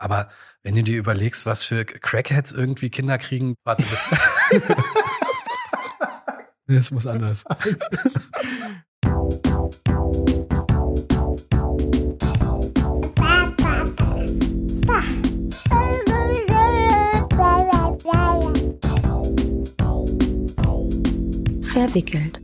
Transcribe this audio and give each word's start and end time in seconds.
Aber 0.00 0.30
wenn 0.62 0.74
du 0.74 0.82
dir 0.82 0.96
überlegst, 0.98 1.44
was 1.44 1.62
für 1.62 1.84
Crackheads 1.84 2.52
irgendwie 2.52 2.88
Kinder 2.88 3.18
kriegen, 3.18 3.54
warte. 3.64 3.84
das 6.66 6.90
muss 6.90 7.06
anders. 7.06 7.44
Verwickelt. 21.72 22.40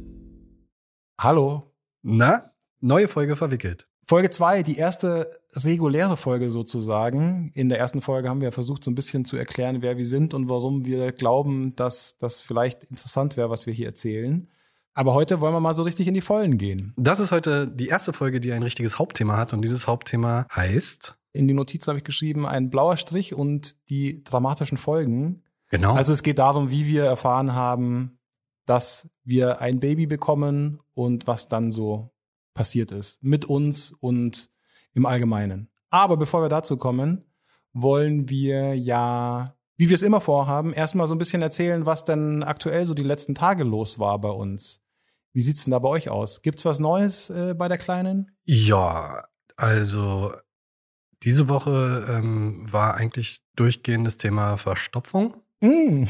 Hallo. 1.19 1.73
Na, 2.03 2.51
neue 2.81 3.09
Folge 3.09 3.35
verwickelt. 3.35 3.89
Folge 4.09 4.31
zwei, 4.31 4.63
die 4.63 4.77
erste 4.77 5.29
reguläre 5.53 6.17
Folge 6.17 6.49
sozusagen. 6.49 7.51
In 7.55 7.69
der 7.69 7.81
ersten 7.81 8.03
Folge 8.03 8.29
haben 8.29 8.41
wir 8.41 8.53
versucht, 8.53 8.85
so 8.85 8.91
ein 8.91 8.95
bisschen 8.95 9.25
zu 9.25 9.37
erklären, 9.37 9.83
wer 9.83 9.97
wir 9.97 10.07
sind 10.07 10.33
und 10.33 10.49
warum 10.49 10.85
wir 10.85 11.11
glauben, 11.11 11.75
dass 11.75 12.17
das 12.19 12.41
vielleicht 12.41 12.85
interessant 12.85 13.37
wäre, 13.37 13.51
was 13.51 13.67
wir 13.67 13.75
hier 13.75 13.87
erzählen. 13.87 14.49
Aber 14.95 15.13
heute 15.13 15.41
wollen 15.41 15.53
wir 15.53 15.61
mal 15.61 15.75
so 15.75 15.83
richtig 15.83 16.07
in 16.07 16.15
die 16.15 16.21
Vollen 16.21 16.57
gehen. 16.57 16.95
Das 16.97 17.19
ist 17.19 17.33
heute 17.33 17.67
die 17.67 17.89
erste 17.89 18.13
Folge, 18.13 18.41
die 18.41 18.53
ein 18.53 18.63
richtiges 18.63 18.99
Hauptthema 18.99 19.37
hat. 19.37 19.53
Und 19.53 19.63
dieses 19.63 19.89
Hauptthema 19.89 20.47
heißt. 20.55 21.19
In 21.33 21.49
die 21.49 21.55
Notizen 21.55 21.89
habe 21.89 21.99
ich 21.99 22.05
geschrieben, 22.05 22.47
ein 22.47 22.71
blauer 22.71 22.97
Strich 22.97 23.35
und 23.35 23.89
die 23.91 24.23
dramatischen 24.23 24.79
Folgen. 24.79 25.43
Genau. 25.69 25.95
Also 25.95 26.13
es 26.13 26.23
geht 26.23 26.39
darum, 26.39 26.71
wie 26.71 26.87
wir 26.87 27.05
erfahren 27.05 27.55
haben, 27.55 28.21
dass 28.67 29.11
wir 29.25 29.61
ein 29.61 29.81
Baby 29.81 30.07
bekommen 30.07 30.81
und 30.95 31.27
was 31.27 31.49
dann 31.49 31.73
so 31.73 32.11
passiert 32.57 32.91
ist. 32.91 33.23
Mit 33.23 33.45
uns 33.45 33.93
und 33.93 34.51
im 34.95 35.07
Allgemeinen. 35.07 35.71
Aber 35.91 36.17
bevor 36.17 36.43
wir 36.43 36.49
dazu 36.49 36.77
kommen, 36.77 37.25
wollen 37.73 38.29
wir 38.29 38.75
ja, 38.75 39.55
wie 39.77 39.89
wir 39.89 39.95
es 39.95 40.03
immer 40.03 40.21
vorhaben, 40.21 40.73
erstmal 40.73 41.07
so 41.07 41.15
ein 41.15 41.19
bisschen 41.19 41.43
erzählen, 41.43 41.87
was 41.87 42.05
denn 42.05 42.43
aktuell 42.43 42.85
so 42.87 42.95
die 42.95 43.05
letzten 43.05 43.35
Tage 43.35 43.63
los 43.63 44.01
war 44.01 44.19
bei 44.19 44.31
uns. 44.31 44.83
Wie 45.33 45.43
sieht's 45.43 45.65
denn 45.65 45.73
da 45.73 45.79
bei 45.79 45.89
euch 45.89 46.09
aus? 46.09 46.43
Gibt's 46.43 46.65
was 46.65 46.81
Neues 46.81 47.31
äh, 47.31 47.55
bei 47.55 47.69
der 47.69 47.79
Kleinen? 47.79 48.33
Ja, 48.45 49.23
also 49.57 50.33
diese 51.23 51.49
Woche 51.49 52.07
ähm, 52.09 52.67
war 52.71 52.95
eigentlich 52.95 53.43
durchgehendes 53.55 54.17
Thema 54.17 54.57
Verstopfung. 54.57 55.37
Mm. 55.61 56.05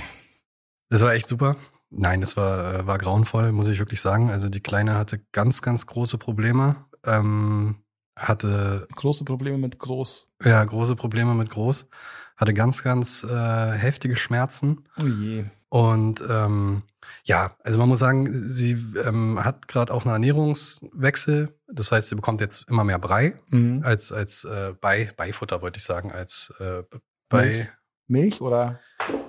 Das 0.88 1.02
war 1.02 1.14
echt 1.14 1.28
super. 1.28 1.56
Nein, 1.90 2.20
das 2.20 2.36
war, 2.36 2.74
äh, 2.74 2.86
war 2.86 2.98
grauenvoll, 2.98 3.52
muss 3.52 3.68
ich 3.68 3.78
wirklich 3.78 4.00
sagen. 4.00 4.30
Also 4.30 4.48
die 4.48 4.60
Kleine 4.60 4.94
hatte 4.94 5.20
ganz, 5.32 5.62
ganz 5.62 5.86
große 5.86 6.18
Probleme. 6.18 6.76
Ähm, 7.04 7.76
hatte 8.16 8.88
große 8.94 9.24
Probleme 9.24 9.58
mit 9.58 9.78
groß. 9.78 10.30
Ja, 10.42 10.64
große 10.64 10.96
Probleme 10.96 11.34
mit 11.34 11.50
groß. 11.50 11.88
Hatte 12.36 12.54
ganz, 12.54 12.82
ganz 12.82 13.24
äh, 13.24 13.72
heftige 13.72 14.16
Schmerzen. 14.16 14.84
Oh 14.98 15.06
je. 15.06 15.44
Und 15.68 16.24
ähm, 16.28 16.82
ja, 17.24 17.56
also 17.62 17.78
man 17.78 17.88
muss 17.88 17.98
sagen, 17.98 18.50
sie 18.50 18.72
ähm, 19.04 19.44
hat 19.44 19.68
gerade 19.68 19.92
auch 19.92 20.04
einen 20.04 20.12
Ernährungswechsel. 20.12 21.58
Das 21.68 21.92
heißt, 21.92 22.08
sie 22.08 22.14
bekommt 22.14 22.40
jetzt 22.40 22.64
immer 22.68 22.84
mehr 22.84 22.98
Brei 22.98 23.34
Mhm. 23.50 23.82
als 23.84 24.12
als 24.12 24.44
äh, 24.44 24.74
Bei 24.80 25.12
Beifutter 25.16 25.62
wollte 25.62 25.78
ich 25.78 25.84
sagen 25.84 26.12
als 26.12 26.52
äh, 26.58 26.82
bei 27.28 27.46
Milch? 27.46 27.68
Milch 28.08 28.40
oder? 28.40 28.80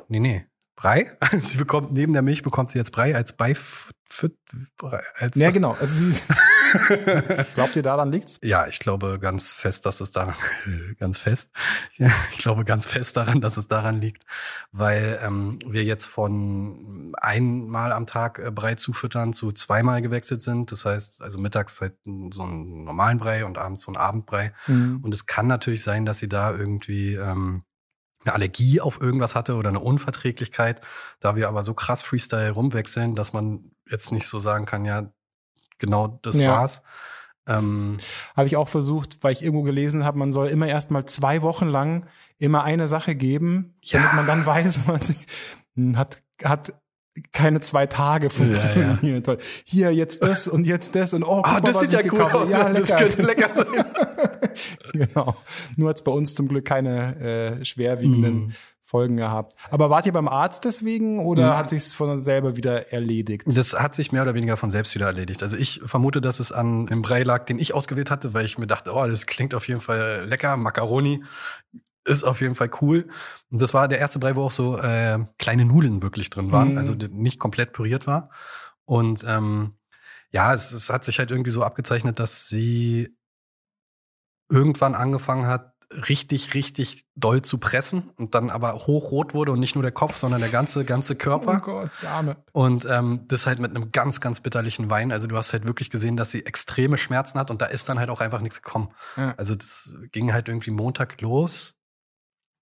nee 0.07 0.19
nee 0.19 0.45
Brei. 0.77 1.17
sie 1.41 1.57
bekommt 1.57 1.91
neben 1.91 2.13
der 2.13 2.21
Milch 2.21 2.43
bekommt 2.43 2.69
sie 2.69 2.77
jetzt 2.77 2.91
Brei 2.91 3.13
als 3.13 3.33
Beif 3.33 3.89
als 5.15 5.35
Ja, 5.35 5.51
genau. 5.51 5.75
Also 5.79 6.07
glaubt 7.55 7.75
ihr, 7.75 7.83
daran 7.83 8.11
liegt's? 8.11 8.39
Ja, 8.41 8.67
ich 8.67 8.79
glaube 8.79 9.19
ganz 9.19 9.53
fest, 9.53 9.85
dass 9.85 9.99
es 9.99 10.11
daran, 10.11 10.35
ganz 10.99 11.19
fest, 11.19 11.51
ja, 11.97 12.09
ich 12.31 12.37
glaube 12.37 12.63
ganz 12.63 12.87
fest 12.87 13.17
daran, 13.17 13.41
dass 13.41 13.57
es 13.57 13.67
daran 13.67 13.99
liegt, 13.99 14.23
weil 14.71 15.19
ähm, 15.21 15.59
wir 15.67 15.83
jetzt 15.83 16.05
von 16.05 17.13
einmal 17.17 17.91
am 17.91 18.05
Tag 18.05 18.39
äh, 18.39 18.49
Brei 18.49 18.75
zufüttern 18.75 19.33
zu 19.33 19.51
zweimal 19.51 20.01
gewechselt 20.01 20.41
sind. 20.41 20.71
Das 20.71 20.85
heißt, 20.85 21.21
also 21.21 21.37
mittags 21.37 21.81
halt 21.81 21.95
so 22.31 22.43
einen 22.43 22.85
normalen 22.85 23.19
Brei 23.19 23.45
und 23.45 23.57
abends 23.57 23.83
so 23.83 23.91
einen 23.91 23.97
Abendbrei. 23.97 24.53
Mhm. 24.67 25.01
Und 25.03 25.13
es 25.13 25.25
kann 25.25 25.47
natürlich 25.47 25.83
sein, 25.83 26.05
dass 26.05 26.19
sie 26.19 26.29
da 26.29 26.55
irgendwie 26.55 27.15
ähm, 27.15 27.63
eine 28.27 28.35
Allergie 28.35 28.81
auf 28.81 29.01
irgendwas 29.01 29.35
hatte 29.35 29.55
oder 29.55 29.69
eine 29.69 29.79
Unverträglichkeit. 29.79 30.81
Da 31.19 31.35
wir 31.35 31.47
aber 31.47 31.63
so 31.63 31.73
krass 31.73 32.01
Freestyle 32.03 32.51
rumwechseln, 32.51 33.15
dass 33.15 33.33
man 33.33 33.71
jetzt 33.89 34.11
nicht 34.11 34.27
so 34.27 34.39
sagen 34.39 34.65
kann, 34.65 34.85
ja, 34.85 35.09
genau 35.79 36.19
das 36.21 36.39
Ja. 36.39 36.51
war's. 36.51 36.81
Ähm, 37.47 37.97
Habe 38.35 38.47
ich 38.47 38.57
auch 38.57 38.67
versucht, 38.67 39.19
weil 39.21 39.31
ich 39.31 39.41
irgendwo 39.41 39.63
gelesen 39.63 40.03
habe, 40.03 40.17
man 40.19 40.33
soll 40.33 40.47
immer 40.47 40.67
erst 40.67 40.91
mal 40.91 41.05
zwei 41.05 41.41
Wochen 41.41 41.67
lang 41.67 42.05
immer 42.37 42.63
eine 42.63 42.89
Sache 42.89 43.15
geben, 43.15 43.75
Ja. 43.81 43.99
damit 43.99 44.13
man 44.13 44.27
dann 44.27 44.45
weiß, 44.45 44.81
man 44.87 44.99
hm, 45.75 45.97
hat, 45.97 46.21
hat 46.43 46.73
keine 47.31 47.61
zwei 47.61 47.87
Tage 47.87 48.29
funktioniert. 48.29 49.25
Weil 49.27 49.37
hier 49.63 49.93
jetzt 49.93 50.21
das 50.21 50.47
und 50.47 50.67
jetzt 50.67 50.93
das 50.95 51.13
und 51.13 51.23
oh, 51.23 51.37
guck 51.37 51.47
Ah, 51.47 51.53
mal, 51.53 51.61
das 51.61 51.81
was 51.81 51.89
sieht 51.89 52.03
ja 52.03 52.11
habe. 52.19 52.33
aus. 52.41 52.49
Ja, 52.51 52.69
das 52.69 52.89
könnte 52.95 53.21
lecker 53.23 53.55
sein. 53.55 53.67
genau. 54.93 55.35
Nur 55.75 55.89
hat's 55.89 56.03
bei 56.03 56.11
uns 56.11 56.35
zum 56.35 56.47
Glück 56.47 56.65
keine 56.65 57.59
äh, 57.59 57.65
schwerwiegenden 57.65 58.33
Mhm. 58.47 58.53
Folgen 58.89 59.17
gehabt. 59.17 59.53
Aber 59.69 59.89
wart 59.89 60.05
ihr 60.05 60.13
beim 60.13 60.29
Arzt 60.29 60.63
deswegen 60.63 61.19
oder 61.19 61.51
Mhm. 61.53 61.57
hat 61.57 61.67
sich's 61.69 61.91
von 61.91 62.17
selber 62.21 62.55
wieder 62.55 62.93
erledigt? 62.93 63.43
Das 63.45 63.73
hat 63.77 63.95
sich 63.95 64.13
mehr 64.13 64.21
oder 64.21 64.33
weniger 64.33 64.55
von 64.55 64.71
selbst 64.71 64.95
wieder 64.95 65.07
erledigt. 65.07 65.43
Also 65.43 65.57
ich 65.57 65.81
vermute, 65.85 66.21
dass 66.21 66.39
es 66.39 66.53
an 66.53 66.85
dem 66.87 67.01
Brei 67.01 67.23
lag, 67.23 67.43
den 67.45 67.59
ich 67.59 67.73
ausgewählt 67.73 68.09
hatte, 68.09 68.33
weil 68.33 68.45
ich 68.45 68.57
mir 68.57 68.65
dachte, 68.67 68.93
oh, 68.93 69.05
das 69.05 69.25
klingt 69.25 69.53
auf 69.55 69.67
jeden 69.67 69.81
Fall 69.81 70.25
lecker. 70.29 70.55
Macaroni 70.55 71.21
ist 72.05 72.23
auf 72.23 72.39
jeden 72.39 72.55
Fall 72.55 72.69
cool. 72.81 73.09
Und 73.51 73.61
das 73.61 73.73
war 73.73 73.89
der 73.89 73.99
erste 73.99 74.19
Brei, 74.19 74.37
wo 74.37 74.43
auch 74.43 74.51
so 74.51 74.77
äh, 74.77 75.19
kleine 75.37 75.65
Nudeln 75.65 76.01
wirklich 76.01 76.29
drin 76.29 76.53
waren, 76.53 76.71
Mhm. 76.71 76.77
also 76.77 76.93
nicht 76.93 77.39
komplett 77.39 77.73
püriert 77.73 78.07
war. 78.07 78.29
Und 78.85 79.25
ähm, 79.27 79.73
ja, 80.31 80.53
es, 80.53 80.71
es 80.71 80.89
hat 80.89 81.03
sich 81.03 81.19
halt 81.19 81.31
irgendwie 81.31 81.51
so 81.51 81.61
abgezeichnet, 81.63 82.19
dass 82.19 82.47
sie 82.47 83.16
irgendwann 84.49 84.95
angefangen 84.95 85.47
hat, 85.47 85.73
richtig, 85.89 86.53
richtig 86.53 87.05
doll 87.15 87.41
zu 87.41 87.59
pressen 87.59 88.11
und 88.17 88.35
dann 88.35 88.49
aber 88.49 88.73
hochrot 88.73 89.33
wurde 89.33 89.53
und 89.53 89.59
nicht 89.59 89.75
nur 89.75 89.83
der 89.83 89.91
Kopf, 89.91 90.17
sondern 90.17 90.41
der 90.41 90.49
ganze, 90.49 90.83
ganze 90.83 91.15
Körper. 91.15 91.57
Oh 91.57 91.65
Gott, 91.65 91.91
die 92.01 92.07
Arme. 92.07 92.37
Und 92.51 92.85
ähm, 92.89 93.21
das 93.27 93.47
halt 93.47 93.59
mit 93.59 93.71
einem 93.71 93.91
ganz, 93.91 94.19
ganz 94.19 94.41
bitterlichen 94.41 94.89
Wein. 94.89 95.11
Also 95.11 95.27
du 95.27 95.37
hast 95.37 95.53
halt 95.53 95.65
wirklich 95.65 95.89
gesehen, 95.89 96.17
dass 96.17 96.31
sie 96.31 96.45
extreme 96.45 96.97
Schmerzen 96.97 97.39
hat 97.39 97.51
und 97.51 97.61
da 97.61 97.67
ist 97.67 97.87
dann 97.87 97.99
halt 97.99 98.09
auch 98.09 98.19
einfach 98.19 98.41
nichts 98.41 98.61
gekommen. 98.61 98.89
Ja. 99.15 99.33
Also 99.37 99.55
das 99.55 99.93
ging 100.11 100.33
halt 100.33 100.49
irgendwie 100.49 100.71
Montag 100.71 101.21
los 101.21 101.75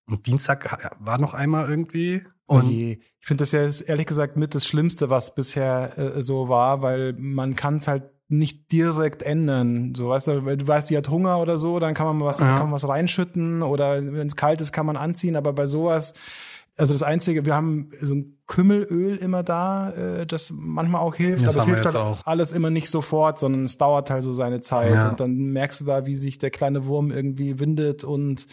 und 0.07 0.27
Dienstag 0.27 0.91
war 0.99 1.17
noch 1.17 1.33
einmal 1.33 1.67
irgendwie. 1.67 2.23
Oh 2.47 2.57
Und 2.57 2.69
je. 2.69 2.99
Ich 3.19 3.27
finde 3.27 3.41
das 3.41 3.51
ja 3.53 3.61
ehrlich 3.87 4.05
gesagt 4.05 4.37
mit 4.37 4.53
das 4.53 4.67
Schlimmste, 4.67 5.09
was 5.09 5.33
bisher 5.33 5.97
äh, 5.97 6.21
so 6.21 6.47
war, 6.47 6.83
weil 6.83 7.13
man 7.13 7.55
kann 7.55 7.77
es 7.77 7.87
halt 7.87 8.03
nicht 8.27 8.71
direkt 8.71 9.21
ändern. 9.23 9.93
So, 9.95 10.09
weißt 10.09 10.27
du, 10.29 10.45
weil 10.45 10.57
du 10.57 10.67
weißt, 10.67 10.89
die 10.89 10.97
hat 10.97 11.09
Hunger 11.09 11.39
oder 11.39 11.57
so, 11.57 11.79
dann 11.79 11.93
kann 11.93 12.07
man 12.07 12.19
was, 12.25 12.39
Ja. 12.39 12.53
kann 12.53 12.63
man 12.67 12.71
was 12.71 12.87
reinschütten 12.87 13.61
oder 13.61 13.97
wenn 14.03 14.27
es 14.27 14.35
kalt 14.35 14.61
ist, 14.61 14.71
kann 14.71 14.85
man 14.85 14.97
anziehen. 14.97 15.35
Aber 15.35 15.53
bei 15.53 15.67
sowas, 15.67 16.15
also 16.77 16.93
das 16.93 17.03
Einzige, 17.03 17.45
wir 17.45 17.53
haben 17.55 17.89
so 18.01 18.15
ein 18.15 18.37
Kümmelöl 18.47 19.17
immer 19.17 19.43
da, 19.43 19.91
äh, 19.91 20.25
das 20.27 20.51
manchmal 20.55 21.01
auch 21.01 21.15
hilft, 21.15 21.45
Das 21.45 21.55
aber 21.55 21.61
es 21.61 21.67
hilft 21.67 21.85
halt 21.85 21.95
auch. 21.95 22.25
alles 22.25 22.51
immer 22.51 22.69
nicht 22.71 22.89
sofort, 22.89 23.39
sondern 23.39 23.65
es 23.65 23.77
dauert 23.77 24.09
halt 24.09 24.23
so 24.23 24.33
seine 24.33 24.61
Zeit. 24.61 24.93
Ja. 24.93 25.09
Und 25.09 25.19
dann 25.19 25.35
merkst 25.35 25.81
du 25.81 25.85
da, 25.85 26.05
wie 26.05 26.15
sich 26.15 26.37
der 26.39 26.49
kleine 26.49 26.85
Wurm 26.87 27.11
irgendwie 27.11 27.59
windet 27.59 28.03
und 28.03 28.47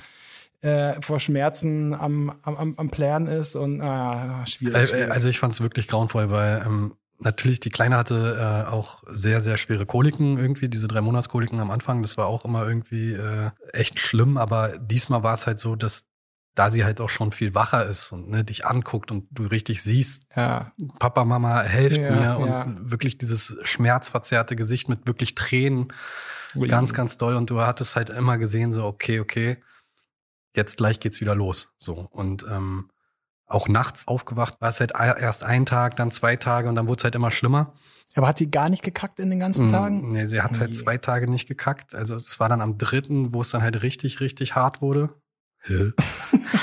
äh, 0.60 1.00
vor 1.00 1.18
Schmerzen 1.18 1.92
am, 1.94 2.32
am, 2.42 2.74
am, 2.76 2.90
Plären 2.90 3.26
ist 3.26 3.56
und 3.56 3.80
ah, 3.80 4.46
schwierig. 4.46 4.76
äh, 4.76 4.86
schwierig. 4.86 5.10
also 5.10 5.28
ich 5.28 5.40
fand 5.40 5.54
es 5.54 5.60
wirklich 5.60 5.88
grauenvoll, 5.88 6.30
weil 6.30 6.62
ähm, 6.64 6.92
natürlich 7.24 7.60
die 7.60 7.70
Kleine 7.70 7.96
hatte 7.96 8.64
äh, 8.68 8.70
auch 8.70 9.02
sehr, 9.06 9.42
sehr 9.42 9.56
schwere 9.56 9.86
Koliken 9.86 10.38
irgendwie, 10.38 10.68
diese 10.68 10.88
drei 10.88 11.00
Monatskoliken 11.00 11.60
am 11.60 11.70
Anfang. 11.70 12.02
Das 12.02 12.16
war 12.16 12.26
auch 12.26 12.44
immer 12.44 12.66
irgendwie 12.66 13.12
äh, 13.12 13.50
echt 13.72 13.98
schlimm, 13.98 14.36
aber 14.36 14.78
diesmal 14.78 15.22
war 15.22 15.34
es 15.34 15.46
halt 15.46 15.60
so, 15.60 15.76
dass 15.76 16.06
da 16.54 16.70
sie 16.70 16.84
halt 16.84 17.00
auch 17.00 17.08
schon 17.08 17.32
viel 17.32 17.54
wacher 17.54 17.86
ist 17.86 18.12
und 18.12 18.28
ne, 18.28 18.44
dich 18.44 18.66
anguckt 18.66 19.10
und 19.10 19.26
du 19.30 19.44
richtig 19.44 19.82
siehst, 19.82 20.24
ja. 20.36 20.72
Papa, 20.98 21.24
Mama, 21.24 21.62
helft 21.62 21.96
Ja, 21.96 22.10
mir 22.10 22.46
ja. 22.46 22.62
und 22.62 22.90
wirklich 22.90 23.16
dieses 23.16 23.56
schmerzverzerrte 23.62 24.54
Gesicht 24.54 24.88
mit 24.88 25.06
wirklich 25.06 25.34
Tränen, 25.34 25.92
Ui. 26.54 26.68
ganz, 26.68 26.92
ganz 26.92 27.16
doll 27.16 27.36
und 27.36 27.48
du 27.48 27.60
hattest 27.60 27.96
halt 27.96 28.10
immer 28.10 28.36
gesehen, 28.36 28.70
so 28.70 28.84
okay, 28.84 29.20
okay, 29.20 29.62
jetzt 30.54 30.76
gleich 30.76 31.00
geht's 31.00 31.22
wieder 31.22 31.34
los, 31.34 31.72
so 31.78 32.08
und 32.10 32.44
ähm, 32.50 32.90
auch 33.52 33.68
nachts 33.68 34.08
aufgewacht, 34.08 34.60
war 34.60 34.68
es 34.68 34.80
halt 34.80 34.92
erst 34.96 35.44
ein 35.44 35.66
Tag, 35.66 35.96
dann 35.96 36.10
zwei 36.10 36.36
Tage 36.36 36.68
und 36.68 36.74
dann 36.74 36.86
wurde 36.86 36.98
es 37.00 37.04
halt 37.04 37.14
immer 37.14 37.30
schlimmer. 37.30 37.72
Aber 38.14 38.28
hat 38.28 38.38
sie 38.38 38.50
gar 38.50 38.68
nicht 38.68 38.82
gekackt 38.82 39.18
in 39.20 39.30
den 39.30 39.40
ganzen 39.40 39.68
Mm, 39.68 39.70
Tagen? 39.70 40.12
Nee, 40.12 40.26
sie 40.26 40.42
hat 40.42 40.52
Oh 40.56 40.60
halt 40.60 40.70
je. 40.70 40.76
zwei 40.76 40.98
Tage 40.98 41.30
nicht 41.30 41.48
gekackt. 41.48 41.94
Also 41.94 42.16
es 42.16 42.38
war 42.40 42.48
dann 42.48 42.60
am 42.60 42.76
dritten, 42.76 43.32
wo 43.32 43.40
es 43.40 43.50
dann 43.50 43.62
halt 43.62 43.82
richtig, 43.82 44.20
richtig 44.20 44.54
hart 44.54 44.82
wurde. 44.82 45.10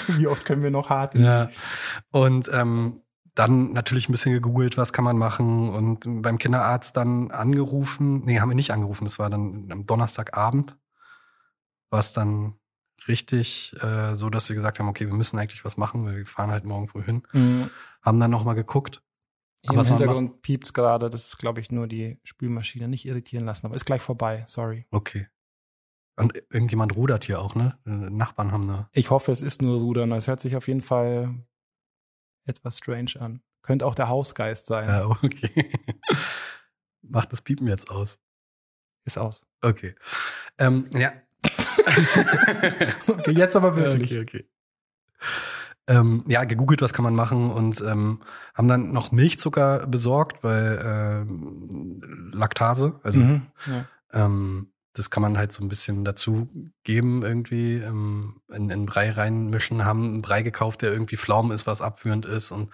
Wie 0.08 0.28
oft 0.28 0.46
können 0.46 0.62
wir 0.62 0.72
noch 0.72 0.90
hart? 0.90 1.16
Ja. 1.16 1.50
Und 2.12 2.50
ähm, 2.54 3.02
dann 3.34 3.72
natürlich 3.72 4.10
ein 4.10 4.12
bisschen 4.12 4.34
gegoogelt, 4.34 4.76
was 4.78 4.92
kann 4.94 5.06
man 5.06 5.18
machen 5.18 5.70
und 5.70 6.22
beim 6.22 6.38
Kinderarzt 6.38 6.98
dann 6.98 7.32
angerufen. 7.32 8.26
Nee, 8.26 8.40
haben 8.42 8.50
wir 8.50 8.56
nicht 8.56 8.72
angerufen, 8.72 9.06
das 9.06 9.18
war 9.20 9.30
dann 9.30 9.70
am 9.72 9.86
Donnerstagabend. 9.86 10.78
War 11.90 12.00
es 12.00 12.12
dann 12.14 12.56
richtig 13.10 13.76
äh, 13.82 14.16
so, 14.16 14.30
dass 14.30 14.48
wir 14.48 14.56
gesagt 14.56 14.80
haben, 14.80 14.88
okay, 14.88 15.08
wir 15.08 15.14
müssen 15.14 15.38
eigentlich 15.38 15.66
was 15.66 15.76
machen, 15.76 16.06
wir 16.08 16.26
fahren 16.26 16.52
halt 16.52 16.64
morgen 16.64 16.88
früh 16.88 17.04
hin. 17.04 17.24
Mhm. 17.34 17.70
Haben 18.02 18.20
dann 18.20 18.32
nochmal 18.32 18.56
geguckt. 18.56 19.02
Hier 19.62 19.72
Aber 19.72 19.82
Im 19.82 19.88
Hintergrund 19.88 20.42
piept's 20.42 20.74
gerade. 20.74 21.10
Das 21.10 21.28
ist, 21.28 21.38
glaube 21.38 21.60
ich, 21.60 21.70
nur 21.70 21.88
die 21.88 22.20
Spülmaschine. 22.24 22.88
Nicht 22.88 23.06
irritieren 23.06 23.46
lassen, 23.46 23.66
aber 23.66 23.76
ist 23.76 23.86
gleich 23.86 24.02
vorbei. 24.02 24.46
Sorry. 24.48 24.86
Okay. 24.92 25.28
Und 26.16 26.34
irgendjemand 26.50 26.96
rudert 26.96 27.26
hier 27.26 27.42
auch, 27.42 27.56
ne? 27.56 27.78
Äh, 27.86 27.90
Nachbarn 27.90 28.52
haben 28.52 28.70
eine. 28.70 28.90
Ich 28.94 29.10
hoffe, 29.10 29.32
es 29.32 29.42
ist 29.42 29.62
nur 29.62 29.80
Rudern. 29.80 30.12
Es 30.14 30.28
hört 30.28 30.40
sich 30.40 30.56
auf 30.56 30.68
jeden 30.68 30.82
Fall 30.82 31.36
etwas 32.46 32.78
strange 32.78 33.12
an. 33.20 33.42
Könnte 33.62 33.86
auch 33.86 33.96
der 33.96 34.10
Hausgeist 34.10 34.66
sein. 34.66 34.88
Ja, 34.88 35.08
okay. 35.08 35.72
Macht 37.02 37.32
das 37.32 37.42
Piepen 37.42 37.68
jetzt 37.68 37.90
aus. 37.90 38.20
Ist 39.06 39.18
aus. 39.18 39.42
Okay. 39.62 39.96
Ähm, 40.58 40.90
ja. 40.94 41.14
Okay, 43.08 43.32
jetzt 43.32 43.56
aber 43.56 43.76
wirklich. 43.76 44.12
Okay, 44.12 44.22
okay. 44.22 44.46
Ähm, 45.88 46.24
ja, 46.28 46.44
gegoogelt, 46.44 46.82
was 46.84 46.94
kann 46.94 47.04
man 47.04 47.16
machen 47.16 47.50
und 47.50 47.82
ähm, 47.82 48.22
haben 48.54 48.68
dann 48.68 48.92
noch 48.92 49.12
Milchzucker 49.12 49.88
besorgt, 49.88 50.44
weil 50.44 50.80
ähm, 50.84 52.32
Laktase, 52.32 53.00
also 53.04 53.20
Mhm. 53.20 53.48
Ja. 53.66 53.86
ähm, 54.14 54.68
das 54.94 55.10
kann 55.10 55.22
man 55.24 55.38
halt 55.38 55.52
so 55.52 55.64
ein 55.64 55.70
bisschen 55.70 56.04
dazu 56.06 56.48
geben 56.84 57.24
irgendwie, 57.24 57.78
ähm, 57.78 58.42
in, 58.54 58.70
in 58.70 58.86
Brei 58.86 59.12
reinmischen, 59.12 59.86
haben 59.86 60.04
einen 60.04 60.22
Brei 60.22 60.44
gekauft, 60.44 60.82
der 60.84 60.92
irgendwie 60.92 61.18
Pflaumen 61.18 61.52
ist, 61.52 61.66
was 61.66 61.82
abführend 61.82 62.26
ist 62.26 62.52
und 62.52 62.70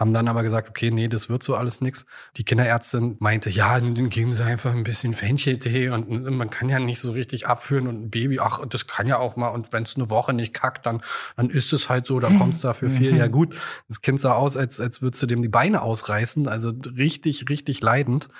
haben 0.00 0.14
dann 0.14 0.28
aber 0.28 0.42
gesagt, 0.42 0.70
okay, 0.70 0.90
nee, 0.90 1.08
das 1.08 1.28
wird 1.28 1.42
so 1.42 1.54
alles 1.54 1.82
nix. 1.82 2.06
Die 2.38 2.44
Kinderärztin 2.44 3.16
meinte, 3.20 3.50
ja, 3.50 3.78
dann 3.78 4.08
geben 4.08 4.32
Sie 4.32 4.42
einfach 4.42 4.72
ein 4.72 4.82
bisschen 4.82 5.12
Fencheltee 5.12 5.90
und 5.90 6.24
man 6.24 6.48
kann 6.48 6.70
ja 6.70 6.78
nicht 6.78 7.00
so 7.00 7.12
richtig 7.12 7.46
abführen 7.46 7.86
und 7.86 8.04
ein 8.04 8.10
Baby, 8.10 8.40
ach, 8.40 8.64
das 8.66 8.86
kann 8.86 9.06
ja 9.06 9.18
auch 9.18 9.36
mal 9.36 9.48
und 9.48 9.74
wenn 9.74 9.82
es 9.82 9.96
eine 9.96 10.08
Woche 10.08 10.32
nicht 10.32 10.54
kackt, 10.54 10.86
dann, 10.86 11.02
dann 11.36 11.50
ist 11.50 11.74
es 11.74 11.90
halt 11.90 12.06
so, 12.06 12.18
da 12.18 12.28
kommt 12.28 12.54
es 12.54 12.60
dafür 12.62 12.88
viel. 12.90 13.14
Ja 13.14 13.26
gut, 13.26 13.54
das 13.88 14.00
Kind 14.00 14.22
sah 14.22 14.32
aus, 14.32 14.56
als, 14.56 14.80
als 14.80 15.02
würdest 15.02 15.22
du 15.22 15.26
dem 15.26 15.42
die 15.42 15.48
Beine 15.48 15.82
ausreißen, 15.82 16.48
also 16.48 16.72
richtig, 16.96 17.50
richtig 17.50 17.82
leidend. 17.82 18.30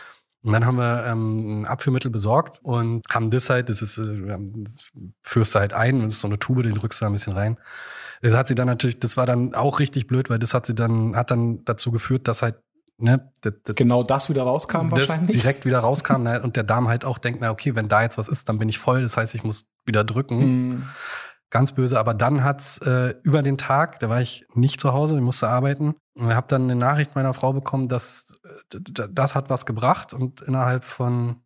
Und 0.43 0.55
dann 0.55 0.65
haben 0.65 0.79
wir 0.79 1.05
ähm, 1.05 1.61
ein 1.61 1.67
Abführmittel 1.67 2.11
besorgt 2.11 2.59
und 2.63 3.05
haben 3.11 3.31
das 3.31 3.51
halt, 3.51 3.69
das 3.69 3.83
ist, 3.83 3.99
äh, 3.99 4.39
das 4.65 4.87
führst 5.23 5.55
du 5.55 5.59
halt 5.59 5.75
ein 5.75 6.01
das 6.05 6.15
ist 6.15 6.21
so 6.21 6.29
eine 6.29 6.39
Tube, 6.39 6.63
den 6.63 6.75
drückst 6.75 7.03
du 7.03 7.05
da 7.05 7.11
ein 7.11 7.13
bisschen 7.13 7.35
rein. 7.35 7.59
Das 8.21 8.35
hat 8.35 8.49
sie 8.49 8.55
dann 8.55 8.67
natürlich, 8.67 9.01
das 9.01 9.17
war 9.17 9.27
dann 9.27 9.55
auch 9.55 9.79
richtig 9.81 10.07
blöd, 10.07 10.29
weil 10.31 10.39
das 10.39 10.53
hat 10.55 10.67
sie 10.67 10.75
dann, 10.75 11.17
hat 11.17 11.31
dann 11.31 11.65
dazu 11.65 11.91
geführt, 11.91 12.29
dass 12.29 12.43
halt, 12.43 12.57
ne, 12.99 13.33
das, 13.41 13.55
das, 13.65 13.77
Genau 13.77 14.03
das 14.03 14.29
wieder 14.29 14.43
rauskam 14.43 14.89
das 14.91 15.09
wahrscheinlich. 15.09 15.41
direkt 15.41 15.65
wieder 15.65 15.79
rauskam 15.79 16.23
ne, 16.23 16.43
und 16.43 16.57
der 16.57 16.65
Darm 16.65 16.89
halt 16.89 17.05
auch 17.05 17.19
denkt, 17.19 17.41
na 17.41 17.51
okay, 17.51 17.75
wenn 17.75 17.89
da 17.89 18.03
jetzt 18.03 18.19
was 18.19 18.29
ist, 18.29 18.49
dann 18.49 18.59
bin 18.59 18.69
ich 18.69 18.79
voll, 18.79 19.03
das 19.03 19.17
heißt, 19.17 19.35
ich 19.35 19.43
muss 19.43 19.71
wieder 19.87 20.05
drücken. 20.05 20.39
Mhm. 20.39 20.83
Ganz 21.53 21.73
böse, 21.73 21.99
aber 21.99 22.15
dann 22.15 22.45
hat's 22.45 22.79
äh, 22.79 23.15
über 23.25 23.43
den 23.43 23.59
Tag, 23.59 23.99
da 23.99 24.09
war 24.09 24.21
ich 24.21 24.47
nicht 24.55 24.81
zu 24.81 24.93
Hause, 24.93 25.17
ich 25.17 25.23
musste 25.23 25.49
arbeiten. 25.49 25.97
Und 26.15 26.29
ich 26.29 26.37
habe 26.37 26.47
dann 26.49 26.63
eine 26.63 26.77
Nachricht 26.77 27.17
meiner 27.17 27.35
Frau 27.35 27.53
bekommen, 27.53 27.89
dass 27.89 28.39
äh, 28.73 28.79
das 29.11 29.35
hat 29.35 29.51
was 29.51 29.67
gebracht 29.67 30.15
und 30.15 30.43
innerhalb 30.43 30.85
von 30.85 31.43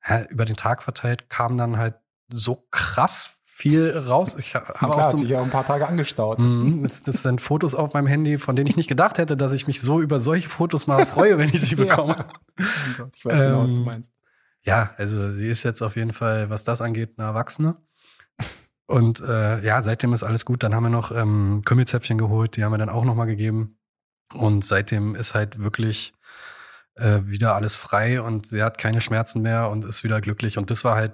hä, 0.00 0.26
über 0.30 0.44
den 0.44 0.56
Tag 0.56 0.82
verteilt 0.82 1.30
kam 1.30 1.56
dann 1.56 1.76
halt 1.76 1.96
so 2.32 2.66
krass 2.70 3.37
viel 3.58 3.96
raus. 3.96 4.36
Ich 4.38 4.54
ha- 4.54 4.60
habe 4.66 4.72
Klar, 4.78 4.90
auch 4.92 4.98
hat 5.00 5.10
zum, 5.10 5.18
sich 5.20 5.30
ja 5.30 5.40
auch 5.40 5.44
ein 5.44 5.50
paar 5.50 5.66
Tage 5.66 5.86
angestaut. 5.88 6.38
Mhm, 6.40 6.82
das, 6.84 7.02
das 7.02 7.22
sind 7.22 7.40
Fotos 7.40 7.74
auf 7.74 7.92
meinem 7.92 8.06
Handy, 8.06 8.38
von 8.38 8.54
denen 8.54 8.68
ich 8.68 8.76
nicht 8.76 8.88
gedacht 8.88 9.18
hätte, 9.18 9.36
dass 9.36 9.52
ich 9.52 9.66
mich 9.66 9.80
so 9.80 10.00
über 10.00 10.20
solche 10.20 10.48
Fotos 10.48 10.86
mal 10.86 11.04
freue, 11.06 11.38
wenn 11.38 11.48
ich 11.48 11.60
sie 11.60 11.74
Ja. 11.76 11.84
bekomme. 11.84 12.16
Oh 12.60 12.64
Gott, 12.98 13.10
ich 13.16 13.24
weiß 13.24 13.40
genau, 13.40 13.64
was 13.64 13.74
du 13.74 13.80
Ähm, 13.80 13.86
meinst. 13.86 14.10
Ja, 14.62 14.90
also 14.96 15.32
sie 15.34 15.48
ist 15.48 15.62
jetzt 15.64 15.82
auf 15.82 15.96
jeden 15.96 16.12
Fall, 16.12 16.50
was 16.50 16.62
das 16.64 16.80
angeht, 16.80 17.14
eine 17.16 17.26
Erwachsene. 17.28 17.76
Und 18.86 19.20
äh, 19.20 19.60
ja, 19.64 19.82
seitdem 19.82 20.12
ist 20.12 20.22
alles 20.22 20.44
gut. 20.44 20.62
Dann 20.62 20.74
haben 20.74 20.84
wir 20.84 20.90
noch 20.90 21.10
ähm, 21.10 21.62
Kümmelzäpfchen 21.64 22.16
geholt, 22.18 22.56
die 22.56 22.64
haben 22.64 22.72
wir 22.72 22.78
dann 22.78 22.88
auch 22.88 23.04
nochmal 23.04 23.26
gegeben. 23.26 23.78
Und 24.32 24.64
seitdem 24.64 25.14
ist 25.14 25.34
halt 25.34 25.58
wirklich 25.58 26.14
äh, 26.94 27.20
wieder 27.24 27.54
alles 27.54 27.76
frei 27.76 28.20
und 28.22 28.46
sie 28.48 28.62
hat 28.62 28.78
keine 28.78 29.00
Schmerzen 29.00 29.42
mehr 29.42 29.68
und 29.70 29.84
ist 29.84 30.04
wieder 30.04 30.20
glücklich. 30.20 30.58
Und 30.58 30.70
das 30.70 30.84
war 30.84 30.96
halt, 30.96 31.12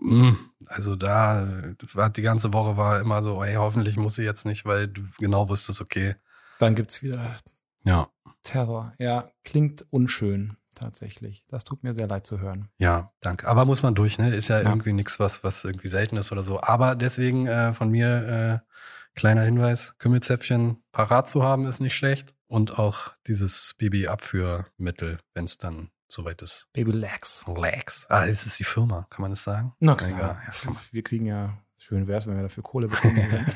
mh, 0.00 0.36
also 0.74 0.96
da 0.96 1.46
war 1.92 2.10
die 2.10 2.22
ganze 2.22 2.52
Woche 2.52 2.76
war 2.76 3.00
immer 3.00 3.22
so, 3.22 3.42
hey, 3.44 3.54
hoffentlich 3.54 3.96
muss 3.96 4.16
sie 4.16 4.24
jetzt 4.24 4.44
nicht, 4.44 4.64
weil 4.64 4.88
du 4.88 5.02
genau 5.18 5.48
wusstest, 5.48 5.80
okay, 5.80 6.16
Dann 6.58 6.74
gibt's 6.74 7.02
wieder 7.02 7.36
ja, 7.84 8.08
Terror. 8.42 8.92
Ja, 8.98 9.30
klingt 9.44 9.86
unschön 9.90 10.56
tatsächlich. 10.74 11.44
Das 11.48 11.64
tut 11.64 11.82
mir 11.84 11.94
sehr 11.94 12.06
leid 12.08 12.26
zu 12.26 12.40
hören. 12.40 12.68
Ja, 12.78 13.12
danke. 13.20 13.46
Aber 13.46 13.64
muss 13.64 13.82
man 13.82 13.94
durch, 13.94 14.18
ne? 14.18 14.34
Ist 14.34 14.48
ja, 14.48 14.60
Ja. 14.60 14.68
irgendwie 14.70 14.92
nichts, 14.92 15.20
was, 15.20 15.44
was 15.44 15.64
irgendwie 15.64 15.88
selten 15.88 16.16
ist 16.16 16.32
oder 16.32 16.42
so. 16.42 16.60
Aber 16.60 16.94
deswegen 16.96 17.46
äh, 17.46 17.72
von 17.74 17.90
mir 17.90 18.62
äh, 18.64 19.18
kleiner 19.18 19.42
Hinweis, 19.42 19.94
Kümmelzäpfchen 19.98 20.82
parat 20.92 21.28
zu 21.30 21.42
haben, 21.42 21.66
ist 21.66 21.80
nicht 21.80 21.94
schlecht. 21.94 22.34
Und 22.46 22.78
auch 22.78 23.12
dieses 23.26 23.74
Babyabführmittel, 23.78 25.18
wenn 25.34 25.44
es 25.44 25.58
dann 25.58 25.90
soweit 26.14 26.40
ist. 26.42 26.68
Baby 26.72 26.92
Legs. 26.92 27.44
Lex. 27.46 28.06
Ah, 28.08 28.26
das 28.26 28.46
ist 28.46 28.58
die 28.58 28.64
Firma, 28.64 29.06
kann 29.10 29.22
man 29.22 29.32
das 29.32 29.42
sagen? 29.42 29.74
Na 29.80 29.94
Egal, 29.94 30.12
klar. 30.12 30.42
ja, 30.46 30.72
wir 30.90 31.02
kriegen 31.02 31.26
ja, 31.26 31.58
schön 31.78 32.06
wär's, 32.06 32.26
wenn 32.26 32.36
wir 32.36 32.42
dafür 32.42 32.62
Kohle 32.62 32.88
bekommen. 32.88 33.46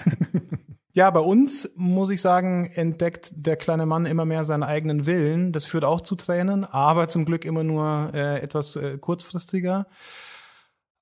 Ja, 0.94 1.10
bei 1.10 1.20
uns, 1.20 1.70
muss 1.76 2.10
ich 2.10 2.20
sagen, 2.20 2.72
entdeckt 2.74 3.30
der 3.46 3.56
kleine 3.56 3.86
Mann 3.86 4.04
immer 4.04 4.24
mehr 4.24 4.42
seinen 4.42 4.64
eigenen 4.64 5.06
Willen. 5.06 5.52
Das 5.52 5.64
führt 5.64 5.84
auch 5.84 6.00
zu 6.00 6.16
Tränen, 6.16 6.64
aber 6.64 7.06
zum 7.06 7.24
Glück 7.24 7.44
immer 7.44 7.62
nur 7.62 8.10
äh, 8.14 8.40
etwas 8.40 8.74
äh, 8.74 8.98
kurzfristiger. 8.98 9.86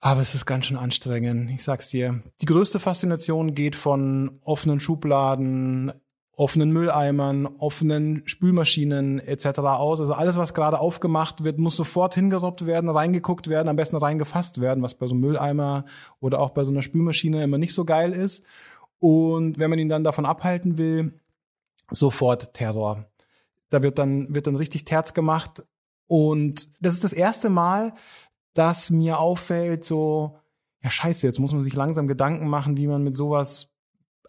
Aber 0.01 0.21
es 0.21 0.35
ist 0.35 0.45
ganz 0.45 0.67
schön 0.67 0.77
anstrengend. 0.77 1.51
Ich 1.51 1.65
sag's 1.65 1.89
dir. 1.89 2.23
Die 2.43 2.47
größte 2.47 2.79
Faszination 2.79 3.55
geht 3.55 3.75
von 3.75 4.39
offenen 4.43 4.81
Schubladen, 4.81 5.93
offenen 6.37 6.71
Mülleimern, 6.71 7.47
offenen 7.47 8.23
Spülmaschinen 8.27 9.19
etc. 9.19 9.59
aus. 9.61 10.01
Also 10.01 10.13
alles, 10.13 10.37
was 10.37 10.53
gerade 10.53 10.79
aufgemacht 10.79 11.43
wird, 11.43 11.59
muss 11.59 11.77
sofort 11.77 12.15
hingerobbt 12.15 12.67
werden, 12.67 12.91
reingeguckt 12.91 13.49
werden, 13.49 13.69
am 13.69 13.77
besten 13.77 13.97
reingefasst 13.97 14.61
werden, 14.61 14.83
was 14.83 14.95
bei 14.95 15.07
so 15.07 15.15
einem 15.15 15.23
Mülleimer 15.23 15.87
oder 16.21 16.41
auch 16.41 16.51
bei 16.51 16.63
so 16.65 16.73
einer 16.73 16.83
Spülmaschine 16.83 17.43
immer 17.43 17.57
nicht 17.57 17.73
so 17.73 17.87
geil 17.87 18.13
ist. 18.13 18.45
Und 18.99 19.59
wenn 19.59 19.71
man 19.71 19.79
ihn 19.79 19.89
dann 19.89 20.05
davon 20.05 20.27
abhalten 20.27 20.77
will, 20.77 21.19
sofort 21.91 22.53
Terror. 22.53 23.07
Da 23.71 23.83
wird 23.83 23.99
dann, 23.99 24.35
wird 24.35 24.47
dann 24.47 24.57
richtig 24.57 24.85
Terz 24.85 25.15
gemacht. 25.15 25.65
Und 26.07 26.69
das 26.85 26.95
ist 26.95 27.05
das 27.05 27.15
erste 27.15 27.49
Mal, 27.49 27.95
dass 28.53 28.91
mir 28.91 29.19
auffällt, 29.19 29.85
so, 29.87 30.39
ja 30.83 30.91
scheiße, 30.91 31.27
jetzt 31.27 31.41
muss 31.41 31.53
man 31.53 31.63
sich 31.63 31.75
langsam 31.75 32.07
Gedanken 32.07 32.49
machen, 32.49 32.77
wie 32.77 32.87
man 32.87 33.03
mit 33.03 33.15
sowas 33.15 33.71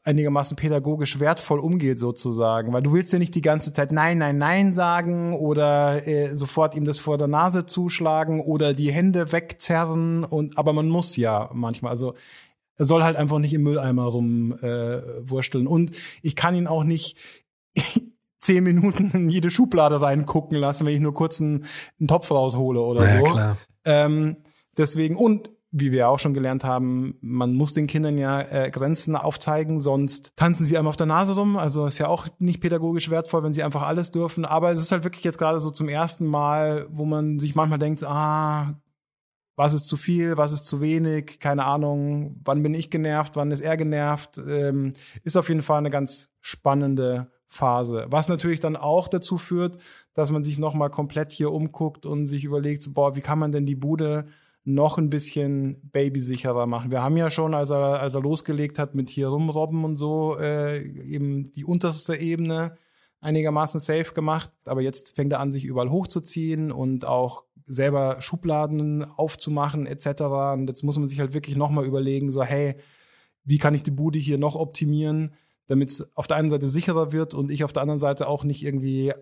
einigermaßen 0.07 0.55
pädagogisch 0.55 1.19
wertvoll 1.19 1.59
umgeht 1.59 1.99
sozusagen, 1.99 2.71
weil 2.71 2.81
du 2.81 2.93
willst 2.93 3.11
ja 3.11 3.19
nicht 3.19 3.35
die 3.35 3.41
ganze 3.41 3.73
Zeit 3.73 3.91
nein, 3.91 4.17
nein, 4.17 4.37
nein 4.37 4.73
sagen 4.73 5.33
oder 5.33 6.07
äh, 6.07 6.35
sofort 6.35 6.75
ihm 6.75 6.85
das 6.85 6.97
vor 6.97 7.17
der 7.17 7.27
Nase 7.27 7.65
zuschlagen 7.65 8.39
oder 8.39 8.73
die 8.73 8.91
Hände 8.91 9.33
wegzerren 9.33 10.23
und 10.23 10.57
aber 10.57 10.71
man 10.71 10.87
muss 10.87 11.17
ja 11.17 11.49
manchmal, 11.53 11.89
also 11.91 12.13
er 12.77 12.85
soll 12.85 13.03
halt 13.03 13.17
einfach 13.17 13.39
nicht 13.39 13.53
im 13.53 13.63
Mülleimer 13.63 14.05
rumwursteln 14.05 15.65
äh, 15.65 15.69
und 15.69 15.91
ich 16.21 16.35
kann 16.37 16.55
ihn 16.55 16.67
auch 16.67 16.85
nicht 16.85 17.17
zehn 18.39 18.63
Minuten 18.63 19.11
in 19.13 19.29
jede 19.29 19.51
Schublade 19.51 19.99
reingucken 19.99 20.57
lassen, 20.57 20.85
wenn 20.85 20.93
ich 20.95 21.01
nur 21.01 21.13
kurz 21.13 21.41
einen, 21.41 21.65
einen 21.99 22.07
Topf 22.07 22.31
raushole 22.31 22.79
oder 22.79 23.03
Ja, 23.03 23.09
so. 23.09 23.23
klar. 23.23 23.57
Ähm, 23.83 24.37
deswegen, 24.77 25.17
und 25.17 25.49
wie 25.71 25.91
wir 25.91 26.07
auch 26.07 26.19
schon 26.19 26.33
gelernt 26.33 26.63
haben, 26.63 27.17
man 27.21 27.53
muss 27.53 27.73
den 27.73 27.87
Kindern 27.87 28.17
ja 28.17 28.41
äh, 28.41 28.71
Grenzen 28.71 29.15
aufzeigen, 29.15 29.79
sonst 29.79 30.35
tanzen 30.37 30.65
sie 30.65 30.77
einem 30.77 30.87
auf 30.87 30.95
der 30.95 31.07
Nase 31.07 31.35
rum. 31.35 31.57
Also 31.57 31.85
ist 31.85 31.99
ja 31.99 32.07
auch 32.07 32.27
nicht 32.39 32.61
pädagogisch 32.61 33.09
wertvoll, 33.09 33.43
wenn 33.43 33.53
sie 33.53 33.63
einfach 33.63 33.83
alles 33.83 34.11
dürfen. 34.11 34.45
Aber 34.45 34.71
es 34.71 34.81
ist 34.81 34.91
halt 34.91 35.03
wirklich 35.03 35.23
jetzt 35.23 35.37
gerade 35.37 35.59
so 35.59 35.69
zum 35.69 35.89
ersten 35.89 36.25
Mal, 36.25 36.87
wo 36.89 37.05
man 37.05 37.39
sich 37.39 37.55
manchmal 37.55 37.79
denkt, 37.79 38.03
ah, 38.05 38.79
was 39.57 39.73
ist 39.73 39.87
zu 39.87 39.97
viel, 39.97 40.37
was 40.37 40.53
ist 40.53 40.65
zu 40.65 40.81
wenig, 40.81 41.39
keine 41.39 41.65
Ahnung, 41.65 42.39
wann 42.45 42.61
bin 42.63 42.75
ich 42.75 42.91
genervt, 42.91 43.35
wann 43.35 43.51
ist 43.51 43.61
er 43.61 43.75
genervt. 43.75 44.37
Ähm, 44.37 44.93
ist 45.23 45.35
auf 45.35 45.49
jeden 45.49 45.63
Fall 45.63 45.79
eine 45.79 45.89
ganz 45.89 46.31
spannende 46.41 47.31
Phase. 47.49 48.05
Was 48.09 48.29
natürlich 48.29 48.59
dann 48.59 48.75
auch 48.75 49.07
dazu 49.07 49.37
führt, 49.37 49.77
dass 50.13 50.31
man 50.31 50.43
sich 50.43 50.59
nochmal 50.59 50.91
komplett 50.91 51.31
hier 51.31 51.51
umguckt 51.51 52.05
und 52.05 52.25
sich 52.25 52.43
überlegt, 52.43 52.93
boah, 52.93 53.15
wie 53.15 53.21
kann 53.21 53.39
man 53.39 53.51
denn 53.51 53.65
die 53.65 53.75
Bude 53.75 54.27
noch 54.67 54.97
ein 54.97 55.09
bisschen 55.09 55.79
babysicherer 55.91 56.65
machen. 56.65 56.91
Wir 56.91 57.01
haben 57.01 57.15
ja 57.15 57.31
schon, 57.31 57.53
als 57.53 57.69
er, 57.69 58.01
als 58.01 58.15
er 58.15 58.21
losgelegt 58.21 58.79
hat 58.79 58.95
mit 58.95 59.09
hier 59.09 59.29
rumrobben 59.29 59.85
und 59.85 59.95
so, 59.95 60.37
äh, 60.37 60.83
eben 60.83 61.53
die 61.53 61.63
unterste 61.63 62.17
Ebene 62.17 62.77
einigermaßen 63.21 63.79
safe 63.79 64.13
gemacht. 64.13 64.51
Aber 64.65 64.81
jetzt 64.81 65.15
fängt 65.15 65.31
er 65.31 65.39
an, 65.39 65.53
sich 65.53 65.63
überall 65.63 65.89
hochzuziehen 65.89 66.73
und 66.73 67.05
auch 67.05 67.45
selber 67.65 68.21
Schubladen 68.21 69.05
aufzumachen 69.05 69.87
etc. 69.87 70.23
Und 70.53 70.67
jetzt 70.67 70.83
muss 70.83 70.97
man 70.97 71.07
sich 71.07 71.21
halt 71.21 71.33
wirklich 71.33 71.55
nochmal 71.55 71.85
überlegen, 71.85 72.29
so, 72.29 72.43
hey, 72.43 72.75
wie 73.45 73.59
kann 73.59 73.73
ich 73.73 73.83
die 73.83 73.91
Bude 73.91 74.19
hier 74.19 74.37
noch 74.37 74.55
optimieren, 74.55 75.33
damit 75.67 75.91
es 75.91 76.17
auf 76.17 76.27
der 76.27 76.35
einen 76.35 76.49
Seite 76.49 76.67
sicherer 76.67 77.13
wird 77.13 77.33
und 77.33 77.51
ich 77.51 77.63
auf 77.63 77.71
der 77.71 77.83
anderen 77.83 77.99
Seite 77.99 78.27
auch 78.27 78.43
nicht 78.43 78.65
irgendwie 78.65 79.13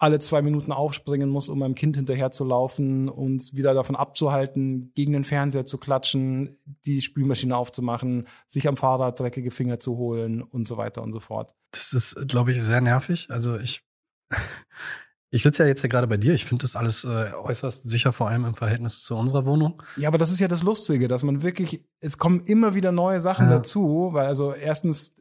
alle 0.00 0.18
zwei 0.18 0.40
Minuten 0.40 0.72
aufspringen 0.72 1.28
muss, 1.28 1.50
um 1.50 1.58
meinem 1.58 1.74
Kind 1.74 1.94
hinterherzulaufen, 1.96 3.08
uns 3.10 3.54
wieder 3.54 3.74
davon 3.74 3.96
abzuhalten, 3.96 4.92
gegen 4.94 5.12
den 5.12 5.24
Fernseher 5.24 5.66
zu 5.66 5.76
klatschen, 5.76 6.58
die 6.86 7.02
Spülmaschine 7.02 7.54
aufzumachen, 7.56 8.26
sich 8.46 8.66
am 8.66 8.78
Fahrrad 8.78 9.20
dreckige 9.20 9.50
Finger 9.50 9.78
zu 9.78 9.98
holen 9.98 10.42
und 10.42 10.66
so 10.66 10.78
weiter 10.78 11.02
und 11.02 11.12
so 11.12 11.20
fort. 11.20 11.54
Das 11.72 11.92
ist, 11.92 12.16
glaube 12.28 12.50
ich, 12.52 12.62
sehr 12.62 12.80
nervig. 12.80 13.26
Also 13.30 13.58
ich, 13.58 13.82
ich 15.30 15.42
sitze 15.42 15.64
ja 15.64 15.68
jetzt 15.68 15.82
hier 15.82 15.90
gerade 15.90 16.06
bei 16.06 16.16
dir. 16.16 16.32
Ich 16.32 16.46
finde 16.46 16.62
das 16.62 16.76
alles 16.76 17.04
äh, 17.04 17.32
äußerst 17.34 17.86
sicher, 17.86 18.14
vor 18.14 18.28
allem 18.30 18.46
im 18.46 18.54
Verhältnis 18.54 19.02
zu 19.02 19.14
unserer 19.16 19.44
Wohnung. 19.44 19.82
Ja, 19.98 20.08
aber 20.08 20.18
das 20.18 20.30
ist 20.32 20.40
ja 20.40 20.48
das 20.48 20.62
Lustige, 20.62 21.08
dass 21.08 21.22
man 21.24 21.42
wirklich, 21.42 21.84
es 22.00 22.16
kommen 22.16 22.40
immer 22.46 22.74
wieder 22.74 22.90
neue 22.90 23.20
Sachen 23.20 23.50
Ja. 23.50 23.56
dazu, 23.58 24.08
weil 24.12 24.26
also 24.26 24.54
erstens 24.54 25.16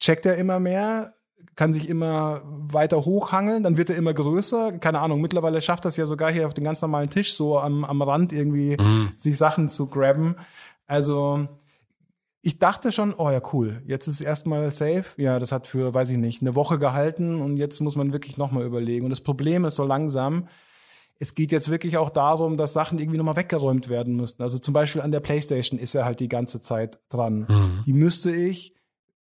checkt 0.00 0.26
er 0.26 0.36
immer 0.36 0.60
mehr, 0.60 1.14
kann 1.56 1.72
sich 1.72 1.88
immer 1.88 2.42
weiter 2.44 3.04
hochhangeln, 3.04 3.62
dann 3.62 3.76
wird 3.76 3.90
er 3.90 3.96
immer 3.96 4.14
größer. 4.14 4.72
Keine 4.78 5.00
Ahnung, 5.00 5.20
mittlerweile 5.20 5.60
schafft 5.62 5.84
das 5.84 5.96
ja 5.96 6.06
sogar 6.06 6.32
hier 6.32 6.46
auf 6.46 6.54
den 6.54 6.64
ganz 6.64 6.80
normalen 6.82 7.10
Tisch 7.10 7.34
so 7.34 7.58
am, 7.58 7.84
am 7.84 8.02
Rand 8.02 8.32
irgendwie 8.32 8.76
Mhm. 8.80 9.12
sich 9.16 9.36
Sachen 9.36 9.68
zu 9.68 9.86
grabben. 9.88 10.36
Also 10.86 11.46
ich 12.42 12.58
dachte 12.58 12.90
schon, 12.92 13.14
oh 13.14 13.28
ja, 13.30 13.42
cool, 13.52 13.82
jetzt 13.86 14.06
ist 14.06 14.20
erstmal 14.22 14.70
safe. 14.72 15.04
Ja, 15.18 15.38
das 15.38 15.52
hat 15.52 15.66
für, 15.66 15.92
weiß 15.92 16.10
ich 16.10 16.16
nicht, 16.16 16.40
eine 16.40 16.54
Woche 16.54 16.78
gehalten 16.78 17.40
und 17.42 17.56
jetzt 17.58 17.80
muss 17.80 17.96
man 17.96 18.12
wirklich 18.14 18.38
nochmal 18.38 18.64
überlegen. 18.64 19.04
Und 19.04 19.10
das 19.10 19.20
Problem 19.20 19.64
ist 19.66 19.76
so 19.76 19.84
langsam, 19.84 20.48
es 21.18 21.34
geht 21.34 21.52
jetzt 21.52 21.70
wirklich 21.70 21.98
auch 21.98 22.08
darum, 22.08 22.56
dass 22.56 22.72
Sachen 22.72 22.98
irgendwie 22.98 23.18
nochmal 23.18 23.36
weggeräumt 23.36 23.90
werden 23.90 24.16
müssten. 24.16 24.42
Also 24.42 24.58
zum 24.58 24.72
Beispiel 24.72 25.02
an 25.02 25.12
der 25.12 25.20
Playstation 25.20 25.78
ist 25.78 25.94
er 25.94 26.06
halt 26.06 26.20
die 26.20 26.28
ganze 26.30 26.62
Zeit 26.62 26.98
dran. 27.10 27.40
Mhm. 27.46 27.82
Die 27.84 27.92
müsste 27.92 28.34
ich, 28.34 28.72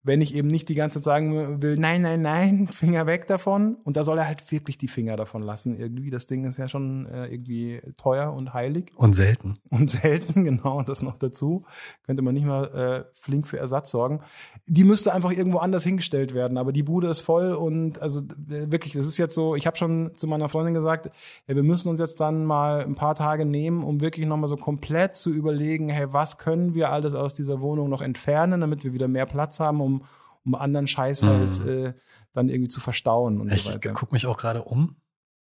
wenn 0.06 0.20
ich 0.20 0.36
eben 0.36 0.46
nicht 0.46 0.68
die 0.68 0.76
ganze 0.76 1.00
Zeit 1.00 1.04
sagen 1.04 1.60
will, 1.60 1.76
nein, 1.76 2.02
nein, 2.02 2.22
nein, 2.22 2.68
Finger 2.72 3.06
weg 3.06 3.26
davon. 3.26 3.76
Und 3.84 3.96
da 3.96 4.04
soll 4.04 4.18
er 4.18 4.28
halt 4.28 4.50
wirklich 4.52 4.78
die 4.78 4.86
Finger 4.86 5.16
davon 5.16 5.42
lassen. 5.42 5.76
Irgendwie, 5.76 6.10
das 6.10 6.26
Ding 6.26 6.44
ist 6.44 6.58
ja 6.58 6.68
schon 6.68 7.06
äh, 7.06 7.26
irgendwie 7.26 7.80
teuer 7.96 8.32
und 8.32 8.54
heilig 8.54 8.92
Und 8.94 9.16
selten. 9.16 9.58
und 9.68 9.90
selten, 10.02 10.44
genau, 10.44 10.82
das 10.82 11.02
noch 11.02 11.18
dazu. 11.18 11.64
Könnte 12.04 12.22
man 12.22 12.34
nicht 12.34 12.46
mal 12.46 13.04
äh, 13.04 13.18
flink 13.20 13.48
für 13.48 13.58
Ersatz 13.58 13.90
sorgen. 13.90 14.20
Die 14.66 14.84
müsste 14.84 15.12
einfach 15.12 15.32
irgendwo 15.32 15.58
anders 15.58 15.82
hingestellt 15.82 16.34
werden, 16.34 16.56
aber 16.56 16.72
die 16.72 16.84
Bude 16.84 17.08
ist 17.08 17.20
voll 17.20 17.52
und 17.52 18.00
also 18.00 18.20
äh, 18.20 18.70
wirklich, 18.70 18.92
das 18.92 19.06
ist 19.06 19.18
jetzt 19.18 19.34
so, 19.34 19.56
ich 19.56 19.66
habe 19.66 19.76
schon 19.76 20.12
zu 20.14 20.28
meiner 20.28 20.48
Freundin 20.48 20.74
gesagt, 20.74 21.10
ja, 21.48 21.56
wir 21.56 21.64
müssen 21.64 21.88
uns 21.88 21.98
jetzt 21.98 22.20
dann 22.20 22.44
mal 22.44 22.84
ein 22.84 22.94
paar 22.94 23.16
Tage 23.16 23.44
nehmen, 23.44 23.82
um 23.82 24.00
wirklich 24.00 24.26
nochmal 24.26 24.48
so 24.48 24.56
komplett 24.56 25.16
zu 25.16 25.32
überlegen, 25.32 25.88
hey, 25.88 26.12
was 26.12 26.38
können 26.38 26.74
wir 26.74 26.92
alles 26.92 27.14
aus 27.14 27.34
dieser 27.34 27.60
Wohnung 27.60 27.88
noch 27.88 28.02
entfernen, 28.02 28.60
damit 28.60 28.84
wir 28.84 28.92
wieder 28.92 29.08
mehr 29.08 29.26
Platz 29.26 29.58
haben, 29.58 29.80
um, 29.80 29.95
um 30.44 30.54
anderen 30.54 30.86
Scheiß 30.86 31.22
halt 31.24 31.60
äh, 31.66 31.94
dann 32.32 32.48
irgendwie 32.48 32.68
zu 32.68 32.80
verstauen 32.80 33.40
und 33.40 33.52
Ich 33.52 33.62
so 33.64 33.74
weiter. 33.74 33.92
gucke 33.92 34.14
mich 34.14 34.26
auch 34.26 34.36
gerade 34.38 34.62
um. 34.62 34.96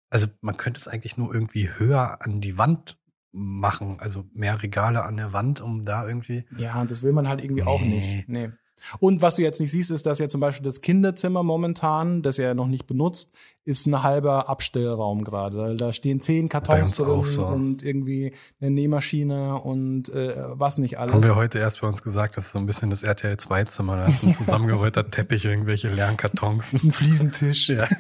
Also 0.10 0.28
man 0.42 0.58
könnte 0.58 0.80
es 0.80 0.88
eigentlich 0.88 1.18
nur 1.18 1.34
irgendwie 1.34 1.70
höher 1.70 2.20
an 2.22 2.40
die 2.42 2.58
Wand 2.58 3.00
machen, 3.32 4.00
also 4.00 4.26
mehr 4.34 4.62
Regale 4.62 5.04
an 5.04 5.18
der 5.18 5.34
Wand, 5.34 5.60
um 5.60 5.84
da 5.84 6.08
irgendwie. 6.08 6.46
Ja, 6.58 6.80
und 6.80 6.92
das 6.92 7.02
will 7.02 7.14
man 7.14 7.28
halt 7.28 7.42
irgendwie 7.44 7.64
auch 7.64 7.82
Nee. 7.82 7.88
nicht. 8.18 8.30
Nee. 8.30 8.52
Und 9.00 9.22
was 9.22 9.36
du 9.36 9.42
jetzt 9.42 9.62
nicht 9.62 9.72
siehst, 9.72 9.92
ist, 9.92 10.06
dass 10.06 10.20
ja 10.20 10.28
zum 10.28 10.42
Beispiel 10.42 10.66
das 10.66 10.82
Kinderzimmer 10.82 11.42
momentan, 11.42 12.22
das 12.22 12.38
er 12.38 12.54
noch 12.54 12.68
nicht 12.68 12.86
benutzt, 12.86 13.32
ist 13.64 13.86
ein 13.86 14.04
halber 14.04 14.50
Abstellraum 14.50 15.24
gerade. 15.24 15.76
Da- 15.78 15.94
stehen 15.94 16.20
zehn 16.20 16.50
Kartons 16.50 16.92
drin 16.98 17.24
so. 17.24 17.46
und 17.46 17.82
irgendwie 17.82 18.34
eine 18.60 18.72
Nähmaschine 18.72 19.62
und 19.62 20.10
äh, 20.10 20.36
was 20.50 20.80
nicht 20.80 21.00
alles. 21.00 21.14
Haben 21.14 21.24
wir 21.24 21.36
heute 21.38 21.60
erst 21.60 21.80
bei 21.82 21.88
uns 21.88 22.02
gesagt, 22.04 22.36
das 22.36 22.48
ist 22.48 22.52
so 22.52 22.60
ein 22.60 22.66
bisschen 22.66 22.90
das 22.90 23.04
RTL 23.04 23.38
2 23.38 23.64
Zimmer, 23.66 23.96
da 23.98 24.06
ist 24.06 24.24
ein 24.24 24.34
zusammengerollter 24.34 25.10
Teppich, 25.10 25.46
irgendwelche 25.46 25.90
leeren 25.90 26.18
Kartons. 26.18 26.74
ein 26.74 26.92
Fliesentisch. 26.92 27.70
Ja. 27.70 27.88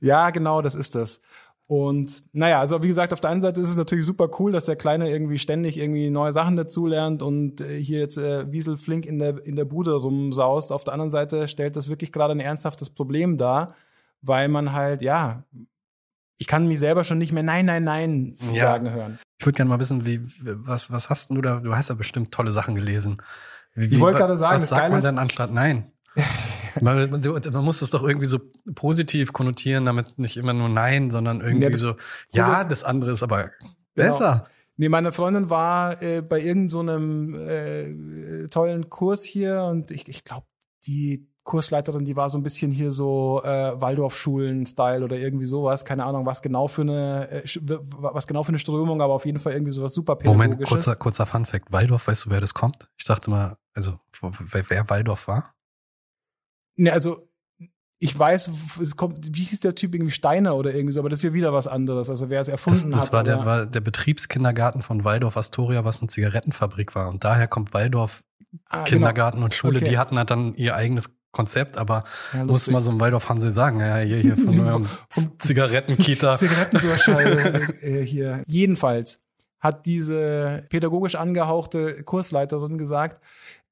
Ja, 0.00 0.30
genau, 0.30 0.62
das 0.62 0.74
ist 0.74 0.94
das. 0.94 1.20
Und 1.66 2.22
naja, 2.32 2.60
also 2.60 2.82
wie 2.82 2.88
gesagt, 2.88 3.12
auf 3.12 3.20
der 3.20 3.30
einen 3.30 3.40
Seite 3.40 3.60
ist 3.60 3.70
es 3.70 3.76
natürlich 3.76 4.04
super 4.04 4.28
cool, 4.38 4.52
dass 4.52 4.66
der 4.66 4.76
Kleine 4.76 5.08
irgendwie 5.10 5.38
ständig 5.38 5.78
irgendwie 5.78 6.10
neue 6.10 6.32
Sachen 6.32 6.56
dazulernt 6.56 7.22
und 7.22 7.60
äh, 7.62 7.78
hier 7.80 8.00
jetzt 8.00 8.18
äh, 8.18 8.50
Wiesel 8.52 8.76
flink 8.76 9.06
in 9.06 9.18
der, 9.18 9.42
in 9.46 9.56
der 9.56 9.64
Bude 9.64 9.94
rumsaust. 9.94 10.70
Auf 10.72 10.84
der 10.84 10.92
anderen 10.92 11.08
Seite 11.10 11.48
stellt 11.48 11.76
das 11.76 11.88
wirklich 11.88 12.12
gerade 12.12 12.32
ein 12.32 12.40
ernsthaftes 12.40 12.90
Problem 12.90 13.38
dar, 13.38 13.74
weil 14.20 14.48
man 14.48 14.72
halt, 14.72 15.00
ja, 15.02 15.44
ich 16.36 16.46
kann 16.46 16.66
mich 16.68 16.80
selber 16.80 17.04
schon 17.04 17.18
nicht 17.18 17.32
mehr 17.32 17.44
Nein, 17.44 17.64
Nein, 17.66 17.84
Nein 17.84 18.36
Ja. 18.52 18.60
sagen 18.60 18.90
hören. 18.90 19.18
Ich 19.38 19.46
würde 19.46 19.56
gerne 19.56 19.68
mal 19.70 19.80
wissen, 19.80 20.04
wie, 20.04 20.20
was, 20.42 20.90
was 20.90 21.08
hast 21.08 21.30
du 21.30 21.40
da? 21.40 21.60
Du 21.60 21.74
hast 21.74 21.88
ja 21.88 21.94
bestimmt 21.94 22.32
tolle 22.32 22.52
Sachen 22.52 22.74
gelesen. 22.74 23.22
Wie, 23.74 23.86
Ich 23.86 24.00
wollte 24.00 24.18
gerade 24.18 24.36
sagen, 24.36 24.54
was 24.56 24.62
das 24.62 24.68
sagt 24.70 24.80
Geile 24.82 24.90
man 24.90 24.98
ist- 24.98 25.06
denn 25.06 25.18
anstatt 25.18 25.52
Nein? 25.52 25.91
Man, 26.80 27.10
man, 27.10 27.64
muss 27.64 27.82
es 27.82 27.90
doch 27.90 28.02
irgendwie 28.02 28.26
so 28.26 28.40
positiv 28.74 29.32
konnotieren, 29.32 29.84
damit 29.84 30.18
nicht 30.18 30.36
immer 30.36 30.52
nur 30.52 30.68
Nein, 30.68 31.10
sondern 31.10 31.40
irgendwie 31.40 31.64
Ja, 31.64 31.70
das 31.70 31.80
so, 31.80 31.94
ja, 32.32 32.64
das 32.64 32.84
andere 32.84 33.12
ist 33.12 33.22
aber 33.22 33.50
Genau. 33.94 34.12
besser. 34.12 34.46
Nee, 34.76 34.88
meine 34.88 35.12
Freundin 35.12 35.50
war 35.50 36.02
äh, 36.02 36.22
bei 36.22 36.40
irgendeinem 36.40 37.34
so 37.34 37.40
äh, 37.40 38.48
tollen 38.48 38.88
Kurs 38.88 39.22
hier 39.22 39.64
und 39.64 39.90
ich, 39.90 40.08
ich 40.08 40.24
glaube, 40.24 40.46
die 40.86 41.28
Kursleiterin, 41.44 42.04
die 42.04 42.16
war 42.16 42.30
so 42.30 42.38
ein 42.38 42.42
bisschen 42.42 42.70
hier 42.70 42.90
so 42.90 43.42
äh, 43.44 43.80
Waldorfschulen-Style 43.80 45.04
oder 45.04 45.16
irgendwie 45.16 45.46
sowas. 45.46 45.84
Keine 45.84 46.04
Ahnung, 46.04 46.24
was 46.24 46.40
genau 46.40 46.68
für 46.68 46.82
eine, 46.82 47.28
äh, 47.30 47.58
was 47.96 48.26
genau 48.26 48.44
für 48.44 48.50
eine 48.50 48.60
Strömung, 48.60 49.02
aber 49.02 49.12
auf 49.12 49.26
jeden 49.26 49.40
Fall 49.40 49.52
irgendwie 49.52 49.72
sowas 49.72 49.92
super 49.92 50.18
Moment, 50.24 50.64
kurzer, 50.64 50.96
kurzer 50.96 51.26
Fun 51.26 51.44
Fact. 51.44 51.72
Waldorf, 51.72 52.06
weißt 52.06 52.26
du, 52.26 52.30
wer 52.30 52.40
das 52.40 52.54
kommt? 52.54 52.88
Ich 52.96 53.04
dachte 53.04 53.28
mal, 53.28 53.58
also, 53.74 53.98
wer, 54.20 54.70
wer 54.70 54.90
Waldorf 54.90 55.26
war? 55.26 55.54
Nee, 56.76 56.90
also 56.90 57.22
ich 57.98 58.18
weiß, 58.18 58.50
es 58.82 58.96
kommt, 58.96 59.36
wie 59.36 59.44
hieß 59.44 59.60
der 59.60 59.76
Typ 59.76 59.94
irgendwie 59.94 60.10
Steiner 60.10 60.56
oder 60.56 60.74
irgendwie 60.74 60.92
so, 60.92 61.00
aber 61.00 61.08
das 61.08 61.20
ist 61.20 61.24
ja 61.24 61.32
wieder 61.34 61.52
was 61.52 61.68
anderes. 61.68 62.10
Also 62.10 62.30
wer 62.30 62.40
es 62.40 62.48
Das, 62.48 62.52
erfunden 62.52 62.90
das 62.90 63.06
hat. 63.06 63.12
war, 63.12 63.22
der, 63.24 63.46
war 63.46 63.66
der 63.66 63.80
Betriebskindergarten 63.80 64.82
von 64.82 65.04
Waldorf 65.04 65.36
Astoria, 65.36 65.84
was 65.84 66.00
eine 66.00 66.08
Zigarettenfabrik 66.08 66.94
war. 66.96 67.08
Und 67.08 67.22
daher 67.24 67.46
kommt 67.46 67.74
Waldorf 67.74 68.22
Ah, 68.68 68.78
genau. 68.78 68.84
Kindergarten 68.84 69.42
und 69.42 69.54
Schule. 69.54 69.78
Okay. 69.78 69.88
Die 69.88 69.98
hatten 69.98 70.18
halt 70.18 70.28
dann 70.30 70.54
ihr 70.56 70.74
eigenes 70.76 71.16
Konzept, 71.30 71.78
aber 71.78 72.04
Ja, 72.34 72.44
muss 72.44 72.68
mal 72.68 72.82
so 72.82 72.90
ein 72.90 73.00
Waldorf 73.00 73.30
Hansel 73.30 73.50
sagen, 73.50 73.80
ja, 73.80 73.96
hier, 73.98 74.18
hier 74.18 74.36
von 74.36 74.60
eurem 74.66 74.86
Zigarettenkita. 75.38 76.34
Zigarettendurchschall 76.36 77.70
äh, 77.80 78.02
hier. 78.04 78.42
Jedenfalls 78.46 79.22
hat 79.58 79.86
diese 79.86 80.64
pädagogisch 80.68 81.14
angehauchte 81.14 82.02
Kursleiterin 82.02 82.78
gesagt, 82.78 83.22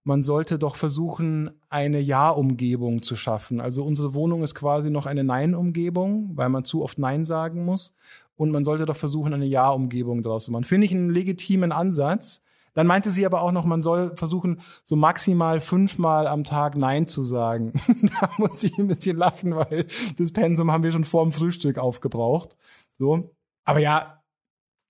man 0.03 0.23
sollte 0.23 0.59
doch 0.59 0.77
versuchen, 0.77 1.51
eine 1.69 2.01
Ja-Umgebung 2.01 3.03
zu 3.03 3.17
schaffen. 3.17 3.61
Also 3.61 3.85
unsere 3.85 4.15
Wohnung 4.15 4.43
ist 4.43 4.55
quasi 4.55 4.91
noch 4.91 5.07
eine 5.07 5.25
Nein-Umgebung, 5.25 6.31
weil 6.37 6.49
man 6.49 6.65
zu 6.65 6.83
oft 6.83 6.99
Nein 6.99 7.25
sagen 7.25 7.65
muss. 7.65 7.95
Und 8.37 8.51
man 8.51 8.65
sollte 8.65 8.87
doch 8.87 8.97
versuchen, 8.97 9.35
eine 9.35 9.45
Ja-Umgebung 9.45 10.23
draus 10.23 10.47
zu 10.47 10.53
machen. 10.53 10.65
Finde 10.65 10.87
ich 10.87 10.93
einen 10.93 11.11
legitimen 11.11 11.73
Ansatz. 11.73 12.43
Dann 12.73 12.87
meinte 12.87 13.11
sie 13.11 13.27
aber 13.27 13.43
auch 13.43 13.53
noch, 13.53 13.67
man 13.67 13.83
soll 13.83 14.17
versuchen, 14.17 14.63
so 14.85 14.97
maximal 14.97 15.61
fünfmal 15.61 16.27
am 16.27 16.45
Tag 16.45 16.77
Nein 16.77 17.07
zu 17.07 17.23
sagen. 17.23 17.73
da 18.21 18.31
muss 18.39 18.63
ich 18.63 18.79
ein 18.79 18.89
bisschen 18.89 19.19
lachen, 19.19 19.55
weil 19.57 19.87
das 20.17 20.33
Pensum 20.33 20.71
haben 20.71 20.83
wir 20.83 20.93
schon 20.93 21.05
vor 21.05 21.25
dem 21.25 21.33
Frühstück 21.33 21.79
aufgebraucht. 21.79 22.57
So. 22.97 23.35
Aber 23.65 23.81
ja, 23.81 24.23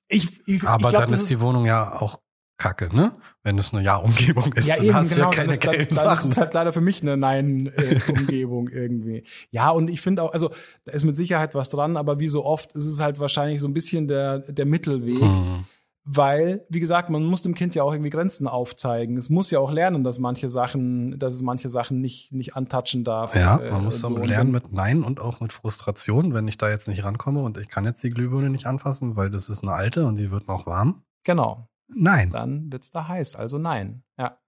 ich, 0.08 0.46
ich, 0.46 0.62
Aber 0.64 0.84
ich 0.84 0.88
glaub, 0.90 1.04
dann 1.04 1.14
ist 1.14 1.30
die 1.30 1.40
Wohnung 1.40 1.66
ja 1.66 2.00
auch 2.00 2.20
kacke, 2.60 2.94
ne? 2.94 3.16
Wenn 3.42 3.58
es 3.58 3.74
eine 3.74 3.82
Ja-Umgebung 3.82 4.52
ist, 4.52 4.68
ja, 4.68 4.76
dann 4.76 4.84
eben, 4.84 4.94
hast 4.94 5.14
genau. 5.14 5.30
du 5.30 5.36
ja 5.36 5.42
keine 5.42 5.56
das, 5.56 5.60
geilen 5.60 5.88
das, 5.88 5.98
das 5.98 6.18
Sachen. 6.18 6.30
ist 6.30 6.38
halt 6.40 6.54
leider 6.54 6.72
für 6.72 6.80
mich 6.80 7.02
eine 7.02 7.16
Nein-Umgebung 7.16 8.68
irgendwie. 8.68 9.24
Ja, 9.50 9.70
und 9.70 9.90
ich 9.90 10.00
finde 10.00 10.22
auch, 10.22 10.32
also 10.32 10.50
da 10.84 10.92
ist 10.92 11.04
mit 11.04 11.16
Sicherheit 11.16 11.54
was 11.54 11.68
dran, 11.68 11.96
aber 11.96 12.20
wie 12.20 12.28
so 12.28 12.44
oft 12.44 12.76
ist 12.76 12.86
es 12.86 13.00
halt 13.00 13.18
wahrscheinlich 13.18 13.60
so 13.60 13.66
ein 13.68 13.74
bisschen 13.74 14.06
der, 14.06 14.40
der 14.40 14.66
Mittelweg. 14.66 15.20
Hm. 15.20 15.64
Weil, 16.04 16.64
wie 16.70 16.80
gesagt, 16.80 17.10
man 17.10 17.22
muss 17.24 17.42
dem 17.42 17.54
Kind 17.54 17.74
ja 17.74 17.82
auch 17.82 17.92
irgendwie 17.92 18.10
Grenzen 18.10 18.48
aufzeigen. 18.48 19.18
Es 19.18 19.28
muss 19.28 19.50
ja 19.50 19.58
auch 19.60 19.70
lernen, 19.70 20.02
dass 20.02 20.18
manche 20.18 20.48
Sachen, 20.48 21.18
dass 21.18 21.34
es 21.34 21.42
manche 21.42 21.68
Sachen 21.68 22.00
nicht, 22.00 22.32
nicht 22.32 22.56
antatschen 22.56 23.04
darf. 23.04 23.36
Ja, 23.36 23.58
äh, 23.58 23.70
man 23.70 23.84
muss 23.84 24.02
und 24.02 24.14
so 24.14 24.18
lernen 24.18 24.52
dann- 24.52 24.62
mit 24.62 24.72
Nein 24.72 25.04
und 25.04 25.20
auch 25.20 25.40
mit 25.40 25.52
Frustration, 25.52 26.32
wenn 26.32 26.48
ich 26.48 26.56
da 26.56 26.70
jetzt 26.70 26.88
nicht 26.88 27.04
rankomme 27.04 27.42
und 27.42 27.58
ich 27.58 27.68
kann 27.68 27.84
jetzt 27.84 28.02
die 28.02 28.10
Glühbirne 28.10 28.48
nicht 28.48 28.66
anfassen, 28.66 29.14
weil 29.14 29.30
das 29.30 29.50
ist 29.50 29.62
eine 29.62 29.72
alte 29.72 30.06
und 30.06 30.16
die 30.16 30.30
wird 30.30 30.48
noch 30.48 30.66
warm. 30.66 31.02
Genau, 31.22 31.68
Nein. 31.94 32.30
dann 32.30 32.72
wird's 32.72 32.90
da 32.90 33.08
heiß. 33.08 33.36
Also 33.36 33.58
nein. 33.58 34.02
Ja. 34.18 34.38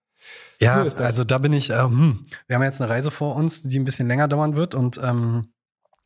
Ja, 0.61 0.75
So 0.75 0.83
ist 0.83 1.01
das. 1.01 1.07
also 1.07 1.25
da 1.25 1.39
bin 1.39 1.53
ich, 1.53 1.71
ähm, 1.71 1.79
hm, 1.91 2.27
wir 2.47 2.57
haben 2.57 2.63
jetzt 2.63 2.81
eine 2.81 2.91
Reise 2.91 3.11
vor 3.11 3.35
uns, 3.35 3.63
die 3.63 3.79
ein 3.79 3.85
bisschen 3.85 4.07
länger 4.07 4.29
dauern 4.29 4.55
wird 4.57 4.75
und 4.75 5.01
ähm, 5.03 5.53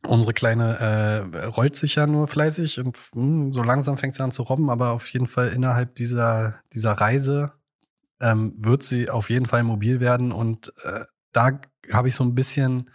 unsere 0.07 0.33
Kleine 0.33 0.79
äh, 1.33 1.45
rollt 1.45 1.75
sich 1.75 1.95
ja 1.95 2.07
nur 2.07 2.27
fleißig 2.27 2.79
und 2.79 2.97
hm, 3.13 3.51
so 3.51 3.61
langsam 3.61 3.97
fängt 3.97 4.15
sie 4.15 4.23
an 4.23 4.31
zu 4.31 4.43
robben, 4.43 4.69
aber 4.69 4.91
auf 4.91 5.07
jeden 5.09 5.27
Fall 5.27 5.49
innerhalb 5.49 5.95
dieser, 5.95 6.55
dieser 6.73 6.93
Reise 6.93 7.51
ähm, 8.19 8.55
wird 8.57 8.83
sie 8.83 9.09
auf 9.09 9.29
jeden 9.29 9.45
Fall 9.45 9.63
mobil 9.63 9.99
werden 9.99 10.31
und 10.31 10.73
äh, 10.83 11.05
da 11.31 11.59
habe 11.93 12.07
ich 12.07 12.15
so 12.15 12.23
ein 12.23 12.33
bisschen 12.33 12.89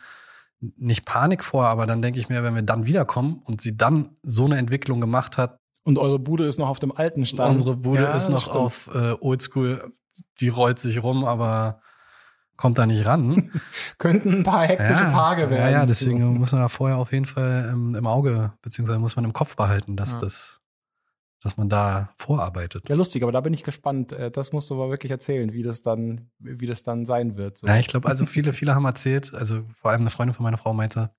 nicht 0.76 1.04
Panik 1.04 1.44
vor, 1.44 1.66
aber 1.66 1.86
dann 1.86 2.02
denke 2.02 2.18
ich 2.20 2.28
mir, 2.28 2.42
wenn 2.42 2.54
wir 2.54 2.62
dann 2.62 2.86
wiederkommen 2.86 3.42
und 3.44 3.60
sie 3.60 3.76
dann 3.76 4.16
so 4.22 4.44
eine 4.44 4.58
Entwicklung 4.58 5.00
gemacht 5.00 5.38
hat, 5.38 5.58
Und 5.84 5.98
eure 5.98 6.18
Bude 6.18 6.46
ist 6.46 6.58
noch 6.58 6.68
auf 6.68 6.78
dem 6.78 6.92
alten 6.92 7.26
Stand. 7.26 7.52
unsere 7.60 7.76
Bude 7.76 8.04
Ja, 8.04 8.14
ist 8.14 8.28
noch 8.28 8.42
stimmt. 8.42 8.56
auf 8.56 8.90
äh, 8.94 9.14
Oldschool, 9.20 9.92
die 10.40 10.48
rollt 10.48 10.78
sich 10.78 11.02
rum, 11.02 11.24
aber 11.24 11.80
kommt 12.56 12.78
da 12.78 12.86
nicht 12.86 13.04
ran. 13.04 13.50
Könnten 13.98 14.32
ein 14.38 14.42
paar 14.44 14.64
hektische 14.66 15.02
ja, 15.02 15.10
Tage 15.10 15.50
werden. 15.50 15.62
Ja, 15.72 15.80
ja, 15.80 15.86
deswegen 15.86 16.38
muss 16.38 16.52
man 16.52 16.60
da 16.60 16.68
vorher 16.68 16.98
auf 16.98 17.10
jeden 17.12 17.26
Fall 17.26 17.70
ähm, 17.72 17.94
im 17.96 18.06
Auge, 18.06 18.52
beziehungsweise 18.62 19.00
muss 19.00 19.16
man 19.16 19.24
im 19.24 19.32
Kopf 19.32 19.56
behalten, 19.56 19.96
dass 19.96 20.14
Ja. 20.14 20.20
das, 20.20 20.60
dass 21.42 21.56
man 21.56 21.68
da 21.68 22.10
vorarbeitet. 22.16 22.88
Ja, 22.88 22.94
lustig, 22.94 23.24
aber 23.24 23.32
da 23.32 23.40
bin 23.40 23.52
ich 23.52 23.64
gespannt. 23.64 24.12
Äh, 24.12 24.30
Das 24.30 24.52
musst 24.52 24.70
du 24.70 24.74
aber 24.74 24.90
wirklich 24.90 25.10
erzählen, 25.10 25.52
wie 25.52 25.62
das 25.62 25.82
dann, 25.82 26.30
wie 26.38 26.66
das 26.66 26.84
dann 26.84 27.04
sein 27.04 27.36
wird. 27.36 27.58
So. 27.58 27.66
Ja, 27.66 27.76
ich 27.76 27.88
glaube, 27.88 28.08
also 28.08 28.26
viele, 28.26 28.52
viele 28.52 28.76
haben 28.76 28.84
erzählt, 28.84 29.34
also 29.34 29.64
vor 29.74 29.90
allem 29.90 30.02
eine 30.02 30.10
Freundin 30.10 30.34
von 30.34 30.44
meiner 30.44 30.58
Frau 30.58 30.72
meinte, 30.74 31.10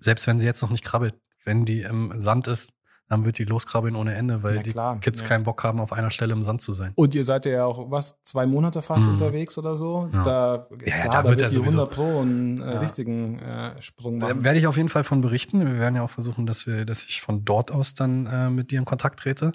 selbst 0.00 0.26
wenn 0.26 0.40
sie 0.40 0.46
jetzt 0.46 0.62
noch 0.62 0.70
nicht 0.70 0.84
krabbelt, 0.84 1.14
wenn 1.44 1.66
die 1.66 1.82
im 1.82 2.12
Sand 2.18 2.46
ist, 2.48 2.72
dann 3.08 3.24
wird 3.24 3.38
die 3.38 3.44
loskrabbeln 3.44 3.96
ohne 3.96 4.14
Ende, 4.14 4.42
weil 4.42 4.62
die 4.62 4.74
Kids 5.00 5.20
ja. 5.20 5.26
keinen 5.26 5.44
Bock 5.44 5.62
haben, 5.62 5.78
auf 5.80 5.92
einer 5.92 6.10
Stelle 6.10 6.32
im 6.32 6.42
Sand 6.42 6.62
zu 6.62 6.72
sein. 6.72 6.92
Und 6.94 7.14
ihr 7.14 7.24
seid 7.24 7.44
ja 7.46 7.64
auch, 7.66 7.90
was, 7.90 8.22
zwei 8.24 8.46
Monate 8.46 8.80
fast 8.82 9.06
Mhm. 9.06 9.12
unterwegs 9.12 9.58
oder 9.58 9.76
so? 9.76 10.08
Ja. 10.12 10.22
Da, 10.24 10.66
Ja, 10.70 10.76
klar, 10.76 11.04
da 11.04 11.10
da 11.10 11.16
wird 11.24 11.30
wird 11.30 11.40
ja 11.42 11.48
die 11.48 11.54
sowieso- 11.54 11.78
100 11.80 11.90
Pro 11.94 12.20
einen 12.20 12.62
äh, 12.62 12.72
Ja. 12.74 12.78
richtigen 12.80 13.38
äh, 13.40 13.82
Sprung 13.82 14.20
Da 14.20 14.28
machen. 14.28 14.44
werde 14.44 14.58
ich 14.58 14.66
auf 14.66 14.76
jeden 14.76 14.88
Fall 14.88 15.04
von 15.04 15.20
berichten. 15.20 15.60
Wir 15.60 15.78
werden 15.78 15.96
ja 15.96 16.02
auch 16.02 16.10
versuchen, 16.10 16.46
dass 16.46 16.66
wir, 16.66 16.84
dass 16.86 17.04
ich 17.04 17.20
von 17.20 17.44
dort 17.44 17.70
aus 17.70 17.94
dann 17.94 18.26
äh, 18.26 18.48
mit 18.50 18.70
dir 18.70 18.78
in 18.78 18.84
Kontakt 18.84 19.20
trete 19.20 19.52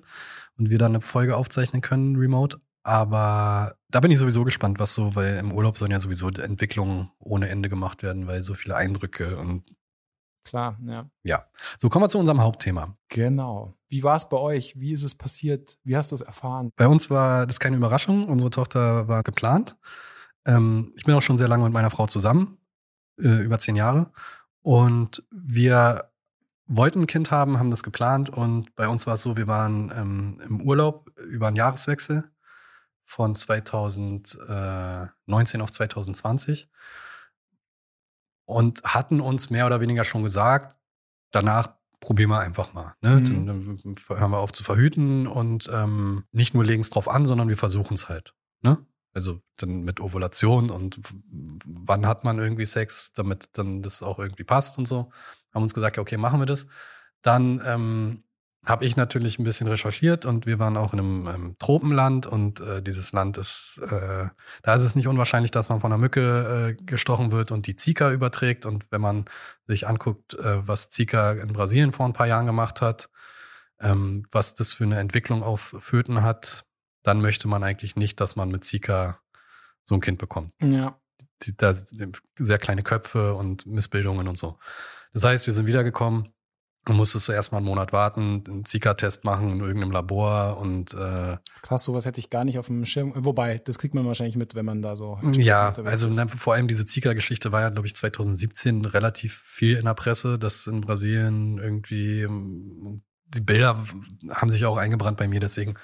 und 0.57 0.69
wir 0.69 0.77
dann 0.77 0.91
eine 0.91 1.01
Folge 1.01 1.35
aufzeichnen 1.35 1.81
können, 1.81 2.15
remote. 2.17 2.59
Aber 2.83 3.75
da 3.89 3.99
bin 3.99 4.09
ich 4.11 4.19
sowieso 4.19 4.43
gespannt, 4.43 4.79
was 4.79 4.93
so, 4.93 5.15
weil 5.15 5.37
im 5.37 5.51
Urlaub 5.51 5.77
sollen 5.77 5.91
ja 5.91 5.99
sowieso 5.99 6.29
Entwicklungen 6.29 7.09
ohne 7.19 7.49
Ende 7.49 7.69
gemacht 7.69 8.03
werden, 8.03 8.25
weil 8.27 8.41
so 8.43 8.53
viele 8.53 8.75
Eindrücke 8.75 9.37
und 9.37 9.63
Klar, 10.43 10.77
ja. 11.23 11.45
so 11.77 11.89
kommen 11.89 12.05
wir 12.05 12.09
zu 12.09 12.17
unserem 12.17 12.41
Hauptthema. 12.41 12.95
Genau. 13.09 13.75
Wie 13.87 14.03
war 14.03 14.15
es 14.15 14.29
bei 14.29 14.37
euch? 14.37 14.79
Wie 14.79 14.93
ist 14.93 15.03
es 15.03 15.15
passiert? 15.15 15.77
Wie 15.83 15.95
hast 15.95 16.11
du 16.11 16.15
es 16.15 16.21
erfahren? 16.21 16.71
Bei 16.75 16.87
uns 16.87 17.09
war 17.09 17.45
das 17.45 17.59
keine 17.59 17.77
Überraschung. 17.77 18.25
Unsere 18.25 18.49
Tochter 18.49 19.07
war 19.07 19.23
geplant. 19.23 19.77
Ähm, 20.45 20.93
ich 20.95 21.03
bin 21.03 21.15
auch 21.15 21.21
schon 21.21 21.37
sehr 21.37 21.47
lange 21.47 21.65
mit 21.65 21.73
meiner 21.73 21.89
Frau 21.89 22.07
zusammen, 22.07 22.57
äh, 23.19 23.43
über 23.43 23.59
zehn 23.59 23.75
Jahre. 23.75 24.11
Und 24.61 25.23
wir 25.31 26.11
wollten 26.67 27.01
ein 27.01 27.07
Kind 27.07 27.31
haben, 27.31 27.59
haben 27.59 27.71
das 27.71 27.83
geplant. 27.83 28.29
Und 28.29 28.75
bei 28.75 28.87
uns 28.87 29.07
war 29.07 29.15
es 29.15 29.23
so, 29.23 29.37
wir 29.37 29.47
waren 29.47 29.91
ähm, 29.95 30.41
im 30.45 30.61
Urlaub 30.61 31.09
über 31.17 31.47
einen 31.47 31.57
Jahreswechsel 31.57 32.29
von 33.05 33.35
2019 33.35 35.61
auf 35.61 35.71
2020 35.71 36.69
und 38.49 38.83
hatten 38.83 39.21
uns 39.21 39.51
mehr 39.51 39.67
oder 39.67 39.79
weniger 39.79 40.03
schon 40.03 40.23
gesagt, 40.23 40.75
danach 41.29 41.67
probieren 41.99 42.31
wir 42.31 42.39
einfach 42.39 42.73
mal. 42.73 42.95
Ne? 42.99 43.17
Mhm. 43.17 43.45
Dann, 43.45 43.77
dann 43.83 43.95
hören 44.07 44.31
wir 44.31 44.39
auf 44.39 44.51
zu 44.51 44.63
verhüten 44.63 45.27
und 45.27 45.69
ähm, 45.71 46.23
nicht 46.31 46.55
nur 46.55 46.65
legen 46.65 46.81
es 46.81 46.89
drauf 46.89 47.07
an, 47.07 47.27
sondern 47.27 47.47
wir 47.47 47.57
versuchen 47.57 47.93
es 47.93 48.09
halt. 48.09 48.33
Ne? 48.61 48.83
Also 49.13 49.39
dann 49.57 49.83
mit 49.83 49.99
Ovulation 49.99 50.71
und 50.71 50.99
wann 51.63 52.07
hat 52.07 52.23
man 52.23 52.39
irgendwie 52.39 52.65
Sex, 52.65 53.13
damit 53.13 53.49
dann 53.53 53.83
das 53.83 54.01
auch 54.01 54.17
irgendwie 54.17 54.45
passt 54.45 54.79
und 54.79 54.87
so. 54.87 55.11
Haben 55.53 55.61
uns 55.61 55.75
gesagt, 55.75 55.97
ja, 55.97 56.01
okay, 56.01 56.17
machen 56.17 56.39
wir 56.39 56.47
das. 56.47 56.65
Dann 57.21 57.61
ähm, 57.63 58.23
habe 58.65 58.85
ich 58.85 58.97
natürlich 58.97 59.39
ein 59.39 59.43
bisschen 59.43 59.67
recherchiert 59.67 60.25
und 60.25 60.45
wir 60.45 60.59
waren 60.59 60.75
auch 60.75 60.93
in 60.93 60.99
einem 60.99 61.27
ähm, 61.27 61.55
Tropenland 61.59 62.27
und 62.27 62.59
äh, 62.59 62.81
dieses 62.81 63.13
Land 63.13 63.37
ist, 63.37 63.81
äh, 63.89 64.27
da 64.63 64.75
ist 64.75 64.81
es 64.81 64.95
nicht 64.95 65.07
unwahrscheinlich, 65.07 65.51
dass 65.51 65.69
man 65.69 65.79
von 65.79 65.91
einer 65.91 65.99
Mücke 65.99 66.75
äh, 66.77 66.83
gestochen 66.83 67.31
wird 67.31 67.51
und 67.51 67.67
die 67.67 67.77
Zika 67.77 68.11
überträgt. 68.11 68.65
Und 68.65 68.91
wenn 68.91 69.01
man 69.01 69.25
sich 69.65 69.87
anguckt, 69.87 70.33
äh, 70.33 70.67
was 70.67 70.89
Zika 70.89 71.31
in 71.33 71.53
Brasilien 71.53 71.93
vor 71.93 72.05
ein 72.05 72.13
paar 72.13 72.27
Jahren 72.27 72.45
gemacht 72.45 72.81
hat, 72.81 73.09
ähm, 73.79 74.25
was 74.31 74.55
das 74.55 74.73
für 74.73 74.83
eine 74.83 74.99
Entwicklung 74.99 75.41
auf 75.41 75.75
Föten 75.79 76.21
hat, 76.21 76.65
dann 77.03 77.21
möchte 77.21 77.47
man 77.47 77.63
eigentlich 77.63 77.95
nicht, 77.95 78.19
dass 78.19 78.35
man 78.35 78.51
mit 78.51 78.65
Zika 78.65 79.19
so 79.85 79.95
ein 79.95 80.01
Kind 80.01 80.19
bekommt. 80.19 80.51
Ja. 80.61 80.99
Da 81.55 81.73
sehr 81.73 82.57
kleine 82.57 82.83
Köpfe 82.83 83.33
und 83.35 83.65
Missbildungen 83.65 84.27
und 84.27 84.37
so. 84.37 84.59
Das 85.13 85.23
heißt, 85.23 85.47
wir 85.47 85.53
sind 85.53 85.65
wiedergekommen 85.65 86.33
und 86.87 86.95
musstest 86.95 87.27
du 87.27 87.31
erstmal 87.33 87.59
einen 87.59 87.67
Monat 87.67 87.93
warten, 87.93 88.43
einen 88.47 88.65
Zika-Test 88.65 89.23
machen 89.23 89.51
in 89.51 89.59
irgendeinem 89.59 89.91
Labor 89.91 90.57
und 90.57 90.93
äh, 90.93 91.37
Krass, 91.61 91.83
sowas 91.83 92.05
hätte 92.05 92.19
ich 92.19 92.29
gar 92.29 92.43
nicht 92.45 92.57
auf 92.57 92.67
dem 92.67 92.85
Schirm. 92.85 93.13
Wobei, 93.15 93.59
das 93.59 93.77
kriegt 93.77 93.93
man 93.93 94.05
wahrscheinlich 94.05 94.37
mit, 94.37 94.55
wenn 94.55 94.65
man 94.65 94.81
da 94.81 94.95
so. 94.95 95.19
Ja, 95.33 95.73
also 95.83 96.07
ist. 96.07 96.15
ne, 96.15 96.27
vor 96.29 96.53
allem 96.53 96.67
diese 96.67 96.85
Zika-Geschichte 96.85 97.51
war 97.51 97.61
ja, 97.61 97.69
glaube 97.69 97.87
ich, 97.87 97.95
2017 97.95 98.85
relativ 98.85 99.41
viel 99.45 99.75
in 99.77 99.85
der 99.85 99.93
Presse, 99.93 100.39
dass 100.39 100.65
in 100.67 100.81
Brasilien 100.81 101.57
irgendwie 101.59 102.21
ähm, 102.21 103.03
die 103.27 103.41
Bilder 103.41 103.83
haben 104.31 104.49
sich 104.49 104.65
auch 104.65 104.77
eingebrannt 104.77 105.17
bei 105.17 105.27
mir, 105.27 105.39
deswegen 105.39 105.75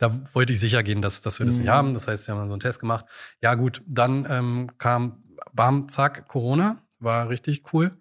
da 0.00 0.16
wollte 0.32 0.52
ich 0.52 0.60
sicher 0.60 0.84
gehen, 0.84 1.02
dass, 1.02 1.22
dass 1.22 1.40
wir 1.40 1.46
das 1.46 1.56
nicht 1.56 1.66
Mhm. 1.66 1.70
haben. 1.72 1.94
Das 1.94 2.06
heißt, 2.06 2.28
wir 2.28 2.36
haben 2.36 2.46
so 2.46 2.52
einen 2.54 2.60
Test 2.60 2.78
gemacht. 2.78 3.06
Ja, 3.42 3.56
gut, 3.56 3.82
dann 3.88 4.26
ähm, 4.30 4.70
kam 4.78 5.24
bam, 5.52 5.88
zack, 5.88 6.28
Corona, 6.28 6.80
war 7.00 7.28
richtig 7.30 7.72
cool. 7.72 7.98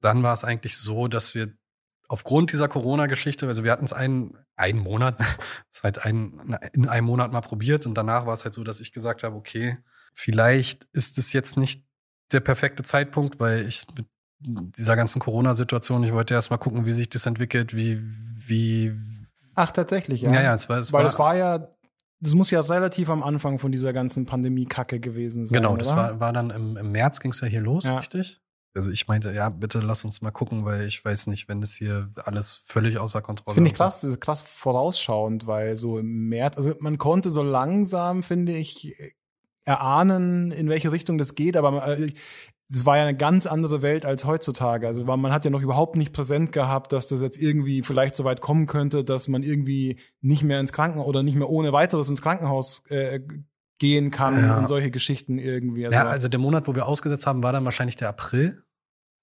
Dann 0.00 0.22
war 0.22 0.32
es 0.34 0.44
eigentlich 0.44 0.76
so, 0.78 1.08
dass 1.08 1.34
wir 1.34 1.52
aufgrund 2.12 2.52
dieser 2.52 2.68
Corona-Geschichte, 2.68 3.46
also 3.48 3.64
wir 3.64 3.72
hatten 3.72 3.86
es 3.86 3.94
einen, 3.94 4.36
einen 4.54 4.80
Monat, 4.80 5.18
ist 5.72 5.82
halt 5.82 6.04
ein, 6.04 6.58
in 6.74 6.86
einem 6.86 7.06
Monat 7.06 7.32
mal 7.32 7.40
probiert 7.40 7.86
und 7.86 7.94
danach 7.94 8.26
war 8.26 8.34
es 8.34 8.44
halt 8.44 8.52
so, 8.52 8.62
dass 8.64 8.80
ich 8.80 8.92
gesagt 8.92 9.22
habe, 9.22 9.34
okay, 9.34 9.78
vielleicht 10.12 10.84
ist 10.92 11.16
es 11.16 11.32
jetzt 11.32 11.56
nicht 11.56 11.86
der 12.30 12.40
perfekte 12.40 12.82
Zeitpunkt, 12.82 13.40
weil 13.40 13.66
ich 13.66 13.86
mit 13.96 14.04
dieser 14.76 14.94
ganzen 14.94 15.20
Corona-Situation, 15.20 16.04
ich 16.04 16.12
wollte 16.12 16.34
erst 16.34 16.50
mal 16.50 16.58
gucken, 16.58 16.84
wie 16.84 16.92
sich 16.92 17.08
das 17.08 17.24
entwickelt, 17.24 17.74
wie, 17.74 18.02
wie, 18.46 18.92
Ach, 19.54 19.70
tatsächlich, 19.70 20.20
ja. 20.20 20.34
ja, 20.34 20.42
ja, 20.42 20.52
es 20.52 20.68
war, 20.68 20.80
es 20.80 20.92
Weil 20.92 21.04
war, 21.04 21.08
es 21.08 21.18
war 21.18 21.34
ja, 21.34 21.68
das 22.20 22.34
muss 22.34 22.50
ja 22.50 22.60
relativ 22.60 23.08
am 23.08 23.22
Anfang 23.22 23.58
von 23.58 23.72
dieser 23.72 23.94
ganzen 23.94 24.26
Pandemie-Kacke 24.26 25.00
gewesen 25.00 25.46
sein. 25.46 25.62
genau, 25.62 25.72
oder? 25.72 25.78
das 25.78 25.96
war, 25.96 26.20
war 26.20 26.34
dann 26.34 26.50
im, 26.50 26.76
im 26.76 26.92
März 26.92 27.20
ging 27.20 27.30
es 27.30 27.40
ja 27.40 27.48
hier 27.48 27.62
los, 27.62 27.84
Ja. 27.84 27.96
richtig? 27.96 28.41
Also 28.74 28.90
ich 28.90 29.06
meinte, 29.06 29.32
ja, 29.32 29.48
bitte 29.50 29.80
lass 29.80 30.04
uns 30.04 30.22
mal 30.22 30.30
gucken, 30.30 30.64
weil 30.64 30.86
ich 30.86 31.04
weiß 31.04 31.26
nicht, 31.26 31.48
wenn 31.48 31.60
das 31.60 31.74
hier 31.74 32.10
alles 32.24 32.62
völlig 32.66 32.98
außer 32.98 33.20
Kontrolle 33.20 33.54
Finde 33.54 33.70
ich 33.70 33.76
so- 33.76 33.84
krass, 33.84 34.02
ist 34.04 34.20
krass 34.20 34.42
vorausschauend, 34.42 35.46
weil 35.46 35.76
so 35.76 35.98
im 35.98 36.28
März, 36.28 36.56
also 36.56 36.74
man 36.80 36.96
konnte 36.98 37.30
so 37.30 37.42
langsam, 37.42 38.22
finde 38.22 38.52
ich, 38.52 38.94
erahnen, 39.64 40.50
in 40.50 40.68
welche 40.68 40.90
Richtung 40.92 41.18
das 41.18 41.34
geht, 41.34 41.56
aber 41.56 41.86
äh, 41.98 42.12
es 42.70 42.86
war 42.86 42.96
ja 42.96 43.02
eine 43.02 43.16
ganz 43.16 43.46
andere 43.46 43.82
Welt 43.82 44.06
als 44.06 44.24
heutzutage. 44.24 44.86
Also 44.86 45.04
man 45.04 45.20
man 45.20 45.30
hat 45.32 45.44
ja 45.44 45.50
noch 45.50 45.60
überhaupt 45.60 45.94
nicht 45.96 46.12
präsent 46.14 46.52
gehabt, 46.52 46.92
dass 46.92 47.08
das 47.08 47.20
jetzt 47.20 47.36
irgendwie 47.40 47.82
vielleicht 47.82 48.16
so 48.16 48.24
weit 48.24 48.40
kommen 48.40 48.66
könnte, 48.66 49.04
dass 49.04 49.28
man 49.28 49.42
irgendwie 49.42 49.98
nicht 50.22 50.42
mehr 50.42 50.58
ins 50.58 50.72
Krankenhaus 50.72 51.06
oder 51.06 51.22
nicht 51.22 51.36
mehr 51.36 51.50
ohne 51.50 51.72
weiteres 51.72 52.08
ins 52.08 52.22
Krankenhaus 52.22 52.82
äh, 52.88 53.20
gehen 53.78 54.10
kann 54.10 54.38
Ja. 54.38 54.58
und 54.58 54.66
solche 54.68 54.90
Geschichten 54.90 55.38
irgendwie. 55.38 55.82
ja, 55.82 56.06
also 56.06 56.28
der 56.28 56.40
Monat, 56.40 56.66
wo 56.68 56.74
wir 56.74 56.86
ausgesetzt 56.86 57.26
haben, 57.26 57.42
war 57.42 57.52
dann 57.52 57.64
wahrscheinlich 57.64 57.96
der 57.96 58.08
April, 58.08 58.62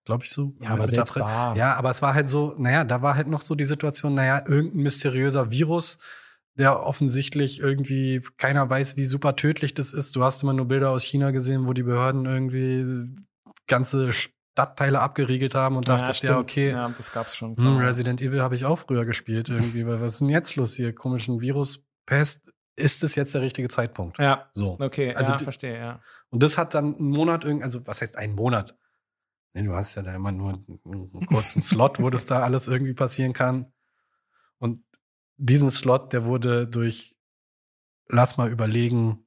glaube 0.05 0.25
ich 0.25 0.31
so. 0.31 0.53
Ja, 0.61 0.69
aber 0.71 0.79
Mitte 0.83 0.95
selbst 0.95 1.15
da. 1.15 1.53
Ja, 1.55 1.75
aber 1.75 1.89
es 1.91 2.01
war 2.01 2.13
halt 2.13 2.27
so, 2.27 2.55
naja, 2.57 2.83
da 2.83 3.01
war 3.01 3.15
halt 3.15 3.27
noch 3.27 3.41
so 3.41 3.55
die 3.55 3.65
Situation, 3.65 4.15
naja, 4.15 4.43
irgendein 4.45 4.81
mysteriöser 4.83 5.49
Virus, 5.51 5.97
der 6.57 6.81
offensichtlich 6.83 7.61
irgendwie 7.61 8.21
keiner 8.37 8.69
weiß, 8.69 8.97
wie 8.97 9.05
super 9.05 9.35
tödlich 9.37 9.73
das 9.75 9.93
ist. 9.93 10.15
Du 10.17 10.23
hast 10.23 10.43
immer 10.43 10.51
nur 10.53 10.67
Bilder 10.67 10.89
aus 10.89 11.03
China 11.03 11.31
gesehen, 11.31 11.65
wo 11.65 11.71
die 11.73 11.83
Behörden 11.83 12.25
irgendwie 12.25 13.15
ganze 13.67 14.11
Stadtteile 14.11 14.99
abgeriegelt 14.99 15.55
haben 15.55 15.77
und 15.77 15.87
dachtest, 15.87 16.23
ja, 16.23 16.31
stimmt. 16.31 16.41
okay, 16.43 16.71
Ja, 16.71 16.89
das 16.89 17.13
gab's 17.13 17.37
schon. 17.37 17.55
hm, 17.55 17.77
Resident 17.77 18.21
Evil 18.21 18.41
habe 18.41 18.55
ich 18.55 18.65
auch 18.65 18.79
früher 18.79 19.05
gespielt 19.05 19.47
irgendwie, 19.47 19.85
weil 19.87 20.01
was 20.01 20.13
ist 20.13 20.19
denn 20.21 20.29
jetzt 20.29 20.55
los 20.57 20.73
hier? 20.73 20.93
Komischen 20.93 21.39
Virus, 21.39 21.85
Pest, 22.05 22.41
ist 22.79 23.03
es 23.03 23.15
jetzt 23.15 23.33
der 23.33 23.41
richtige 23.41 23.67
Zeitpunkt? 23.69 24.17
Ja, 24.19 24.49
So. 24.53 24.77
okay, 24.79 25.13
Also 25.15 25.33
ja, 25.33 25.39
verstehe, 25.39 25.77
ja. 25.77 26.01
Und 26.29 26.41
das 26.43 26.57
hat 26.57 26.73
dann 26.73 26.95
einen 26.95 27.09
Monat 27.09 27.43
irgendwie, 27.43 27.63
also 27.63 27.85
was 27.85 28.01
heißt 28.01 28.15
einen 28.17 28.35
Monat? 28.35 28.77
Nee, 29.53 29.63
du 29.63 29.73
hast 29.75 29.95
ja 29.95 30.01
da 30.03 30.13
immer 30.13 30.31
nur 30.31 30.53
einen 30.85 31.25
kurzen 31.27 31.61
Slot, 31.61 31.99
wo 32.01 32.09
das 32.09 32.25
da 32.25 32.43
alles 32.43 32.67
irgendwie 32.67 32.93
passieren 32.93 33.33
kann. 33.33 33.71
Und 34.59 34.83
diesen 35.37 35.71
Slot, 35.71 36.13
der 36.13 36.25
wurde 36.25 36.67
durch 36.67 37.15
lass 38.07 38.37
mal 38.37 38.49
überlegen, 38.51 39.25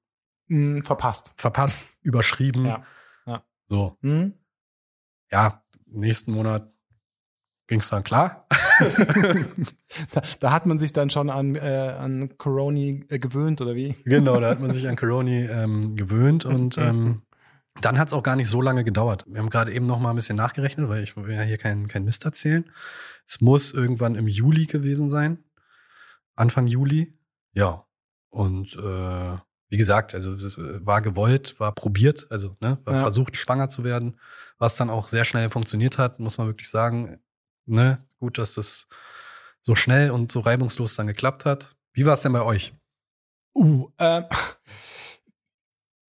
Hm, 0.48 0.84
verpasst. 0.84 1.32
verpasst, 1.36 1.78
überschrieben. 2.02 2.66
Ja. 2.66 2.84
Ja. 3.26 3.44
So, 3.68 3.96
Hm? 4.02 4.34
ja, 5.30 5.64
nächsten 5.86 6.32
Monat 6.32 6.71
ging's 7.72 7.88
dann 7.88 8.04
klar. 8.04 8.46
da, 10.12 10.22
da 10.40 10.52
hat 10.52 10.66
man 10.66 10.78
sich 10.78 10.92
dann 10.92 11.08
schon 11.08 11.30
an, 11.30 11.54
äh, 11.56 11.94
an 11.98 12.36
Coroni 12.36 13.06
äh, 13.08 13.18
gewöhnt, 13.18 13.62
oder 13.62 13.74
wie? 13.74 13.96
genau, 14.04 14.38
da 14.38 14.50
hat 14.50 14.60
man 14.60 14.72
sich 14.72 14.86
an 14.86 14.96
Coroni 14.96 15.46
ähm, 15.46 15.96
gewöhnt 15.96 16.44
und 16.44 16.76
ähm, 16.76 17.22
dann 17.80 17.98
hat's 17.98 18.12
auch 18.12 18.22
gar 18.22 18.36
nicht 18.36 18.48
so 18.50 18.60
lange 18.60 18.84
gedauert. 18.84 19.24
Wir 19.26 19.40
haben 19.40 19.48
gerade 19.48 19.72
eben 19.72 19.86
noch 19.86 19.98
mal 19.98 20.10
ein 20.10 20.16
bisschen 20.16 20.36
nachgerechnet, 20.36 20.90
weil 20.90 21.02
ich 21.02 21.16
will 21.16 21.34
ja 21.34 21.40
hier 21.40 21.56
keinen 21.56 21.88
kein 21.88 22.04
Mist 22.04 22.26
erzählen. 22.26 22.70
Es 23.26 23.40
muss 23.40 23.72
irgendwann 23.72 24.16
im 24.16 24.28
Juli 24.28 24.66
gewesen 24.66 25.08
sein. 25.08 25.38
Anfang 26.36 26.66
Juli. 26.66 27.18
Ja. 27.54 27.86
Und 28.28 28.74
äh, 28.76 29.38
wie 29.70 29.76
gesagt, 29.78 30.12
also 30.14 30.36
das 30.36 30.58
äh, 30.58 30.84
war 30.84 31.00
gewollt, 31.00 31.58
war 31.58 31.72
probiert, 31.72 32.26
also 32.28 32.54
ne, 32.60 32.76
war 32.84 32.96
Ja. 32.96 33.00
versucht, 33.00 33.36
schwanger 33.36 33.70
zu 33.70 33.84
werden, 33.84 34.18
was 34.58 34.76
dann 34.76 34.90
auch 34.90 35.08
sehr 35.08 35.24
schnell 35.24 35.48
funktioniert 35.48 35.96
hat, 35.96 36.20
muss 36.20 36.36
man 36.36 36.46
wirklich 36.48 36.68
sagen. 36.68 37.18
Ne, 37.72 38.04
gut, 38.18 38.38
dass 38.38 38.54
das 38.54 38.86
so 39.62 39.74
schnell 39.74 40.10
und 40.10 40.30
so 40.30 40.40
reibungslos 40.40 40.94
dann 40.94 41.06
geklappt 41.06 41.44
hat. 41.44 41.74
Wie 41.94 42.04
war 42.04 42.14
es 42.14 42.22
denn 42.22 42.32
bei 42.32 42.42
euch? 42.42 42.74
Uh, 43.54 43.88
ähm, 43.98 44.24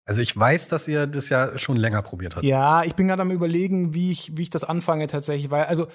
Also 0.05 0.21
ich 0.21 0.37
weiß, 0.37 0.67
dass 0.67 0.87
ihr 0.87 1.07
das 1.07 1.29
ja 1.29 1.57
schon 1.57 1.77
länger 1.77 2.01
probiert 2.01 2.35
habt. 2.35 2.43
Ja, 2.43 2.83
ich 2.83 2.95
bin 2.95 3.07
gerade 3.07 3.21
am 3.21 3.31
überlegen, 3.31 3.93
wie 3.93 4.11
ich, 4.11 4.35
wie 4.35 4.41
ich 4.41 4.49
das 4.49 4.65
anfange 4.65 5.07
tatsächlich, 5.07 5.49
weil, 5.49 5.63
also 5.65 5.87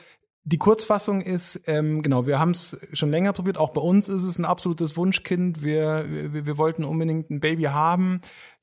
die 0.44 0.56
Kurzfassung 0.56 1.20
ist, 1.20 1.60
ähm, 1.66 2.00
genau, 2.00 2.26
wir 2.26 2.38
haben 2.38 2.52
es 2.52 2.78
schon 2.94 3.10
länger 3.10 3.34
probiert. 3.34 3.58
Auch 3.58 3.70
bei 3.70 3.82
uns 3.82 4.08
ist 4.08 4.22
es 4.22 4.38
ein 4.38 4.46
absolutes 4.46 4.96
Wunschkind. 4.96 5.62
Wir, 5.62 6.06
wir, 6.08 6.46
wir 6.46 6.56
wollten 6.56 6.84
unbedingt 6.84 7.28
ein 7.28 7.40
Baby 7.40 7.64
haben. 7.64 8.22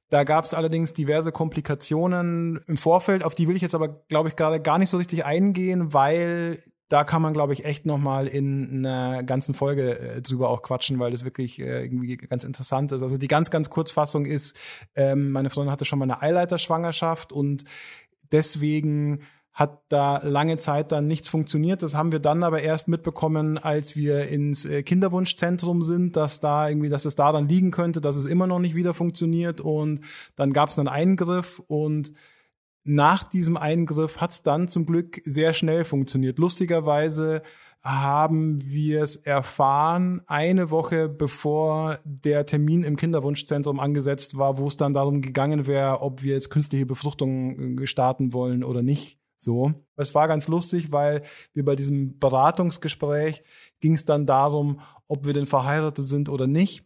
Da 0.09 0.23
gab 0.23 0.45
es 0.45 0.55
allerdings 0.55 0.93
diverse 0.93 1.31
Komplikationen 1.31 2.63
im 2.65 2.77
Vorfeld, 2.77 3.23
auf 3.23 3.35
die 3.35 3.47
will 3.47 3.55
ich 3.55 3.61
jetzt 3.61 3.75
aber, 3.75 3.89
glaube 4.07 4.29
ich, 4.29 4.35
gerade 4.35 4.59
gar 4.59 4.79
nicht 4.79 4.89
so 4.89 4.97
richtig 4.97 5.25
eingehen, 5.25 5.93
weil 5.93 6.63
da 6.87 7.03
kann 7.03 7.21
man, 7.21 7.33
glaube 7.33 7.53
ich, 7.53 7.65
echt 7.65 7.85
noch 7.85 7.97
mal 7.97 8.27
in 8.27 8.85
einer 8.85 9.23
ganzen 9.23 9.55
Folge 9.55 9.97
äh, 9.97 10.21
drüber 10.21 10.49
auch 10.49 10.61
quatschen, 10.61 10.99
weil 10.99 11.11
das 11.11 11.25
wirklich 11.25 11.59
äh, 11.59 11.83
irgendwie 11.83 12.17
ganz 12.17 12.43
interessant 12.43 12.91
ist. 12.91 13.01
Also 13.01 13.17
die 13.17 13.27
ganz, 13.27 13.49
ganz 13.49 13.69
Kurzfassung 13.69 14.25
ist, 14.25 14.55
ähm, 14.95 15.31
meine 15.31 15.49
Freundin 15.49 15.71
hatte 15.71 15.85
schon 15.85 15.99
mal 15.99 16.05
eine 16.05 16.21
Eileiterschwangerschaft 16.21 17.31
und 17.31 17.63
deswegen 18.31 19.21
hat 19.55 19.79
da 19.87 20.17
lange 20.17 20.57
Zeit 20.57 20.91
dann 20.91 21.07
nichts 21.07 21.29
funktioniert. 21.29 21.81
Das 21.81 21.95
haben 21.95 22.11
wir 22.11 22.19
dann 22.19 22.43
aber 22.43 22.61
erst 22.61 22.89
mitbekommen, 22.89 23.57
als 23.57 23.95
wir 23.95 24.27
ins 24.27 24.65
äh, 24.65 24.83
Kinderwunschzentrum 24.83 25.81
sind, 25.81 26.17
dass 26.17 26.41
da 26.41 26.67
irgendwie, 26.67 26.89
dass 26.89 27.05
es 27.05 27.15
da 27.15 27.31
dann 27.31 27.47
liegen 27.47 27.71
könnte, 27.71 28.01
dass 28.01 28.17
es 28.17 28.25
immer 28.25 28.47
noch 28.47 28.59
nicht 28.59 28.75
wieder 28.75 28.93
funktioniert. 28.93 29.61
Und 29.61 30.01
dann 30.35 30.51
gab 30.51 30.69
es 30.69 30.77
einen 30.77 30.89
Eingriff 30.89 31.59
und 31.67 32.11
nach 32.85 33.23
diesem 33.23 33.57
Eingriff 33.57 34.21
hat 34.21 34.31
es 34.31 34.43
dann 34.43 34.67
zum 34.67 34.85
Glück 34.85 35.21
sehr 35.25 35.53
schnell 35.53 35.83
funktioniert. 35.83 36.37
Lustigerweise 36.37 37.41
haben 37.81 38.63
wir 38.63 39.03
es 39.03 39.15
erfahren, 39.15 40.21
eine 40.25 40.71
Woche 40.71 41.09
bevor 41.09 41.99
der 42.03 42.45
Termin 42.45 42.83
im 42.83 42.95
Kinderwunschzentrum 42.95 43.79
angesetzt 43.79 44.37
war, 44.37 44.57
wo 44.57 44.67
es 44.67 44.77
dann 44.77 44.93
darum 44.93 45.21
gegangen 45.21 45.67
wäre, 45.67 46.01
ob 46.01 46.23
wir 46.23 46.33
jetzt 46.33 46.49
künstliche 46.49 46.85
Befruchtung 46.85 47.79
äh, 47.79 47.87
starten 47.87 48.33
wollen 48.33 48.63
oder 48.63 48.81
nicht. 48.81 49.19
So. 49.37 49.73
Es 49.95 50.15
war 50.15 50.27
ganz 50.27 50.47
lustig, 50.47 50.91
weil 50.91 51.23
wir 51.53 51.63
bei 51.65 51.75
diesem 51.75 52.17
Beratungsgespräch 52.17 53.43
ging 53.79 53.93
es 53.93 54.05
dann 54.05 54.25
darum, 54.25 54.79
ob 55.07 55.25
wir 55.25 55.33
denn 55.33 55.45
verheiratet 55.45 56.07
sind 56.07 56.29
oder 56.29 56.47
nicht. 56.47 56.85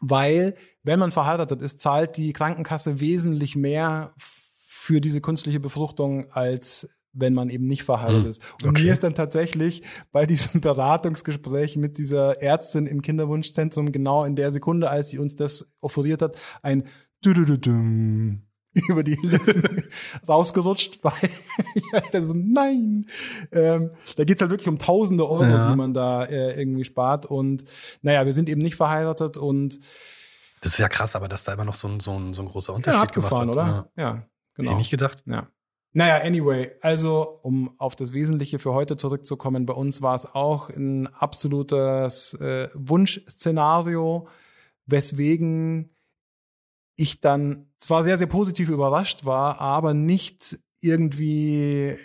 Weil, 0.00 0.54
wenn 0.82 0.98
man 0.98 1.12
verheiratet 1.12 1.62
ist, 1.62 1.80
zahlt 1.80 2.16
die 2.16 2.32
Krankenkasse 2.32 3.00
wesentlich 3.00 3.56
mehr 3.56 4.14
für 4.84 5.00
diese 5.00 5.22
künstliche 5.22 5.60
Befruchtung, 5.60 6.30
als 6.32 6.90
wenn 7.14 7.32
man 7.32 7.48
eben 7.48 7.66
nicht 7.66 7.84
verheiratet 7.84 8.24
hm, 8.24 8.28
ist. 8.28 8.42
Und 8.62 8.70
okay. 8.70 8.82
mir 8.82 8.92
ist 8.92 9.02
dann 9.02 9.14
tatsächlich 9.14 9.82
bei 10.12 10.26
diesem 10.26 10.60
Beratungsgespräch 10.60 11.78
mit 11.78 11.96
dieser 11.96 12.42
Ärztin 12.42 12.86
im 12.86 13.00
Kinderwunschzentrum 13.00 13.92
genau 13.92 14.24
in 14.24 14.36
der 14.36 14.50
Sekunde, 14.50 14.90
als 14.90 15.08
sie 15.08 15.18
uns 15.18 15.36
das 15.36 15.78
offeriert 15.80 16.20
hat, 16.20 16.36
ein 16.62 16.84
über 18.88 19.02
die 19.04 19.18
Lippen 19.22 19.84
rausgerutscht, 20.28 21.02
weil 21.02 21.30
das 22.12 22.26
ist, 22.26 22.34
nein. 22.34 23.06
Ähm, 23.52 23.90
da 24.16 24.24
geht's 24.24 24.42
halt 24.42 24.50
wirklich 24.50 24.68
um 24.68 24.78
tausende 24.78 25.26
Euro, 25.26 25.44
ja. 25.44 25.70
die 25.70 25.76
man 25.76 25.94
da 25.94 26.24
äh, 26.24 26.60
irgendwie 26.60 26.84
spart. 26.84 27.24
Und 27.24 27.64
naja, 28.02 28.26
wir 28.26 28.34
sind 28.34 28.50
eben 28.50 28.60
nicht 28.60 28.76
verheiratet 28.76 29.38
und 29.38 29.80
das 30.60 30.72
ist 30.72 30.78
ja 30.78 30.88
krass, 30.88 31.16
aber 31.16 31.28
dass 31.28 31.44
da 31.44 31.54
immer 31.54 31.64
noch 31.64 31.74
so 31.74 31.88
ein, 31.88 32.00
so 32.00 32.18
ein, 32.18 32.34
so 32.34 32.42
ein 32.42 32.48
großer 32.48 32.74
Unterschied 32.74 32.96
ja, 32.96 33.02
abgefahren, 33.02 33.48
gemacht 33.48 33.66
hat. 33.66 33.86
oder? 33.94 34.02
Ja. 34.02 34.14
ja. 34.14 34.26
Genau. 34.54 34.72
Ich 34.72 34.76
nicht 34.76 34.90
gedacht. 34.90 35.22
Ja. 35.26 35.48
Naja, 35.96 36.16
anyway, 36.22 36.72
also 36.80 37.38
um 37.42 37.78
auf 37.78 37.94
das 37.94 38.12
Wesentliche 38.12 38.58
für 38.58 38.72
heute 38.72 38.96
zurückzukommen, 38.96 39.64
bei 39.64 39.74
uns 39.74 40.02
war 40.02 40.16
es 40.16 40.26
auch 40.26 40.68
ein 40.68 41.06
absolutes 41.06 42.34
äh, 42.34 42.68
Wunschszenario, 42.74 44.26
weswegen 44.86 45.90
ich 46.96 47.20
dann 47.20 47.68
zwar 47.78 48.02
sehr, 48.02 48.18
sehr 48.18 48.26
positiv 48.26 48.70
überrascht 48.70 49.24
war, 49.24 49.60
aber 49.60 49.94
nicht 49.94 50.58
irgendwie 50.80 51.96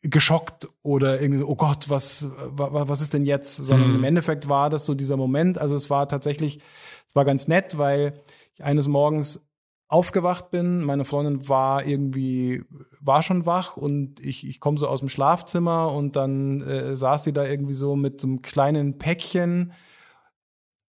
geschockt 0.00 0.68
oder 0.82 1.20
irgendwie, 1.20 1.44
oh 1.44 1.56
Gott, 1.56 1.88
was, 1.88 2.28
was 2.30 3.00
ist 3.00 3.14
denn 3.14 3.24
jetzt? 3.24 3.56
Sondern 3.56 3.90
mhm. 3.90 3.96
im 3.96 4.04
Endeffekt 4.04 4.48
war 4.48 4.70
das 4.70 4.86
so 4.86 4.94
dieser 4.94 5.16
Moment. 5.16 5.58
Also 5.58 5.74
es 5.74 5.90
war 5.90 6.08
tatsächlich, 6.08 6.60
es 7.08 7.16
war 7.16 7.24
ganz 7.24 7.48
nett, 7.48 7.78
weil 7.78 8.20
ich 8.54 8.62
eines 8.62 8.86
Morgens 8.86 9.48
aufgewacht 9.94 10.50
bin. 10.50 10.82
Meine 10.82 11.04
Freundin 11.04 11.48
war 11.48 11.86
irgendwie, 11.86 12.64
war 13.00 13.22
schon 13.22 13.46
wach 13.46 13.76
und 13.76 14.18
ich, 14.18 14.44
ich 14.44 14.58
komme 14.58 14.76
so 14.76 14.88
aus 14.88 14.98
dem 14.98 15.08
Schlafzimmer 15.08 15.92
und 15.92 16.16
dann 16.16 16.62
äh, 16.62 16.96
saß 16.96 17.22
sie 17.22 17.32
da 17.32 17.44
irgendwie 17.44 17.74
so 17.74 17.94
mit 17.94 18.20
so 18.20 18.26
einem 18.26 18.42
kleinen 18.42 18.98
Päckchen. 18.98 19.72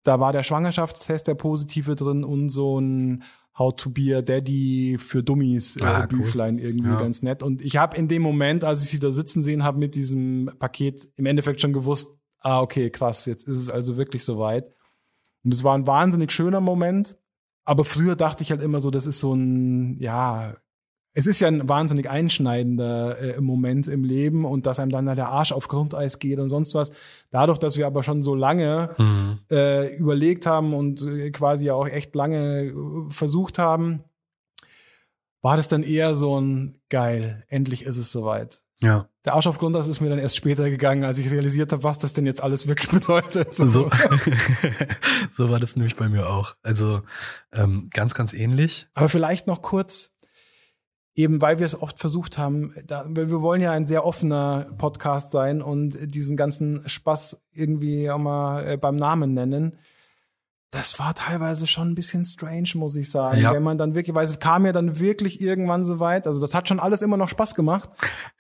Da 0.03 0.21
war 0.21 0.31
der 0.31 0.43
Schwangerschaftstest, 0.43 1.27
der 1.27 1.35
positive 1.35 1.97
drin 1.97 2.23
und 2.23 2.49
so 2.49 2.79
ein 2.79 3.23
How 3.59 3.75
to 3.75 3.89
be 3.89 4.15
a 4.17 4.21
Daddy 4.21 4.97
für 4.97 5.21
Dummies 5.21 5.75
äh, 5.75 5.83
ah, 5.83 6.05
Büchlein 6.05 6.55
cool. 6.55 6.61
irgendwie 6.61 6.89
ja. 6.89 6.97
ganz 6.97 7.21
nett. 7.23 7.43
Und 7.43 7.61
ich 7.61 7.75
habe 7.75 7.97
in 7.97 8.07
dem 8.07 8.21
Moment, 8.21 8.63
als 8.63 8.83
ich 8.83 8.89
sie 8.89 8.99
da 8.99 9.11
sitzen 9.11 9.43
sehen 9.43 9.63
habe 9.65 9.79
mit 9.79 9.95
diesem 9.95 10.49
Paket, 10.59 11.05
im 11.17 11.25
Endeffekt 11.25 11.59
schon 11.59 11.73
gewusst, 11.73 12.17
ah, 12.39 12.61
okay, 12.61 12.89
krass, 12.89 13.25
jetzt 13.25 13.49
ist 13.49 13.57
es 13.57 13.69
also 13.69 13.97
wirklich 13.97 14.23
soweit. 14.23 14.71
Und 15.43 15.53
es 15.53 15.65
war 15.65 15.77
ein 15.77 15.87
wahnsinnig 15.87 16.31
schöner 16.31 16.61
Moment. 16.61 17.17
Aber 17.65 17.85
früher 17.85 18.15
dachte 18.15 18.43
ich 18.43 18.51
halt 18.51 18.61
immer 18.61 18.81
so, 18.81 18.91
das 18.91 19.05
ist 19.05 19.19
so 19.19 19.33
ein, 19.33 19.97
ja, 19.99 20.55
es 21.13 21.27
ist 21.27 21.39
ja 21.39 21.47
ein 21.47 21.69
wahnsinnig 21.69 22.09
einschneidender 22.09 23.19
äh, 23.19 23.41
Moment 23.41 23.87
im 23.87 24.03
Leben 24.03 24.45
und 24.45 24.65
dass 24.65 24.79
einem 24.79 24.91
dann 24.91 25.05
der 25.05 25.29
Arsch 25.29 25.51
auf 25.51 25.67
Grundeis 25.67 26.19
geht 26.19 26.39
und 26.39 26.49
sonst 26.49 26.73
was. 26.73 26.91
Dadurch, 27.29 27.59
dass 27.59 27.77
wir 27.77 27.85
aber 27.85 28.01
schon 28.01 28.21
so 28.21 28.33
lange 28.33 28.95
mhm. 28.97 29.39
äh, 29.51 29.95
überlegt 29.95 30.45
haben 30.45 30.73
und 30.73 31.05
äh, 31.05 31.29
quasi 31.29 31.69
auch 31.69 31.87
echt 31.87 32.15
lange 32.15 32.65
äh, 32.65 32.73
versucht 33.09 33.59
haben, 33.59 34.03
war 35.41 35.55
das 35.55 35.67
dann 35.67 35.83
eher 35.83 36.15
so 36.15 36.39
ein 36.39 36.79
geil, 36.89 37.43
endlich 37.47 37.83
ist 37.83 37.97
es 37.97 38.11
soweit. 38.11 38.62
Ja. 38.83 39.07
Der 39.25 39.33
Arsch 39.33 39.47
auf 39.47 39.57
Grundeis 39.57 39.87
ist 39.87 40.01
mir 40.01 40.09
dann 40.09 40.19
erst 40.19 40.35
später 40.35 40.69
gegangen, 40.69 41.05
als 41.05 41.17
ich 41.17 41.31
realisiert 41.31 41.71
habe, 41.71 41.83
was 41.83 41.97
das 41.97 42.11
denn 42.11 42.25
jetzt 42.25 42.43
alles 42.43 42.67
wirklich 42.67 42.89
bedeutet. 42.91 43.55
So, 43.55 43.65
so 45.31 45.49
war 45.49 45.59
das 45.59 45.77
nämlich 45.77 45.95
bei 45.95 46.09
mir 46.09 46.29
auch. 46.29 46.55
Also 46.61 47.01
ähm, 47.53 47.89
ganz, 47.93 48.13
ganz 48.13 48.33
ähnlich. 48.33 48.87
Aber 48.93 49.07
vielleicht 49.07 49.47
noch 49.47 49.61
kurz, 49.61 50.15
eben 51.15 51.41
weil 51.41 51.59
wir 51.59 51.65
es 51.65 51.81
oft 51.81 51.99
versucht 51.99 52.37
haben, 52.37 52.73
da, 52.85 53.05
wir 53.07 53.41
wollen 53.41 53.61
ja 53.61 53.71
ein 53.71 53.85
sehr 53.85 54.05
offener 54.05 54.67
Podcast 54.77 55.31
sein 55.31 55.61
und 55.61 55.97
diesen 56.13 56.35
ganzen 56.35 56.87
Spaß 56.87 57.41
irgendwie 57.53 58.11
auch 58.11 58.17
mal 58.17 58.67
äh, 58.67 58.77
beim 58.77 58.97
Namen 58.97 59.33
nennen 59.33 59.79
das 60.73 60.97
war 60.97 61.13
teilweise 61.13 61.67
schon 61.67 61.89
ein 61.89 61.95
bisschen 61.95 62.25
strange, 62.25 62.69
muss 62.73 62.95
ich 62.95 63.11
sagen. 63.11 63.39
Ja. 63.39 63.53
Wenn 63.53 63.61
man 63.61 63.77
dann 63.77 63.93
wirklich, 63.93 64.15
weil 64.15 64.25
es 64.25 64.39
kam 64.39 64.65
ja 64.65 64.71
dann 64.71 64.99
wirklich 64.99 65.39
irgendwann 65.39 65.85
so 65.85 65.99
weit. 65.99 66.25
Also 66.25 66.41
das 66.41 66.55
hat 66.55 66.67
schon 66.67 66.79
alles 66.79 67.03
immer 67.03 67.15
noch 67.15 67.29
Spaß 67.29 67.53
gemacht. 67.53 67.91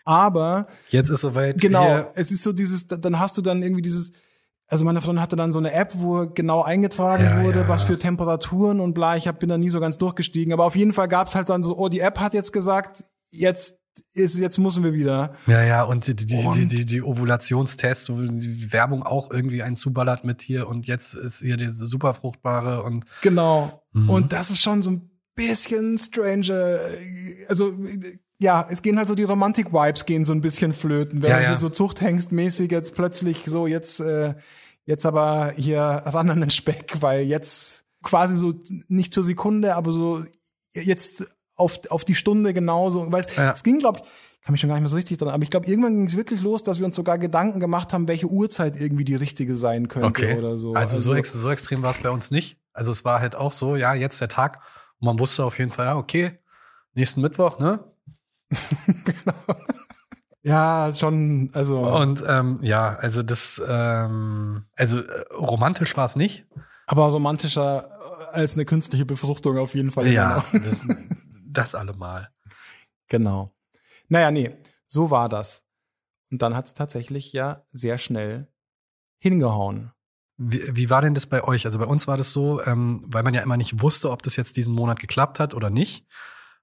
Aber 0.03 0.65
jetzt 0.89 1.11
ist 1.11 1.21
soweit. 1.21 1.61
Genau, 1.61 1.85
hier. 1.85 2.11
es 2.15 2.31
ist 2.31 2.41
so 2.41 2.51
dieses, 2.51 2.87
dann 2.87 3.19
hast 3.19 3.37
du 3.37 3.43
dann 3.43 3.61
irgendwie 3.61 3.83
dieses, 3.83 4.13
also 4.67 4.83
meine 4.83 4.99
Freundin 4.99 5.21
hatte 5.21 5.35
dann 5.35 5.51
so 5.51 5.59
eine 5.59 5.73
App, 5.73 5.91
wo 5.93 6.25
genau 6.25 6.63
eingetragen 6.63 7.23
ja, 7.23 7.43
wurde, 7.43 7.59
ja. 7.59 7.67
was 7.67 7.83
für 7.83 7.99
Temperaturen 7.99 8.79
und 8.79 8.95
bla. 8.95 9.15
Ich 9.15 9.27
hab, 9.27 9.39
bin 9.39 9.49
da 9.49 9.59
nie 9.59 9.69
so 9.69 9.79
ganz 9.79 9.99
durchgestiegen. 9.99 10.53
Aber 10.53 10.65
auf 10.65 10.75
jeden 10.75 10.93
Fall 10.93 11.07
gab's 11.07 11.35
halt 11.35 11.49
dann 11.49 11.61
so, 11.61 11.77
oh, 11.77 11.87
die 11.87 11.99
App 11.99 12.19
hat 12.19 12.33
jetzt 12.33 12.51
gesagt, 12.51 13.03
jetzt 13.29 13.77
ist, 14.13 14.37
jetzt 14.37 14.57
müssen 14.57 14.83
wir 14.83 14.93
wieder. 14.93 15.33
Ja, 15.47 15.63
ja, 15.63 15.83
und 15.83 16.07
die, 16.07 16.15
die, 16.15 16.35
und 16.35 16.55
die, 16.55 16.67
die, 16.67 16.85
die 16.85 17.01
Ovulationstests, 17.01 18.09
wo 18.09 18.15
die 18.21 18.71
Werbung 18.71 19.03
auch 19.03 19.31
irgendwie 19.31 19.63
einen 19.63 19.75
zuballert 19.75 20.23
mit 20.23 20.41
hier 20.41 20.67
und 20.67 20.87
jetzt 20.87 21.13
ist 21.13 21.39
hier 21.39 21.57
die 21.57 21.71
super 21.71 22.13
fruchtbare 22.13 22.83
und. 22.83 23.05
Genau. 23.21 23.83
Mhm. 23.93 24.09
Und 24.09 24.33
das 24.33 24.49
ist 24.49 24.61
schon 24.61 24.81
so 24.83 24.91
ein 24.91 25.11
bisschen 25.35 25.97
strange. 25.97 26.79
Also, 27.47 27.73
ja, 28.39 28.67
es 28.69 28.81
gehen 28.81 28.97
halt 28.97 29.07
so 29.07 29.15
die 29.15 29.23
Romantik-Vibes 29.23 30.05
gehen 30.05 30.25
so 30.25 30.33
ein 30.33 30.41
bisschen 30.41 30.73
flöten, 30.73 31.21
wenn 31.21 31.29
ja, 31.29 31.41
ja. 31.41 31.53
du 31.53 31.59
so 31.59 31.69
Zuchthengstmäßig 31.69 32.71
jetzt 32.71 32.95
plötzlich 32.95 33.45
so 33.45 33.67
jetzt, 33.67 33.99
äh, 33.99 34.35
jetzt 34.85 35.05
aber 35.05 35.53
hier 35.55 35.79
ran 35.79 36.29
an 36.29 36.41
den 36.41 36.51
Speck, 36.51 36.97
weil 37.01 37.21
jetzt 37.21 37.85
quasi 38.01 38.35
so 38.35 38.53
nicht 38.89 39.13
zur 39.13 39.23
Sekunde, 39.23 39.75
aber 39.75 39.93
so 39.93 40.25
jetzt 40.73 41.37
auf, 41.55 41.79
auf 41.89 42.05
die 42.05 42.15
Stunde 42.15 42.53
genauso. 42.53 43.11
Weißt, 43.11 43.35
ja. 43.37 43.51
es 43.51 43.63
ging, 43.63 43.79
glaube 43.79 43.99
ich, 43.99 44.05
kann 44.43 44.51
mich 44.51 44.61
schon 44.61 44.67
gar 44.67 44.75
nicht 44.75 44.81
mehr 44.81 44.89
so 44.89 44.97
richtig 44.97 45.17
dran, 45.17 45.29
aber 45.29 45.43
ich 45.43 45.49
glaube, 45.49 45.67
irgendwann 45.67 45.95
ging 45.95 46.05
es 46.05 46.17
wirklich 46.17 46.41
los, 46.41 46.63
dass 46.63 46.79
wir 46.79 46.85
uns 46.85 46.95
sogar 46.95 47.17
Gedanken 47.17 47.59
gemacht 47.61 47.93
haben, 47.93 48.07
welche 48.09 48.27
Uhrzeit 48.27 48.75
irgendwie 48.75 49.05
die 49.05 49.15
richtige 49.15 49.55
sein 49.55 49.87
könnte 49.87 50.07
okay. 50.07 50.37
oder 50.37 50.57
so. 50.57 50.73
Also, 50.73 50.95
also 50.95 51.09
so, 51.09 51.15
ex 51.15 51.31
so 51.31 51.49
extrem 51.49 51.81
war 51.81 51.91
es 51.91 51.99
bei 51.99 52.09
uns 52.09 52.29
nicht. 52.29 52.59
Also 52.73 52.91
es 52.91 53.05
war 53.05 53.21
halt 53.21 53.35
auch 53.35 53.53
so, 53.53 53.75
ja, 53.75 53.93
jetzt 53.93 54.19
der 54.19 54.27
Tag 54.27 54.59
und 54.99 55.05
man 55.05 55.19
wusste 55.19 55.45
auf 55.45 55.59
jeden 55.59 55.71
Fall, 55.71 55.85
ja, 55.85 55.97
okay, 55.97 56.39
nächsten 56.93 57.21
Mittwoch, 57.21 57.59
ne? 57.59 57.83
genau. 59.05 59.35
Ja, 60.45 60.91
schon, 60.93 61.49
also. 61.53 61.79
Und 61.79 62.21
ähm, 62.27 62.59
ja, 62.61 62.95
also 62.95 63.23
das, 63.23 63.61
ähm, 63.65 64.65
also 64.75 64.99
äh, 64.99 65.21
romantisch 65.33 65.95
war 65.95 66.03
es 66.03 66.17
nicht. 66.17 66.45
Aber 66.85 67.07
romantischer 67.07 67.87
als 68.33 68.55
eine 68.55 68.65
künstliche 68.65 69.05
Befruchtung 69.05 69.57
auf 69.57 69.73
jeden 69.73 69.91
Fall. 69.91 70.07
Ja, 70.07 70.43
das, 70.51 70.85
das 71.53 71.75
allemal. 71.75 72.29
Genau. 73.07 73.55
Naja, 74.09 74.31
nee, 74.31 74.55
so 74.87 75.11
war 75.11 75.29
das. 75.29 75.65
Und 76.31 76.41
dann 76.41 76.55
hat 76.55 76.65
es 76.65 76.73
tatsächlich 76.73 77.31
ja 77.33 77.65
sehr 77.71 77.97
schnell 77.97 78.47
hingehauen. 79.19 79.91
Wie, 80.37 80.75
wie 80.75 80.89
war 80.89 81.01
denn 81.01 81.13
das 81.13 81.27
bei 81.27 81.43
euch? 81.43 81.65
Also 81.65 81.79
bei 81.79 81.85
uns 81.85 82.07
war 82.07 82.17
das 82.17 82.31
so, 82.31 82.61
ähm, 82.63 83.01
weil 83.07 83.23
man 83.23 83.33
ja 83.33 83.41
immer 83.41 83.57
nicht 83.57 83.81
wusste, 83.81 84.09
ob 84.09 84.23
das 84.23 84.35
jetzt 84.35 84.57
diesen 84.57 84.73
Monat 84.73 84.99
geklappt 84.99 85.39
hat 85.39 85.53
oder 85.53 85.69
nicht, 85.69 86.07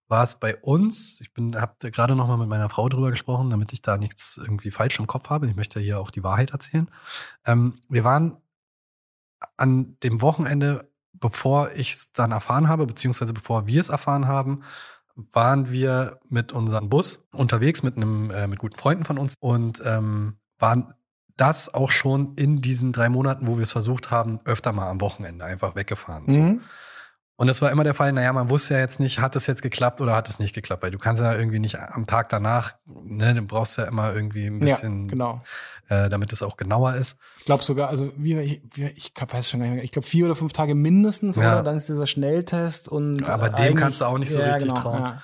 war 0.08 0.24
es 0.24 0.34
bei 0.34 0.56
uns, 0.56 1.20
ich 1.20 1.32
bin, 1.32 1.58
habe 1.58 1.92
gerade 1.92 2.16
noch 2.16 2.26
mal 2.26 2.36
mit 2.36 2.48
meiner 2.48 2.68
Frau 2.68 2.88
drüber 2.88 3.12
gesprochen, 3.12 3.48
damit 3.48 3.72
ich 3.72 3.80
da 3.80 3.96
nichts 3.96 4.38
irgendwie 4.38 4.72
falsch 4.72 4.98
im 4.98 5.06
Kopf 5.06 5.30
habe. 5.30 5.48
Ich 5.48 5.54
möchte 5.54 5.78
hier 5.78 6.00
auch 6.00 6.10
die 6.10 6.24
Wahrheit 6.24 6.50
erzählen. 6.50 6.90
Ähm, 7.46 7.78
wir 7.88 8.02
waren 8.02 8.38
an 9.56 9.96
dem 10.02 10.20
Wochenende, 10.20 10.89
bevor 11.20 11.70
ich 11.72 11.92
es 11.92 12.12
dann 12.12 12.32
erfahren 12.32 12.68
habe, 12.68 12.86
beziehungsweise 12.86 13.32
bevor 13.32 13.66
wir 13.66 13.80
es 13.80 13.88
erfahren 13.88 14.26
haben, 14.26 14.62
waren 15.32 15.70
wir 15.70 16.18
mit 16.28 16.52
unserem 16.52 16.88
Bus 16.88 17.26
unterwegs 17.32 17.82
mit 17.82 17.96
einem 17.96 18.30
äh, 18.30 18.46
mit 18.46 18.58
guten 18.58 18.76
Freunden 18.78 19.04
von 19.04 19.18
uns 19.18 19.34
und 19.38 19.82
ähm, 19.84 20.36
waren 20.58 20.94
das 21.36 21.72
auch 21.72 21.90
schon 21.90 22.34
in 22.36 22.60
diesen 22.60 22.92
drei 22.92 23.08
Monaten, 23.08 23.46
wo 23.46 23.56
wir 23.56 23.62
es 23.62 23.72
versucht 23.72 24.10
haben, 24.10 24.40
öfter 24.44 24.72
mal 24.72 24.90
am 24.90 25.00
Wochenende 25.00 25.44
einfach 25.44 25.74
weggefahren. 25.74 26.24
So. 26.28 26.60
Und 27.40 27.48
es 27.48 27.62
war 27.62 27.70
immer 27.70 27.84
der 27.84 27.94
Fall, 27.94 28.12
naja, 28.12 28.34
man 28.34 28.50
wusste 28.50 28.74
ja 28.74 28.80
jetzt 28.80 29.00
nicht, 29.00 29.18
hat 29.18 29.34
es 29.34 29.46
jetzt 29.46 29.62
geklappt 29.62 30.02
oder 30.02 30.14
hat 30.14 30.28
es 30.28 30.38
nicht 30.38 30.54
geklappt, 30.54 30.82
weil 30.82 30.90
du 30.90 30.98
kannst 30.98 31.22
ja 31.22 31.34
irgendwie 31.34 31.58
nicht 31.58 31.78
am 31.80 32.04
Tag 32.04 32.28
danach, 32.28 32.74
ne, 32.84 33.34
du 33.34 33.40
brauchst 33.40 33.78
ja 33.78 33.84
immer 33.84 34.14
irgendwie 34.14 34.44
ein 34.44 34.58
bisschen, 34.58 35.04
ja, 35.04 35.10
genau. 35.10 35.42
äh, 35.88 36.10
damit 36.10 36.34
es 36.34 36.42
auch 36.42 36.58
genauer 36.58 36.96
ist. 36.96 37.16
Ich 37.38 37.46
glaube 37.46 37.64
sogar, 37.64 37.88
also 37.88 38.12
wie, 38.18 38.38
ich, 38.38 38.62
wie, 38.74 38.88
ich 38.88 39.14
weiß 39.16 39.48
schon 39.48 39.62
ich 39.78 39.90
glaube 39.90 40.06
vier 40.06 40.26
oder 40.26 40.36
fünf 40.36 40.52
Tage 40.52 40.74
mindestens, 40.74 41.36
Ja. 41.36 41.54
oder? 41.54 41.62
Dann 41.62 41.76
ist 41.78 41.88
dieser 41.88 42.06
Schnelltest 42.06 42.88
und 42.88 43.26
Aber 43.30 43.46
äh, 43.58 43.68
dem 43.68 43.74
kannst 43.74 44.02
du 44.02 44.04
auch 44.04 44.18
nicht 44.18 44.30
so 44.30 44.38
richtig 44.38 44.64
genau, 44.64 44.74
trauen. 44.74 45.02
Ja. 45.02 45.22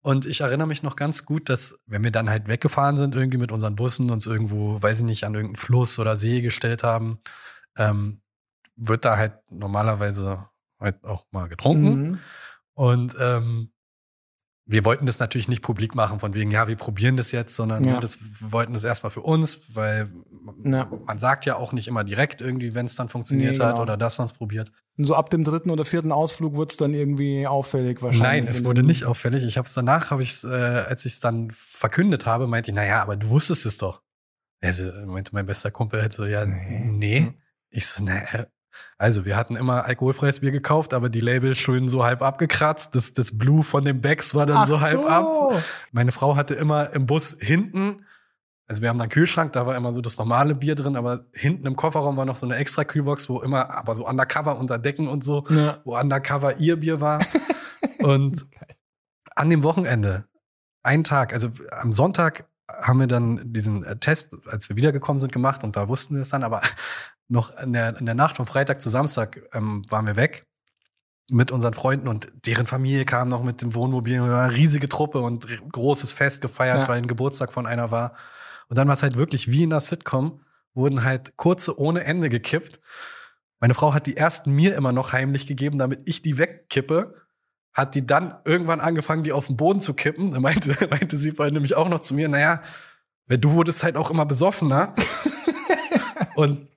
Und 0.00 0.24
ich 0.24 0.40
erinnere 0.40 0.68
mich 0.68 0.82
noch 0.82 0.96
ganz 0.96 1.26
gut, 1.26 1.50
dass 1.50 1.78
wenn 1.84 2.02
wir 2.02 2.10
dann 2.12 2.30
halt 2.30 2.48
weggefahren 2.48 2.96
sind, 2.96 3.14
irgendwie 3.14 3.36
mit 3.36 3.52
unseren 3.52 3.76
Bussen, 3.76 4.10
uns 4.10 4.24
irgendwo, 4.24 4.80
weiß 4.80 5.00
ich 5.00 5.04
nicht, 5.04 5.24
an 5.24 5.34
irgendeinen 5.34 5.56
Fluss 5.56 5.98
oder 5.98 6.16
See 6.16 6.40
gestellt 6.40 6.82
haben, 6.82 7.18
ähm, 7.76 8.22
wird 8.74 9.04
da 9.04 9.18
halt 9.18 9.34
normalerweise 9.50 10.46
halt 10.80 11.04
auch 11.04 11.26
mal 11.30 11.48
getrunken. 11.48 12.02
Mhm. 12.10 12.18
Und 12.74 13.16
ähm, 13.20 13.70
wir 14.70 14.84
wollten 14.84 15.06
das 15.06 15.18
natürlich 15.18 15.48
nicht 15.48 15.62
publik 15.62 15.94
machen, 15.94 16.20
von 16.20 16.34
wegen, 16.34 16.50
ja, 16.50 16.68
wir 16.68 16.76
probieren 16.76 17.16
das 17.16 17.32
jetzt, 17.32 17.54
sondern 17.56 17.82
Ja. 17.84 17.94
ne, 17.94 18.00
das, 18.00 18.20
wir 18.20 18.52
wollten 18.52 18.74
das 18.74 18.84
erstmal 18.84 19.10
für 19.10 19.22
uns, 19.22 19.62
weil 19.74 20.10
Ja. 20.62 20.90
man 21.06 21.18
sagt 21.18 21.46
ja 21.46 21.56
auch 21.56 21.72
nicht 21.72 21.88
immer 21.88 22.04
direkt 22.04 22.42
irgendwie, 22.42 22.74
wenn 22.74 22.84
es 22.84 22.94
dann 22.94 23.08
funktioniert 23.08 23.56
Nee, 23.56 23.64
hat 23.64 23.70
genau. 23.72 23.82
oder 23.82 23.96
dass 23.96 24.18
man 24.18 24.26
es 24.26 24.34
probiert. 24.34 24.70
Und 24.98 25.04
so 25.06 25.14
ab 25.14 25.30
dem 25.30 25.42
dritten 25.42 25.70
oder 25.70 25.86
vierten 25.86 26.12
Ausflug 26.12 26.54
wird's 26.54 26.76
dann 26.76 26.92
irgendwie 26.92 27.46
auffällig 27.46 28.02
wahrscheinlich. 28.02 28.22
Nein, 28.44 28.46
es 28.46 28.62
wurde 28.64 28.82
nicht 28.82 29.06
auffällig. 29.06 29.42
Ich 29.44 29.56
habe 29.56 29.64
es 29.66 29.72
danach, 29.72 30.10
habe 30.10 30.22
ich 30.22 30.44
äh, 30.44 30.48
als 30.48 31.06
ich 31.06 31.14
es 31.14 31.20
dann 31.20 31.50
verkündet 31.52 32.26
habe, 32.26 32.46
meinte 32.46 32.70
ich, 32.70 32.74
naja, 32.74 33.00
aber 33.02 33.16
du 33.16 33.30
wusstest 33.30 33.64
es 33.64 33.78
doch. 33.78 34.02
Also 34.60 34.92
meinte 35.06 35.30
mein 35.34 35.46
bester 35.46 35.70
Kumpel 35.70 36.02
halt 36.02 36.12
so, 36.12 36.26
ja, 36.26 36.44
Nee. 36.44 36.84
nee. 36.90 37.32
Ich 37.70 37.86
so, 37.86 38.02
naja. 38.04 38.46
Also, 38.98 39.24
wir 39.24 39.36
hatten 39.36 39.56
immer 39.56 39.84
alkoholfreies 39.84 40.40
Bier 40.40 40.50
gekauft, 40.50 40.92
aber 40.94 41.08
die 41.08 41.20
Label 41.20 41.54
schön 41.54 41.88
so 41.88 42.04
halb 42.04 42.22
abgekratzt. 42.22 42.94
Das, 42.94 43.12
das 43.12 43.36
Blue 43.36 43.62
von 43.62 43.84
den 43.84 44.00
Becks 44.00 44.34
war 44.34 44.46
dann 44.46 44.58
Ach 44.58 44.66
so 44.66 44.80
halb 44.80 45.08
ab. 45.08 45.62
Meine 45.92 46.12
Frau 46.12 46.36
hatte 46.36 46.54
immer 46.54 46.92
im 46.94 47.06
Bus 47.06 47.36
hinten, 47.38 48.04
also 48.68 48.82
wir 48.82 48.90
haben 48.90 48.98
da 48.98 49.04
einen 49.04 49.10
Kühlschrank, 49.10 49.54
da 49.54 49.66
war 49.66 49.74
immer 49.76 49.94
so 49.94 50.02
das 50.02 50.18
normale 50.18 50.54
Bier 50.54 50.74
drin, 50.74 50.94
aber 50.96 51.24
hinten 51.32 51.66
im 51.66 51.74
Kofferraum 51.74 52.18
war 52.18 52.26
noch 52.26 52.36
so 52.36 52.44
eine 52.44 52.56
extra 52.56 52.84
Kühlbox, 52.84 53.30
wo 53.30 53.40
immer, 53.40 53.70
aber 53.70 53.94
so 53.94 54.06
undercover 54.06 54.58
unter 54.58 54.78
Decken 54.78 55.08
und 55.08 55.24
so, 55.24 55.46
Ja. 55.48 55.78
wo 55.84 55.98
undercover 55.98 56.58
ihr 56.58 56.76
Bier 56.76 57.00
war. 57.00 57.24
und 58.00 58.44
an 59.34 59.48
dem 59.48 59.62
Wochenende, 59.62 60.24
einen 60.82 61.02
Tag, 61.02 61.32
also 61.32 61.48
am 61.70 61.92
Sonntag 61.92 62.44
haben 62.68 63.00
wir 63.00 63.06
dann 63.06 63.40
diesen 63.52 63.84
äh, 63.84 63.96
Test, 63.96 64.36
als 64.46 64.68
wir 64.68 64.76
wiedergekommen 64.76 65.18
sind, 65.18 65.32
gemacht 65.32 65.64
und 65.64 65.74
da 65.74 65.88
wussten 65.88 66.14
wir 66.16 66.20
es 66.22 66.28
dann, 66.28 66.42
aber 66.44 66.60
noch 67.28 67.56
in 67.58 67.72
der, 67.72 67.96
in 67.98 68.06
der 68.06 68.14
Nacht 68.14 68.36
von 68.36 68.46
Freitag 68.46 68.80
zu 68.80 68.88
Samstag 68.88 69.42
ähm, 69.52 69.84
waren 69.88 70.06
wir 70.06 70.16
weg 70.16 70.46
mit 71.30 71.50
unseren 71.52 71.74
Freunden 71.74 72.08
und 72.08 72.32
deren 72.46 72.66
Familie 72.66 73.04
kam 73.04 73.28
noch 73.28 73.42
mit 73.42 73.60
dem 73.60 73.74
Wohnmobil, 73.74 74.14
wir 74.14 74.22
waren 74.30 74.48
eine 74.48 74.56
riesige 74.56 74.88
Truppe 74.88 75.20
und 75.20 75.46
großes 75.72 76.12
Fest 76.12 76.40
gefeiert, 76.40 76.78
Ja. 76.78 76.88
weil 76.88 76.98
ein 76.98 77.06
Geburtstag 77.06 77.52
von 77.52 77.66
einer 77.66 77.90
war. 77.90 78.14
Und 78.68 78.78
dann 78.78 78.88
war 78.88 78.94
es 78.94 79.02
halt 79.02 79.16
wirklich 79.16 79.50
wie 79.50 79.62
in 79.64 79.72
einer 79.72 79.80
Sitcom, 79.80 80.40
wurden 80.72 81.04
halt 81.04 81.36
kurze 81.36 81.78
ohne 81.78 82.04
Ende 82.04 82.30
gekippt. 82.30 82.80
Meine 83.60 83.74
Frau 83.74 83.92
hat 83.92 84.06
die 84.06 84.16
ersten 84.16 84.52
mir 84.52 84.74
immer 84.74 84.92
noch 84.92 85.12
heimlich 85.12 85.46
gegeben, 85.46 85.78
damit 85.78 86.00
ich 86.06 86.22
die 86.22 86.38
wegkippe. 86.38 87.14
Hat 87.74 87.94
die 87.94 88.06
dann 88.06 88.34
irgendwann 88.44 88.80
angefangen, 88.80 89.22
die 89.22 89.32
auf 89.32 89.48
den 89.48 89.56
Boden 89.56 89.80
zu 89.80 89.92
kippen. 89.94 90.32
Da 90.32 90.40
meinte, 90.40 90.76
meinte 90.90 91.18
sie 91.18 91.32
vorhin 91.32 91.54
nämlich 91.54 91.74
auch 91.74 91.88
noch 91.88 92.00
zu 92.00 92.14
mir, 92.14 92.28
naja, 92.28 92.62
du 93.26 93.52
wurdest 93.52 93.82
halt 93.82 93.96
auch 93.96 94.10
immer 94.10 94.24
besoffener. 94.24 94.94
Und 96.36 96.68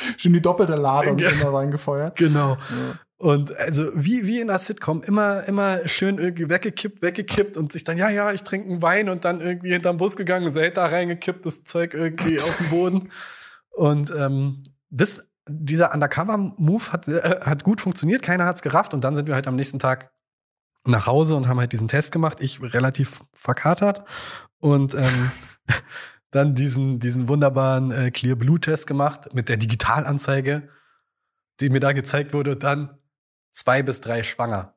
Schon 0.18 0.32
die 0.32 0.40
doppelte 0.42 0.74
Ladung 0.76 1.18
Ja. 1.18 1.30
immer 1.30 1.52
reingefeuert. 1.54 2.16
genau. 2.16 2.52
Ja. 2.52 2.98
Und 3.18 3.56
also 3.56 3.90
wie, 3.94 4.26
wie 4.26 4.40
in 4.40 4.50
einer 4.50 4.58
Sitcom, 4.58 5.02
immer, 5.02 5.44
immer 5.44 5.88
schön 5.88 6.18
irgendwie 6.18 6.50
weggekippt, 6.50 7.00
weggekippt 7.00 7.56
und 7.56 7.72
sich 7.72 7.82
dann, 7.82 7.96
ja, 7.96 8.10
ja, 8.10 8.30
ich 8.32 8.42
trinke 8.42 8.68
einen 8.68 8.82
Wein 8.82 9.08
und 9.08 9.24
dann 9.24 9.40
irgendwie 9.40 9.72
hinterm 9.72 9.96
Bus 9.96 10.16
gegangen, 10.16 10.52
Selta 10.52 10.84
reingekippt, 10.84 11.46
das 11.46 11.64
Zeug 11.64 11.94
irgendwie 11.94 12.38
auf 12.38 12.56
den 12.58 12.68
Boden. 12.68 13.12
Und 13.70 14.10
ähm, 14.10 14.62
das, 14.90 15.26
dieser 15.48 15.94
Undercover-Move 15.94 16.92
hat, 16.92 17.08
äh, 17.08 17.40
hat 17.40 17.64
gut 17.64 17.80
funktioniert, 17.80 18.20
keiner 18.22 18.44
hat's 18.44 18.60
gerafft 18.60 18.92
und 18.92 19.02
dann 19.02 19.16
sind 19.16 19.28
wir 19.28 19.34
halt 19.34 19.46
am 19.46 19.56
nächsten 19.56 19.78
Tag 19.78 20.10
nach 20.84 21.06
Hause 21.06 21.36
und 21.36 21.48
haben 21.48 21.58
halt 21.58 21.72
diesen 21.72 21.88
Test 21.88 22.12
gemacht. 22.12 22.38
Ich 22.40 22.60
relativ 22.62 23.20
verkatert 23.32 24.04
und 24.58 24.94
ähm, 24.94 25.30
dann 26.30 26.54
diesen, 26.54 26.98
diesen 26.98 27.28
wunderbaren 27.28 27.90
äh, 27.92 28.10
Clear 28.10 28.36
Blue 28.36 28.60
Test 28.60 28.86
gemacht 28.86 29.32
mit 29.34 29.48
der 29.48 29.56
Digitalanzeige, 29.56 30.68
die 31.60 31.70
mir 31.70 31.80
da 31.80 31.92
gezeigt 31.92 32.32
wurde, 32.34 32.52
und 32.52 32.62
dann 32.62 32.98
zwei 33.52 33.82
bis 33.82 34.00
drei 34.00 34.22
schwanger. 34.22 34.74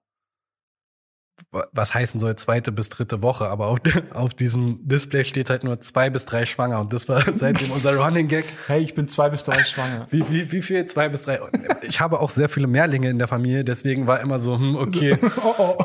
Wa- 1.51 1.67
Was 1.71 1.93
heißen 1.93 2.19
soll, 2.19 2.35
zweite 2.35 2.71
bis 2.71 2.89
dritte 2.89 3.21
Woche, 3.21 3.47
aber 3.49 3.67
auf, 3.67 3.79
auf 4.13 4.33
diesem 4.33 4.88
Display 4.88 5.23
steht 5.25 5.49
halt 5.49 5.63
nur 5.63 5.79
zwei 5.81 6.09
bis 6.09 6.25
drei 6.25 6.45
schwanger 6.45 6.79
und 6.79 6.93
das 6.93 7.09
war 7.09 7.23
seitdem 7.35 7.71
unser 7.71 7.95
Running 7.97 8.27
Gag. 8.27 8.45
Hey, 8.67 8.81
ich 8.81 8.93
bin 8.93 9.07
zwei 9.09 9.29
bis 9.29 9.43
drei 9.43 9.63
schwanger. 9.63 10.07
Wie, 10.12 10.29
wie, 10.29 10.51
wie 10.51 10.62
viel? 10.62 10.85
Zwei 10.85 11.09
bis 11.09 11.23
drei? 11.23 11.39
Ich 11.81 11.99
habe 12.01 12.19
auch 12.19 12.29
sehr 12.29 12.49
viele 12.49 12.67
Mehrlinge 12.67 13.09
in 13.09 13.17
der 13.17 13.27
Familie, 13.27 13.63
deswegen 13.63 14.05
war 14.05 14.19
immer 14.19 14.39
so, 14.39 14.55
hm, 14.57 14.75
okay, 14.75 15.17
oh, 15.43 15.53
oh. 15.57 15.77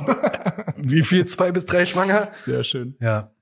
wie 0.76 1.02
viel? 1.02 1.24
Zwei 1.26 1.52
bis 1.52 1.64
drei 1.64 1.86
schwanger? 1.86 2.32
Sehr 2.44 2.64
schön. 2.64 2.96
Ja. 3.00 3.32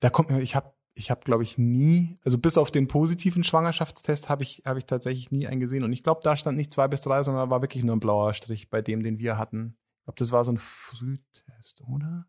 Da 0.00 0.10
kommt 0.10 0.30
mir, 0.30 0.40
ich 0.40 0.54
habe, 0.54 0.72
ich 0.98 1.10
habe, 1.10 1.20
glaube 1.24 1.42
ich, 1.44 1.58
nie, 1.58 2.18
also 2.24 2.38
bis 2.38 2.58
auf 2.58 2.70
den 2.70 2.88
positiven 2.88 3.44
Schwangerschaftstest 3.44 4.28
habe 4.28 4.42
ich, 4.42 4.62
habe 4.66 4.78
ich 4.78 4.86
tatsächlich 4.86 5.30
nie 5.30 5.46
einen 5.46 5.60
gesehen. 5.60 5.84
Und 5.84 5.92
ich 5.92 6.02
glaube, 6.02 6.20
da 6.24 6.36
stand 6.36 6.56
nicht 6.56 6.72
zwei 6.72 6.88
bis 6.88 7.00
drei, 7.02 7.22
sondern 7.22 7.46
da 7.46 7.50
war 7.50 7.62
wirklich 7.62 7.84
nur 7.84 7.94
ein 7.96 8.00
blauer 8.00 8.34
Strich 8.34 8.68
bei 8.68 8.82
dem, 8.82 9.02
den 9.02 9.18
wir 9.18 9.38
hatten. 9.38 9.76
Ich 10.00 10.04
glaube, 10.06 10.18
das 10.18 10.32
war 10.32 10.42
so 10.44 10.52
ein 10.52 10.58
Frühtest, 10.58 11.82
oder? 11.86 12.26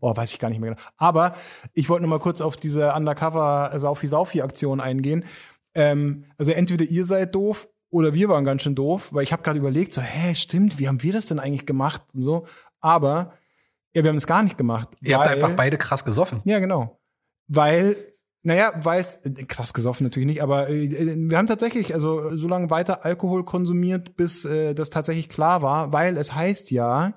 Oh, 0.00 0.14
weiß 0.14 0.32
ich 0.32 0.38
gar 0.38 0.50
nicht 0.50 0.60
mehr 0.60 0.70
genau. 0.74 0.82
Aber 0.96 1.34
ich 1.72 1.88
wollte 1.88 2.02
noch 2.02 2.10
mal 2.10 2.18
kurz 2.20 2.40
auf 2.40 2.56
diese 2.56 2.92
Undercover-Saufi-Saufi-Aktion 2.94 4.80
eingehen. 4.80 5.24
Ähm, 5.74 6.26
also 6.38 6.52
entweder 6.52 6.84
ihr 6.84 7.04
seid 7.04 7.34
doof 7.34 7.68
oder 7.90 8.14
wir 8.14 8.28
waren 8.28 8.44
ganz 8.44 8.62
schön 8.62 8.74
doof, 8.74 9.08
weil 9.12 9.22
ich 9.22 9.32
habe 9.32 9.42
gerade 9.42 9.58
überlegt, 9.58 9.92
so, 9.92 10.00
hä, 10.02 10.34
stimmt, 10.34 10.78
wie 10.78 10.88
haben 10.88 11.02
wir 11.02 11.12
das 11.12 11.26
denn 11.26 11.38
eigentlich 11.38 11.66
gemacht 11.66 12.02
und 12.12 12.20
so. 12.22 12.46
Aber 12.80 13.32
ja, 13.94 14.02
wir 14.02 14.10
haben 14.10 14.16
es 14.16 14.26
gar 14.26 14.42
nicht 14.42 14.58
gemacht. 14.58 14.88
Ihr 15.00 15.16
habt 15.16 15.26
weil- 15.26 15.34
einfach 15.34 15.56
beide 15.56 15.78
krass 15.78 16.04
gesoffen. 16.04 16.40
ja, 16.44 16.58
genau. 16.58 17.00
Weil, 17.48 17.96
naja, 18.42 18.72
weil 18.82 19.02
es, 19.02 19.20
krass 19.48 19.74
gesoffen 19.74 20.04
natürlich 20.04 20.26
nicht, 20.26 20.42
aber 20.42 20.68
äh, 20.68 21.16
wir 21.16 21.38
haben 21.38 21.46
tatsächlich, 21.46 21.94
also 21.94 22.36
so 22.36 22.48
lange 22.48 22.70
weiter 22.70 23.04
Alkohol 23.04 23.44
konsumiert, 23.44 24.16
bis 24.16 24.44
äh, 24.44 24.74
das 24.74 24.90
tatsächlich 24.90 25.28
klar 25.28 25.62
war, 25.62 25.92
weil 25.92 26.16
es 26.16 26.34
heißt 26.34 26.70
ja, 26.70 27.14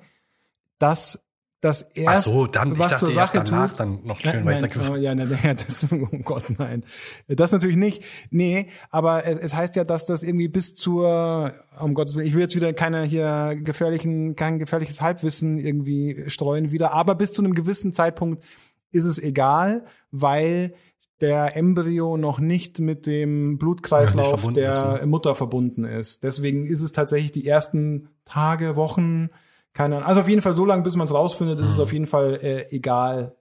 dass 0.80 1.28
das 1.60 1.90
Ach 1.92 1.98
erst 2.14 2.24
so, 2.26 2.46
dann, 2.46 2.74
ich 2.74 2.80
was 2.80 2.88
dachte, 2.88 3.06
zur 3.06 3.14
Sache 3.16 3.44
danach 3.44 3.72
tut, 3.72 3.80
dann 3.80 4.04
noch 4.04 4.24
Nein, 4.24 4.34
schön 4.34 4.46
nein, 4.46 4.56
weiter 4.56 4.68
oh, 4.70 4.74
gesoffen. 4.74 5.02
ja, 5.02 5.16
nein, 5.16 5.40
nein, 5.44 5.56
das, 5.56 5.88
oh 5.92 6.18
Gott, 6.24 6.54
nein. 6.58 6.84
Das 7.28 7.52
natürlich 7.52 7.78
nicht. 7.78 8.04
Nee, 8.30 8.68
aber 8.92 9.26
es, 9.26 9.40
es 9.40 9.56
heißt 9.56 9.76
ja, 9.76 9.84
dass 9.84 10.06
das 10.06 10.22
irgendwie 10.22 10.50
bis 10.50 10.76
zur, 10.76 11.52
um 11.80 11.96
Gottes 11.96 12.16
Willen, 12.16 12.28
ich 12.28 12.36
will 12.36 12.42
jetzt 12.42 12.56
wieder 12.56 12.74
keine 12.74 13.04
hier 13.04 13.56
gefährlichen, 13.56 14.36
kein 14.36 14.60
gefährliches 14.60 15.02
Halbwissen 15.02 15.58
irgendwie 15.58 16.26
streuen 16.28 16.72
wieder, 16.72 16.94
aber 16.94 17.16
bis 17.16 17.34
zu 17.34 17.44
einem 17.44 17.56
gewissen 17.56 17.94
Zeitpunkt 17.94 18.44
ist 18.92 19.06
es 19.06 19.20
egal, 19.22 19.86
weil 20.12 20.74
der 21.20 21.58
Embryo 21.58 22.16
noch 22.16 22.40
nicht 22.40 22.80
mit 22.80 23.08
dem 23.08 23.58
Blutkreislauf 23.58 24.30
verbunden 24.30 24.54
der 24.56 24.70
ist, 24.70 24.84
ne? 24.84 25.06
Mutter 25.08 25.34
verbunden 25.36 25.84
ist. 25.84 26.24
Deswegen 26.24 26.68
ist 26.68 26.82
es 26.82 26.92
tatsächlich 26.92 27.32
die 27.32 27.48
ersten 27.48 28.10
Tage, 28.26 28.76
Wochen, 28.76 29.30
keine 29.74 29.96
Ahnung. 29.98 30.08
Also 30.08 30.22
auf 30.22 30.30
jeden 30.30 30.42
Fall 30.44 30.54
so 30.54 30.64
lange, 30.66 30.84
bis 30.84 30.96
man 30.96 31.06
es 31.06 31.14
rausfindet, 31.14 31.60
ist 31.60 31.72
es 31.72 31.78
Mhm. 31.78 31.84
auf 31.84 31.94
jeden 31.94 32.06
Fall 32.06 32.36
äh, 32.44 32.68
egal. 32.76 33.36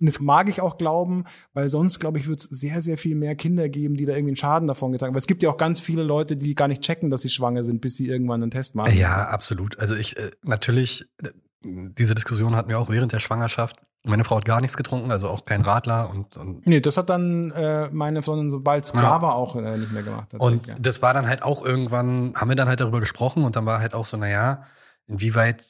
Und 0.00 0.06
das 0.06 0.20
mag 0.20 0.48
ich 0.48 0.60
auch 0.60 0.78
glauben, 0.78 1.24
weil 1.54 1.68
sonst, 1.68 1.98
glaube 1.98 2.18
ich, 2.18 2.28
wird 2.28 2.38
es 2.38 2.44
sehr, 2.44 2.80
sehr 2.80 2.96
viel 2.96 3.16
mehr 3.16 3.34
Kinder 3.34 3.68
geben, 3.68 3.96
die 3.96 4.06
da 4.06 4.12
irgendwie 4.12 4.30
einen 4.30 4.36
Schaden 4.36 4.68
davon 4.68 4.92
getragen 4.92 5.10
haben. 5.10 5.14
Weil 5.16 5.20
es 5.20 5.26
gibt 5.26 5.42
ja 5.42 5.50
auch 5.50 5.56
ganz 5.56 5.80
viele 5.80 6.04
Leute, 6.04 6.36
die 6.36 6.54
gar 6.54 6.68
nicht 6.68 6.82
checken, 6.82 7.10
dass 7.10 7.22
sie 7.22 7.30
schwanger 7.30 7.64
sind, 7.64 7.80
bis 7.80 7.96
sie 7.96 8.08
irgendwann 8.08 8.40
einen 8.42 8.52
Test 8.52 8.74
machen. 8.76 8.96
Ja, 8.96 9.24
absolut. 9.28 9.78
Also 9.80 9.96
ich, 9.96 10.16
äh, 10.16 10.30
natürlich, 10.44 11.04
äh, 11.22 11.30
diese 11.64 12.14
Diskussion 12.14 12.54
hatten 12.54 12.68
wir 12.68 12.78
auch 12.78 12.88
während 12.88 13.12
der 13.12 13.18
Schwangerschaft. 13.18 13.76
Meine 14.08 14.24
Frau 14.24 14.36
hat 14.38 14.44
gar 14.44 14.60
nichts 14.60 14.76
getrunken, 14.76 15.10
also 15.10 15.28
auch 15.28 15.44
kein 15.44 15.62
Radler 15.62 16.08
und, 16.10 16.36
und 16.36 16.66
Nee, 16.66 16.80
das 16.80 16.96
hat 16.96 17.10
dann 17.10 17.50
äh, 17.52 17.88
meine 17.92 18.22
Freundin, 18.22 18.50
sobald 18.50 18.84
es 18.84 18.92
klar 18.92 19.16
Ja. 19.16 19.22
war, 19.22 19.34
auch 19.34 19.54
äh, 19.56 19.76
nicht 19.76 19.92
mehr 19.92 20.02
gemacht. 20.02 20.32
Und 20.34 20.56
tatsächlich, 20.66 20.82
das 20.82 21.02
war 21.02 21.14
dann 21.14 21.28
halt 21.28 21.42
auch 21.42 21.64
irgendwann, 21.64 22.34
haben 22.34 22.48
wir 22.48 22.56
dann 22.56 22.68
halt 22.68 22.80
darüber 22.80 23.00
gesprochen 23.00 23.44
und 23.44 23.54
dann 23.56 23.66
war 23.66 23.80
halt 23.80 23.94
auch 23.94 24.06
so, 24.06 24.16
naja, 24.16 24.64
inwieweit 25.06 25.64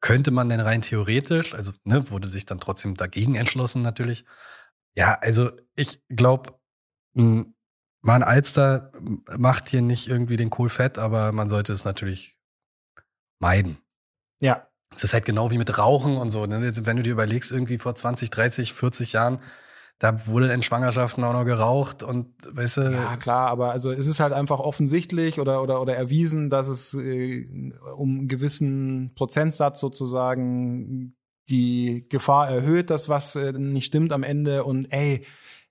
könnte 0.00 0.32
man 0.32 0.48
denn 0.48 0.60
rein 0.60 0.82
theoretisch, 0.82 1.54
also 1.54 1.72
ne, 1.84 2.10
wurde 2.10 2.26
sich 2.28 2.44
dann 2.44 2.58
trotzdem 2.58 2.96
dagegen 2.96 3.36
entschlossen 3.36 3.82
natürlich. 3.82 4.24
Ja, 4.94 5.16
also 5.20 5.50
ich 5.76 6.02
glaube, 6.08 6.54
man 7.14 8.22
Alster 8.22 8.92
macht 9.38 9.68
hier 9.68 9.80
nicht 9.82 10.08
irgendwie 10.08 10.36
den 10.36 10.50
Kohl 10.50 10.68
fett, 10.68 10.98
aber 10.98 11.30
man 11.32 11.48
sollte 11.48 11.72
es 11.72 11.84
natürlich 11.84 12.36
meiden. 13.38 13.78
ja. 14.40 14.66
Es 14.94 15.04
ist 15.04 15.12
halt 15.12 15.24
genau 15.24 15.50
wie 15.50 15.58
mit 15.58 15.78
Rauchen 15.78 16.16
und 16.16 16.30
so. 16.30 16.46
Ne? 16.46 16.72
Wenn 16.84 16.96
du 16.96 17.02
dir 17.02 17.12
überlegst, 17.12 17.50
irgendwie 17.50 17.78
vor 17.78 17.94
20, 17.94 18.30
30, 18.30 18.72
40 18.74 19.12
Jahren, 19.12 19.40
da 19.98 20.26
wurde 20.26 20.52
in 20.52 20.62
Schwangerschaften 20.64 21.22
auch 21.22 21.32
noch 21.32 21.44
geraucht 21.44 22.02
und 22.02 22.26
weißt 22.48 22.78
du, 22.78 22.92
Ja, 22.92 23.16
klar, 23.16 23.48
aber 23.48 23.70
also 23.70 23.92
es 23.92 24.08
ist 24.08 24.18
halt 24.18 24.32
einfach 24.32 24.58
offensichtlich 24.58 25.38
oder 25.38 25.62
oder 25.62 25.80
oder 25.80 25.94
erwiesen, 25.96 26.50
dass 26.50 26.66
es 26.66 26.92
äh, 26.94 27.72
um 27.96 28.18
einen 28.18 28.28
gewissen 28.28 29.12
Prozentsatz 29.14 29.80
sozusagen 29.80 31.14
die 31.48 32.06
Gefahr 32.08 32.48
erhöht, 32.48 32.90
dass 32.90 33.08
was 33.08 33.36
äh, 33.36 33.52
nicht 33.52 33.86
stimmt 33.86 34.12
am 34.12 34.24
Ende 34.24 34.64
und 34.64 34.86
ey, 34.92 35.24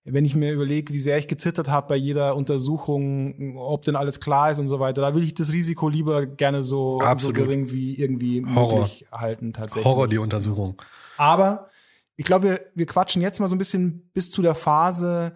wenn 0.04 0.26
ich 0.26 0.36
mir 0.36 0.52
überlege, 0.52 0.92
wie 0.94 1.00
sehr 1.00 1.18
ich 1.20 1.28
gezittert 1.28 1.70
habe 1.70 1.90
bei 1.90 1.96
jeder 1.96 2.36
Untersuchung, 2.36 3.56
ob 3.58 3.84
denn 3.84 3.96
alles 3.96 4.20
klar 4.20 4.50
ist 4.52 4.60
und 4.60 4.68
so 4.68 4.80
weiter, 4.80 5.02
da 5.02 5.14
will 5.14 5.24
ich 5.24 5.34
das 5.36 5.52
Risiko 5.52 5.90
lieber 5.90 6.26
gerne 6.26 6.64
so, 6.64 7.00
so 7.18 7.32
gering 7.34 7.72
wie 7.72 7.96
irgendwie 7.96 8.44
Horror. 8.46 8.80
möglich 8.80 9.06
halten 9.12 9.54
tatsächlich. 9.54 9.86
Horror 9.86 10.08
die 10.08 10.18
Untersuchung. 10.18 10.82
Aber 11.18 11.70
ich 12.16 12.26
glaube, 12.26 12.50
wir, 12.50 12.60
wir 12.74 12.86
quatschen 12.88 13.22
jetzt 13.22 13.40
mal 13.40 13.48
so 13.48 13.56
ein 13.56 13.60
bisschen 13.60 14.10
bis 14.14 14.32
zu 14.32 14.42
der 14.42 14.56
Phase, 14.56 15.36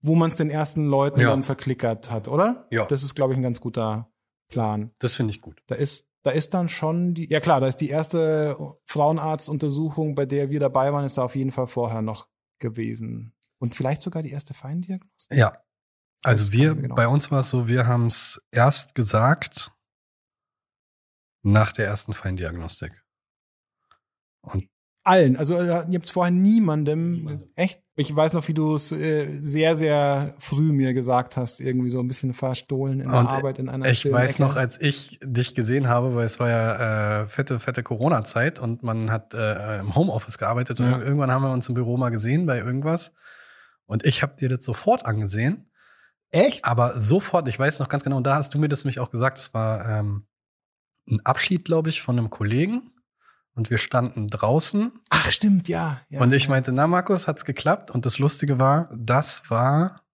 wo 0.00 0.14
man 0.14 0.30
es 0.30 0.36
den 0.36 0.48
ersten 0.50 0.86
Leuten 0.86 1.20
Ja. 1.20 1.30
dann 1.30 1.42
verklickert 1.42 2.10
hat, 2.10 2.28
oder? 2.28 2.66
Ja. 2.70 2.86
Das 2.86 3.02
ist, 3.02 3.14
glaube 3.14 3.34
ich, 3.34 3.38
ein 3.38 3.42
ganz 3.42 3.60
guter 3.60 4.10
Plan. 4.48 4.90
Das 5.00 5.14
finde 5.16 5.32
ich 5.32 5.40
gut. 5.42 5.60
Da 5.66 5.74
ist, 5.74 6.06
da 6.22 6.30
ist 6.30 6.54
dann 6.54 6.68
schon 6.70 7.12
die, 7.14 7.28
ja 7.28 7.40
klar, 7.40 7.60
da 7.60 7.66
ist 7.66 7.76
die 7.76 7.88
erste 7.90 8.56
Frauenarztuntersuchung, 8.86 10.14
bei 10.14 10.26
der 10.26 10.50
wir 10.50 10.60
dabei 10.60 10.92
waren, 10.92 11.04
ist 11.04 11.18
da 11.18 11.24
auf 11.24 11.36
jeden 11.36 11.50
Fall 11.52 11.66
vorher 11.66 12.02
noch 12.02 12.28
gewesen. 12.58 13.32
Und 13.58 13.74
vielleicht 13.74 14.02
sogar 14.02 14.22
die 14.22 14.30
erste 14.30 14.54
Feindiagnostik. 14.54 15.36
Ja. 15.36 15.52
Also 16.22 16.52
wir, 16.52 16.74
genau. 16.74 16.94
bei 16.94 17.06
uns 17.06 17.30
war 17.30 17.40
es 17.40 17.48
so, 17.48 17.68
wir 17.68 17.86
haben 17.86 18.06
es 18.06 18.40
erst 18.50 18.94
gesagt 18.94 19.72
nach 21.42 21.72
der 21.72 21.86
ersten 21.86 22.12
Feindiagnostik. 22.12 23.04
Und 24.42 24.68
Allen. 25.04 25.36
Also 25.36 25.56
äh, 25.56 25.66
ihr 25.66 25.74
habt 25.76 26.04
es 26.04 26.10
vorher 26.10 26.30
niemandem. 26.30 27.48
Echt? 27.54 27.82
Ich 27.96 28.14
weiß 28.14 28.34
noch, 28.34 28.46
wie 28.46 28.52
du 28.54 28.74
es 28.74 28.92
äh, 28.92 29.38
sehr, 29.40 29.74
sehr 29.76 30.34
früh 30.38 30.70
mir 30.72 30.92
gesagt 30.92 31.36
hast, 31.38 31.60
irgendwie 31.60 31.88
so 31.88 31.98
ein 32.00 32.06
bisschen 32.08 32.34
verstohlen 32.34 33.00
in 33.00 33.08
der 33.10 33.20
Und 33.20 33.26
Arbeit 33.28 33.58
in 33.58 33.68
einer 33.70 33.86
ich 33.86 34.04
weiß 34.04 34.34
Ecke. 34.34 34.42
noch, 34.42 34.56
als 34.56 34.78
ich 34.80 35.18
dich 35.22 35.54
gesehen 35.54 35.88
habe, 35.88 36.14
weil 36.14 36.26
es 36.26 36.38
war 36.38 36.50
ja 36.50 37.22
äh, 37.22 37.26
fette, 37.26 37.58
fette 37.58 37.82
Corona-Zeit 37.82 38.58
und 38.60 38.82
man 38.82 39.10
hat 39.10 39.32
äh, 39.32 39.78
im 39.80 39.94
Homeoffice 39.94 40.36
gearbeitet 40.36 40.78
und 40.78 40.90
Ja. 40.90 41.00
irgendwann 41.00 41.30
haben 41.30 41.42
wir 41.42 41.52
uns 41.52 41.68
im 41.68 41.74
Büro 41.74 41.96
mal 41.96 42.10
gesehen 42.10 42.44
bei 42.44 42.58
irgendwas. 42.58 43.12
Und 43.88 44.04
ich 44.04 44.22
habe 44.22 44.36
dir 44.36 44.48
das 44.48 44.64
sofort 44.64 45.06
angesehen. 45.06 45.72
Echt? 46.30 46.64
Aber 46.64 47.00
sofort, 47.00 47.48
ich 47.48 47.58
weiß 47.58 47.78
noch 47.80 47.88
ganz 47.88 48.04
genau, 48.04 48.18
und 48.18 48.26
da 48.26 48.36
hast 48.36 48.54
du 48.54 48.58
mir 48.58 48.68
das 48.68 48.84
nämlich 48.84 49.00
auch 49.00 49.10
gesagt, 49.10 49.38
es 49.38 49.54
war 49.54 49.88
ähm, 49.88 50.26
ein 51.10 51.24
Abschied, 51.24 51.64
glaube 51.64 51.88
ich, 51.88 52.02
von 52.02 52.18
einem 52.18 52.30
Kollegen. 52.30 52.92
Und 53.54 53.70
wir 53.70 53.78
standen 53.78 54.28
draußen. 54.28 54.92
Ach, 55.10 55.32
stimmt, 55.32 55.68
ja. 55.68 56.02
ja 56.10 56.20
und 56.20 56.32
ich 56.32 56.44
ja. 56.44 56.50
meinte, 56.50 56.70
na, 56.70 56.86
Markus, 56.86 57.26
hat's 57.26 57.44
geklappt? 57.44 57.90
Und 57.90 58.06
das 58.06 58.20
Lustige 58.20 58.60
war, 58.60 58.88
das 58.94 59.50
war 59.50 60.04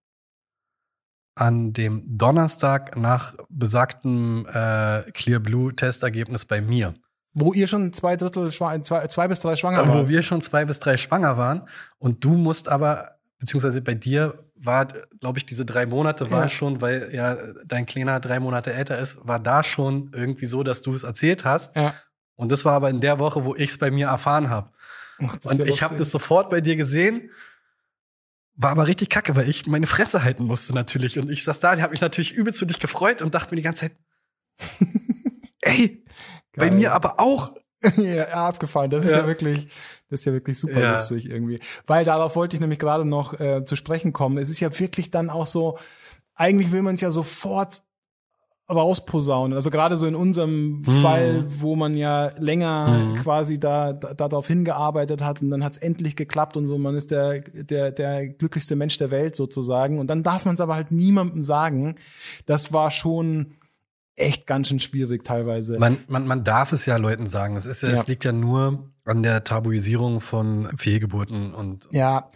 an 1.34 1.72
dem 1.72 2.04
Donnerstag 2.16 2.96
nach 2.96 3.34
besagtem 3.50 4.46
äh, 4.46 5.02
Clear 5.12 5.40
Blue 5.40 5.74
Testergebnis 5.74 6.44
bei 6.44 6.60
mir. 6.60 6.94
Wo 7.34 7.52
ihr 7.52 7.66
schon 7.66 7.92
zwei 7.92 8.16
Drittel, 8.16 8.52
zwei, 8.52 8.78
zwei 8.78 9.28
bis 9.28 9.40
drei 9.40 9.56
schwanger 9.56 9.88
Wo 9.88 9.94
wart. 9.94 10.08
wir 10.08 10.22
schon 10.22 10.40
zwei 10.40 10.64
bis 10.64 10.78
drei 10.78 10.96
schwanger 10.96 11.36
waren. 11.36 11.68
Und 11.98 12.24
du 12.24 12.30
musst 12.34 12.68
aber, 12.68 13.13
beziehungsweise 13.44 13.82
bei 13.82 13.94
dir 13.94 14.42
war, 14.56 14.86
glaube 15.20 15.38
ich, 15.38 15.44
diese 15.44 15.66
drei 15.66 15.84
Monate 15.86 16.30
war 16.30 16.42
Ja. 16.44 16.48
schon, 16.48 16.80
weil 16.80 17.10
ja 17.12 17.36
dein 17.66 17.84
Kleiner 17.84 18.18
drei 18.20 18.40
Monate 18.40 18.72
älter 18.72 18.98
ist, 18.98 19.18
war 19.22 19.38
da 19.38 19.62
schon 19.62 20.10
irgendwie 20.14 20.46
so, 20.46 20.62
dass 20.62 20.80
du 20.80 20.94
es 20.94 21.02
erzählt 21.02 21.44
hast. 21.44 21.76
Ja. 21.76 21.94
Und 22.36 22.50
das 22.50 22.64
war 22.64 22.72
aber 22.72 22.88
in 22.90 23.00
der 23.00 23.18
Woche, 23.18 23.44
wo 23.44 23.54
ich 23.54 23.70
es 23.70 23.78
bei 23.78 23.90
mir 23.90 24.06
erfahren 24.08 24.48
habe. 24.48 24.70
Und 25.18 25.44
ja 25.58 25.64
ich 25.66 25.82
habe 25.82 25.96
das 25.96 26.10
sofort 26.10 26.48
bei 26.50 26.60
dir 26.60 26.76
gesehen. 26.76 27.30
War 28.56 28.70
aber 28.70 28.86
richtig 28.86 29.10
kacke, 29.10 29.36
weil 29.36 29.48
ich 29.48 29.66
meine 29.66 29.86
Fresse 29.86 30.22
halten 30.24 30.44
musste 30.44 30.72
natürlich. 30.74 31.18
Und 31.18 31.28
ich 31.30 31.44
saß 31.44 31.60
da, 31.60 31.78
habe 31.80 31.90
mich 31.90 32.00
natürlich 32.00 32.32
übelst 32.32 32.60
für 32.60 32.66
dich 32.66 32.78
gefreut 32.78 33.20
und 33.20 33.34
dachte 33.34 33.50
mir 33.50 33.56
die 33.56 33.62
ganze 33.62 33.82
Zeit, 33.90 33.96
ey, 35.60 36.04
bei 36.56 36.68
Geil. 36.68 36.76
mir 36.78 36.92
aber 36.92 37.20
auch. 37.20 37.52
ja, 37.96 38.24
abgefallen. 38.46 38.90
Das 38.90 39.04
ist 39.04 39.12
ja. 39.12 39.18
Ja. 39.20 39.26
wirklich, 39.26 39.66
das 40.10 40.20
ist 40.20 40.24
ja 40.26 40.32
wirklich 40.32 40.58
super 40.58 40.80
Ja. 40.80 40.92
lustig 40.92 41.28
irgendwie. 41.28 41.60
Weil 41.86 42.04
darauf 42.04 42.36
wollte 42.36 42.56
ich 42.56 42.60
nämlich 42.60 42.78
gerade 42.78 43.04
noch 43.04 43.38
äh, 43.40 43.64
zu 43.64 43.76
sprechen 43.76 44.12
kommen. 44.12 44.38
Es 44.38 44.48
ist 44.50 44.60
ja 44.60 44.76
wirklich 44.78 45.10
dann 45.10 45.30
auch 45.30 45.46
so, 45.46 45.78
eigentlich 46.34 46.72
will 46.72 46.82
man 46.82 46.94
es 46.96 47.00
ja 47.00 47.10
sofort 47.10 47.82
rausposaunen. 48.68 49.52
Also 49.54 49.68
gerade 49.70 49.96
so 49.98 50.06
in 50.06 50.14
unserem 50.14 50.78
Mhm. 50.80 51.02
Fall, 51.02 51.44
wo 51.60 51.76
man 51.76 51.96
ja 51.98 52.30
länger 52.38 52.88
Mhm. 52.88 53.16
quasi 53.16 53.60
da, 53.60 53.92
da 53.92 54.14
darauf 54.14 54.46
hingearbeitet 54.46 55.20
hat 55.22 55.42
und 55.42 55.50
dann 55.50 55.62
hat 55.62 55.72
es 55.72 55.78
endlich 55.78 56.16
geklappt 56.16 56.56
und 56.56 56.66
so, 56.66 56.78
man 56.78 56.94
ist 56.96 57.10
der, 57.10 57.40
der, 57.40 57.90
der 57.92 58.26
glücklichste 58.28 58.74
Mensch 58.74 58.96
der 58.96 59.10
Welt 59.10 59.36
sozusagen. 59.36 59.98
Und 59.98 60.06
dann 60.08 60.22
darf 60.22 60.46
man 60.46 60.54
es 60.54 60.62
aber 60.62 60.76
halt 60.76 60.92
niemandem 60.92 61.44
sagen. 61.44 61.96
Das 62.46 62.72
war 62.72 62.90
schon 62.90 63.48
echt 64.16 64.46
ganz 64.46 64.68
schön 64.68 64.80
schwierig 64.80 65.24
teilweise. 65.24 65.78
Man, 65.78 65.98
man, 66.08 66.26
man 66.26 66.44
darf 66.44 66.72
es 66.72 66.86
ja 66.86 66.96
Leuten 66.96 67.26
sagen. 67.26 67.56
Es 67.56 67.66
ist 67.66 67.82
ja, 67.82 67.88
Ja. 67.88 67.94
es 67.94 68.06
liegt 68.06 68.24
ja 68.24 68.32
nur 68.32 68.90
an 69.04 69.22
der 69.22 69.44
Tabuisierung 69.44 70.20
von 70.20 70.68
Fehlgeburten 70.76 71.52
und 71.54 71.88
Ja, 71.90 72.28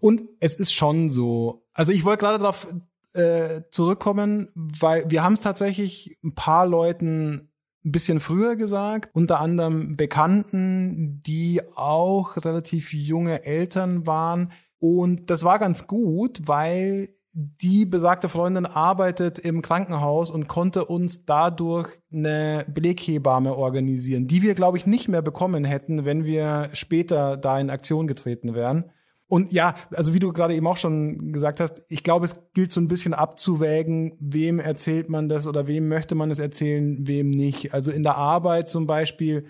und 0.00 0.22
es 0.40 0.58
ist 0.58 0.72
schon 0.72 1.10
so. 1.10 1.64
Also 1.72 1.92
ich 1.92 2.04
wollte 2.04 2.20
gerade 2.24 2.38
darauf 2.38 2.66
äh, 3.14 3.62
zurückkommen, 3.70 4.48
weil 4.54 5.10
wir 5.10 5.22
haben 5.22 5.32
es 5.32 5.40
tatsächlich 5.40 6.18
ein 6.22 6.34
paar 6.34 6.66
Leuten 6.66 7.48
ein 7.84 7.92
bisschen 7.92 8.20
früher 8.20 8.56
gesagt, 8.56 9.10
unter 9.14 9.40
anderem 9.40 9.96
Bekannten, 9.96 11.22
die 11.24 11.62
auch 11.76 12.36
relativ 12.36 12.92
junge 12.92 13.44
Eltern 13.44 14.06
waren. 14.06 14.52
Und 14.78 15.30
das 15.30 15.44
war 15.44 15.58
ganz 15.58 15.86
gut, 15.86 16.42
weil 16.46 17.08
die 17.32 17.86
besagte 17.86 18.28
Freundin 18.28 18.66
arbeitet 18.66 19.38
im 19.38 19.62
Krankenhaus 19.62 20.30
und 20.30 20.48
konnte 20.48 20.84
uns 20.84 21.24
dadurch 21.24 22.00
eine 22.12 22.64
Beleghebamme 22.68 23.54
organisieren, 23.54 24.26
die 24.26 24.42
wir, 24.42 24.54
glaube 24.54 24.78
ich, 24.78 24.86
nicht 24.86 25.08
mehr 25.08 25.22
bekommen 25.22 25.64
hätten, 25.64 26.04
wenn 26.04 26.24
wir 26.24 26.70
später 26.72 27.36
da 27.36 27.60
in 27.60 27.70
Aktion 27.70 28.08
getreten 28.08 28.54
wären. 28.54 28.90
Und 29.28 29.52
ja, 29.52 29.76
also 29.92 30.12
wie 30.12 30.18
du 30.18 30.32
gerade 30.32 30.56
eben 30.56 30.66
auch 30.66 30.76
schon 30.76 31.32
gesagt 31.32 31.60
hast, 31.60 31.86
ich 31.88 32.02
glaube, 32.02 32.24
es 32.24 32.52
gilt 32.52 32.72
so 32.72 32.80
ein 32.80 32.88
bisschen 32.88 33.14
abzuwägen, 33.14 34.16
wem 34.18 34.58
erzählt 34.58 35.08
man 35.08 35.28
das 35.28 35.46
oder 35.46 35.68
wem 35.68 35.86
möchte 35.86 36.16
man 36.16 36.32
es 36.32 36.40
erzählen, 36.40 37.06
wem 37.06 37.30
nicht. 37.30 37.72
Also 37.72 37.92
in 37.92 38.02
der 38.02 38.16
Arbeit 38.16 38.68
zum 38.68 38.88
Beispiel, 38.88 39.46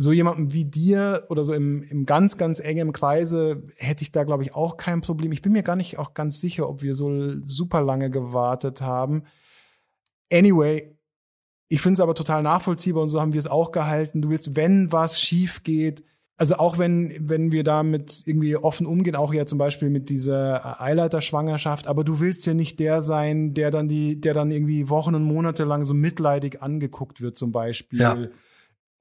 so 0.00 0.12
jemandem 0.12 0.54
wie 0.54 0.64
dir 0.64 1.26
oder 1.28 1.44
so 1.44 1.52
im, 1.52 1.82
im 1.82 2.06
ganz, 2.06 2.38
ganz 2.38 2.58
engen 2.58 2.94
Kreise 2.94 3.64
hätte 3.76 4.02
ich 4.02 4.10
da, 4.10 4.24
glaube 4.24 4.42
ich, 4.42 4.54
auch 4.54 4.78
kein 4.78 5.02
Problem. 5.02 5.30
Ich 5.30 5.42
bin 5.42 5.52
mir 5.52 5.62
gar 5.62 5.76
nicht 5.76 5.98
auch 5.98 6.14
ganz 6.14 6.40
sicher, 6.40 6.70
ob 6.70 6.80
wir 6.80 6.94
so 6.94 7.38
super 7.44 7.82
lange 7.82 8.08
gewartet 8.08 8.80
haben. 8.80 9.24
Anyway, 10.32 10.96
ich 11.68 11.82
finde 11.82 11.94
es 11.94 12.00
aber 12.00 12.14
total 12.14 12.42
nachvollziehbar 12.42 13.02
und 13.02 13.10
so 13.10 13.20
haben 13.20 13.34
wir 13.34 13.38
es 13.40 13.46
auch 13.46 13.72
gehalten. 13.72 14.22
Du 14.22 14.30
willst, 14.30 14.56
wenn 14.56 14.90
was 14.90 15.20
schief 15.20 15.64
geht, 15.64 16.02
also 16.38 16.54
auch 16.54 16.78
wenn, 16.78 17.12
wenn 17.20 17.52
wir 17.52 17.62
damit 17.62 18.22
irgendwie 18.24 18.56
offen 18.56 18.86
umgehen, 18.86 19.16
auch 19.16 19.34
ja 19.34 19.44
zum 19.44 19.58
Beispiel 19.58 19.90
mit 19.90 20.08
dieser 20.08 20.80
Eileiterschwangerschaft, 20.80 21.86
aber 21.86 22.04
du 22.04 22.20
willst 22.20 22.46
ja 22.46 22.54
nicht 22.54 22.80
der 22.80 23.02
sein, 23.02 23.52
der 23.52 23.70
dann 23.70 23.86
die, 23.86 24.18
der 24.18 24.32
dann 24.32 24.50
irgendwie 24.50 24.88
Wochen 24.88 25.14
und 25.14 25.24
Monate 25.24 25.64
lang 25.64 25.84
so 25.84 25.92
mitleidig 25.92 26.62
angeguckt 26.62 27.20
wird 27.20 27.36
zum 27.36 27.52
Beispiel. 27.52 28.00
Ja. 28.00 28.16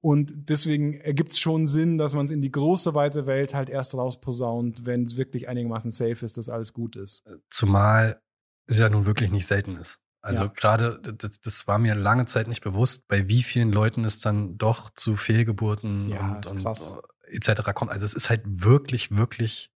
Und 0.02 0.50
deswegen 0.50 0.94
ergibt 0.94 1.32
es 1.32 1.40
schon 1.40 1.68
Sinn, 1.68 1.98
dass 1.98 2.14
man 2.14 2.26
es 2.26 2.32
in 2.32 2.42
die 2.42 2.52
große, 2.52 2.94
weite 2.94 3.26
Welt 3.26 3.54
halt 3.54 3.70
erst 3.70 3.94
rausposaunt, 3.96 4.86
wenn 4.86 5.04
es 5.04 5.18
wirklich 5.18 5.50
einigermaßen 5.50 5.92
safe 5.92 6.26
ist, 6.26 6.38
dass 6.38 6.50
alles 6.50 6.74
gut 6.74 6.96
ist. 6.96 7.24
zumal 7.50 8.22
es 8.66 8.78
ja 8.80 8.90
nun 8.90 9.06
wirklich 9.06 9.32
nicht 9.32 9.48
selten 9.48 9.76
ist. 9.76 10.00
Also 10.22 10.46
Ja. 10.46 10.52
gerade, 10.54 11.00
das, 11.02 11.42
das 11.42 11.68
war 11.68 11.80
mir 11.80 11.96
lange 11.96 12.26
Zeit 12.28 12.48
nicht 12.48 12.62
bewusst, 12.62 13.08
bei 13.08 13.28
wie 13.28 13.42
vielen 13.44 13.72
Leuten 13.72 14.06
es 14.06 14.20
dann 14.20 14.58
doch 14.58 14.90
zu 14.92 15.16
Fehlgeburten 15.16 16.10
Ja, 16.10 16.36
und, 16.36 16.48
und 16.48 16.66
äh, 16.66 17.36
etc. 17.36 17.74
kommt. 17.74 17.92
Also 17.92 18.06
es 18.06 18.14
ist 18.14 18.30
halt 18.30 18.42
wirklich, 18.46 19.16
wirklich 19.16 19.72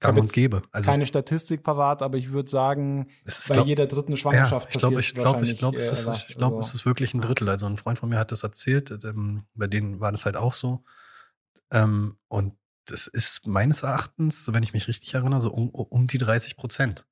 gang 0.00 0.18
und 0.18 0.32
gäbe. 0.32 0.62
Also 0.72 0.90
Keine 0.90 1.06
Statistik 1.06 1.62
parat, 1.62 2.02
aber 2.02 2.18
ich 2.18 2.30
würde 2.30 2.50
sagen, 2.50 3.08
ist 3.24 3.48
bei 3.48 3.54
glaub, 3.54 3.66
jeder 3.66 3.86
dritten 3.86 4.12
ja, 4.12 4.18
Schwangerschaft 4.18 4.68
ich 4.70 4.78
glaube, 4.78 4.96
passiert 4.96 5.16
ich 5.16 5.22
glaube, 5.22 5.42
ich 5.42 5.48
wahrscheinlich, 5.52 5.58
glaube, 5.58 5.76
es 5.78 6.06
äh, 6.06 6.10
ist, 6.10 6.30
ich 6.30 6.36
glaube, 6.36 6.56
Also- 6.56 6.68
es 6.68 6.74
ist 6.74 6.86
wirklich 6.86 7.14
ein 7.14 7.20
Drittel. 7.20 7.48
Also 7.48 7.66
ein 7.66 7.78
Freund 7.78 7.98
von 7.98 8.08
mir 8.08 8.18
hat 8.18 8.32
das 8.32 8.42
erzählt, 8.42 8.90
ähm, 9.04 9.44
bei 9.54 9.66
denen 9.66 10.00
war 10.00 10.12
das 10.12 10.24
halt 10.26 10.36
auch 10.36 10.54
so. 10.54 10.84
Ähm, 11.70 12.18
und 12.28 12.54
das 12.86 13.06
ist 13.06 13.46
meines 13.46 13.82
Erachtens, 13.82 14.52
wenn 14.52 14.62
ich 14.62 14.72
mich 14.72 14.86
richtig 14.86 15.14
erinnere, 15.14 15.40
so 15.40 15.52
um, 15.52 15.70
um 15.70 16.06
die 16.06 16.18
30 16.18 16.56
Prozent. 16.56 17.06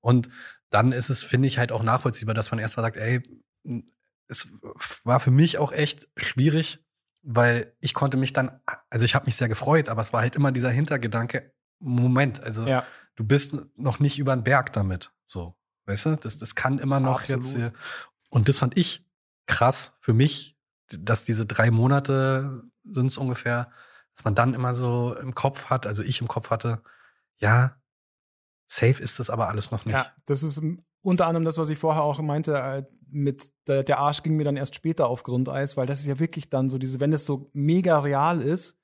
Und 0.00 0.28
dann 0.70 0.92
ist 0.92 1.08
es, 1.08 1.22
finde 1.22 1.48
ich, 1.48 1.58
halt 1.58 1.72
auch 1.72 1.82
nachvollziehbar, 1.82 2.34
dass 2.34 2.50
man 2.50 2.60
erstmal 2.60 2.84
sagt, 2.84 2.96
ey, 2.96 3.22
es 4.28 4.48
war 5.04 5.20
für 5.20 5.30
mich 5.30 5.58
auch 5.58 5.72
echt 5.72 6.08
schwierig, 6.16 6.84
weil 7.22 7.74
ich 7.80 7.94
konnte 7.94 8.16
mich 8.16 8.32
dann, 8.32 8.60
also 8.90 9.04
ich 9.04 9.14
habe 9.14 9.26
mich 9.26 9.36
sehr 9.36 9.48
gefreut, 9.48 9.88
aber 9.88 10.02
es 10.02 10.12
war 10.12 10.20
halt 10.20 10.36
immer 10.36 10.52
dieser 10.52 10.70
Hintergedanke, 10.70 11.52
Moment, 11.78 12.42
also 12.42 12.66
ja. 12.66 12.84
du 13.14 13.24
bist 13.24 13.56
noch 13.76 14.00
nicht 14.00 14.18
über 14.18 14.34
den 14.34 14.44
Berg 14.44 14.72
damit, 14.72 15.12
so, 15.26 15.54
weißt 15.86 16.06
du, 16.06 16.16
das, 16.16 16.38
das 16.38 16.54
kann 16.54 16.78
immer 16.78 17.00
noch 17.00 17.20
Absolut. 17.20 17.44
jetzt, 17.44 17.56
hier. 17.56 17.72
und 18.30 18.48
das 18.48 18.58
fand 18.58 18.76
ich 18.76 19.04
krass 19.46 19.96
für 20.00 20.12
mich, 20.12 20.56
dass 20.88 21.24
diese 21.24 21.46
drei 21.46 21.70
Monate 21.70 22.62
sind 22.84 23.06
es 23.06 23.18
ungefähr, 23.18 23.70
dass 24.14 24.24
man 24.24 24.34
dann 24.34 24.54
immer 24.54 24.74
so 24.74 25.16
im 25.16 25.34
Kopf 25.34 25.66
hat, 25.66 25.86
also 25.86 26.02
ich 26.02 26.20
im 26.20 26.28
Kopf 26.28 26.50
hatte, 26.50 26.82
ja, 27.38 27.76
safe 28.66 29.02
ist 29.02 29.18
das 29.18 29.30
aber 29.30 29.48
alles 29.48 29.70
noch 29.70 29.84
nicht. 29.84 29.94
Ja, 29.94 30.06
das 30.26 30.42
ist 30.42 30.62
unter 31.02 31.26
anderem 31.26 31.44
das, 31.44 31.58
was 31.58 31.70
ich 31.70 31.78
vorher 31.78 32.02
auch 32.02 32.18
meinte, 32.20 32.56
äh, 32.56 32.84
mit 33.08 33.52
der, 33.68 33.84
der 33.84 33.98
Arsch 33.98 34.22
ging 34.22 34.36
mir 34.36 34.44
dann 34.44 34.56
erst 34.56 34.74
später 34.74 35.08
auf 35.08 35.22
Grundeis, 35.22 35.76
weil 35.76 35.86
das 35.86 36.00
ist 36.00 36.06
ja 36.06 36.18
wirklich 36.18 36.50
dann 36.50 36.70
so 36.70 36.78
diese, 36.78 36.98
wenn 36.98 37.12
es 37.12 37.26
so 37.26 37.50
mega 37.52 37.98
real 38.00 38.40
ist 38.40 38.78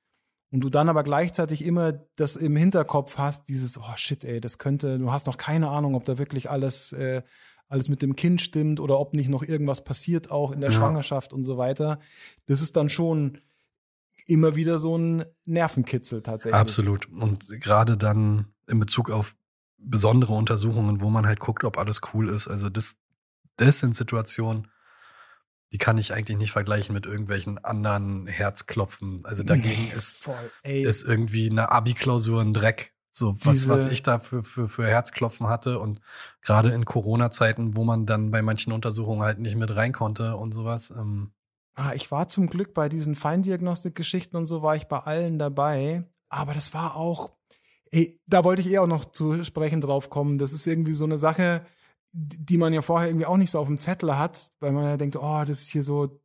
und 0.52 0.60
du 0.60 0.68
dann 0.68 0.90
aber 0.90 1.02
gleichzeitig 1.02 1.64
immer 1.64 1.92
das 2.16 2.36
im 2.36 2.54
Hinterkopf 2.54 3.16
hast, 3.16 3.48
dieses, 3.48 3.78
oh 3.78 3.96
shit, 3.96 4.22
ey, 4.22 4.38
das 4.38 4.58
könnte, 4.58 4.98
du 4.98 5.10
hast 5.10 5.26
noch 5.26 5.38
keine 5.38 5.70
Ahnung, 5.70 5.94
ob 5.94 6.04
da 6.04 6.18
wirklich 6.18 6.50
alles, 6.50 6.92
äh, 6.92 7.22
alles 7.68 7.88
mit 7.88 8.02
dem 8.02 8.16
Kind 8.16 8.42
stimmt 8.42 8.78
oder 8.78 9.00
ob 9.00 9.14
nicht 9.14 9.30
noch 9.30 9.42
irgendwas 9.42 9.82
passiert 9.82 10.30
auch 10.30 10.52
in 10.52 10.60
der 10.60 10.70
ja. 10.70 10.76
Schwangerschaft 10.76 11.32
und 11.32 11.42
so 11.42 11.56
weiter. 11.56 12.00
Das 12.46 12.60
ist 12.60 12.76
dann 12.76 12.90
schon 12.90 13.40
immer 14.26 14.54
wieder 14.54 14.78
so 14.78 14.96
ein 14.96 15.24
Nervenkitzel 15.46 16.22
tatsächlich. 16.22 16.60
Absolut. 16.60 17.10
Und 17.10 17.48
gerade 17.60 17.96
dann 17.96 18.52
in 18.68 18.78
Bezug 18.78 19.10
auf 19.10 19.34
besondere 19.78 20.34
Untersuchungen, 20.34 21.00
wo 21.00 21.08
man 21.08 21.26
halt 21.26 21.40
guckt, 21.40 21.64
ob 21.64 21.78
alles 21.78 22.02
cool 22.12 22.28
ist. 22.28 22.46
Also 22.46 22.68
das, 22.68 22.96
das 23.56 23.80
sind 23.80 23.96
Situationen, 23.96 24.68
die 25.72 25.78
kann 25.78 25.96
ich 25.96 26.12
eigentlich 26.12 26.36
nicht 26.36 26.52
vergleichen 26.52 26.94
mit 26.94 27.06
irgendwelchen 27.06 27.58
anderen 27.64 28.26
Herzklopfen. 28.26 29.24
Also 29.24 29.42
dagegen 29.42 29.84
nee, 29.84 29.92
ist, 29.96 30.18
voll, 30.18 30.50
ist 30.62 31.02
irgendwie 31.02 31.50
eine 31.50 31.72
Abi-Klausur 31.72 32.42
ein 32.42 32.52
Dreck. 32.52 32.92
So 33.10 33.36
was, 33.40 33.68
was 33.68 33.86
ich 33.86 34.02
da 34.02 34.18
für, 34.18 34.42
für, 34.42 34.68
für 34.68 34.86
Herzklopfen 34.86 35.46
hatte 35.46 35.78
und 35.78 36.00
gerade 36.40 36.70
in 36.70 36.86
Corona-Zeiten, 36.86 37.76
wo 37.76 37.84
man 37.84 38.06
dann 38.06 38.30
bei 38.30 38.40
manchen 38.40 38.72
Untersuchungen 38.72 39.22
halt 39.22 39.38
nicht 39.38 39.56
mit 39.56 39.74
rein 39.74 39.92
konnte 39.92 40.36
und 40.36 40.52
sowas. 40.52 40.90
Ähm, 40.90 41.32
ah, 41.74 41.92
ich 41.94 42.10
war 42.10 42.28
zum 42.28 42.46
Glück 42.46 42.72
bei 42.72 42.88
diesen 42.88 43.14
Feindiagnostik-Geschichten 43.14 44.36
und 44.36 44.46
so 44.46 44.62
war 44.62 44.76
ich 44.76 44.88
bei 44.88 44.98
allen 44.98 45.38
dabei. 45.38 46.04
Aber 46.30 46.54
das 46.54 46.72
war 46.72 46.96
auch, 46.96 47.30
ey, 47.90 48.18
da 48.26 48.44
wollte 48.44 48.62
ich 48.62 48.68
eh 48.68 48.78
auch 48.78 48.86
noch 48.86 49.04
zu 49.04 49.44
sprechen 49.44 49.82
drauf 49.82 50.08
kommen. 50.08 50.38
Das 50.38 50.54
ist 50.54 50.66
irgendwie 50.66 50.94
so 50.94 51.04
eine 51.04 51.18
Sache, 51.18 51.66
die 52.12 52.58
man 52.58 52.72
ja 52.72 52.82
vorher 52.82 53.08
irgendwie 53.08 53.26
auch 53.26 53.36
nicht 53.36 53.50
so 53.50 53.58
auf 53.58 53.66
dem 53.66 53.80
Zettel 53.80 54.16
hat, 54.18 54.48
weil 54.60 54.72
man 54.72 54.84
ja 54.84 54.96
denkt, 54.96 55.16
oh, 55.16 55.44
das 55.46 55.62
ist 55.62 55.70
hier 55.70 55.82
so 55.82 56.20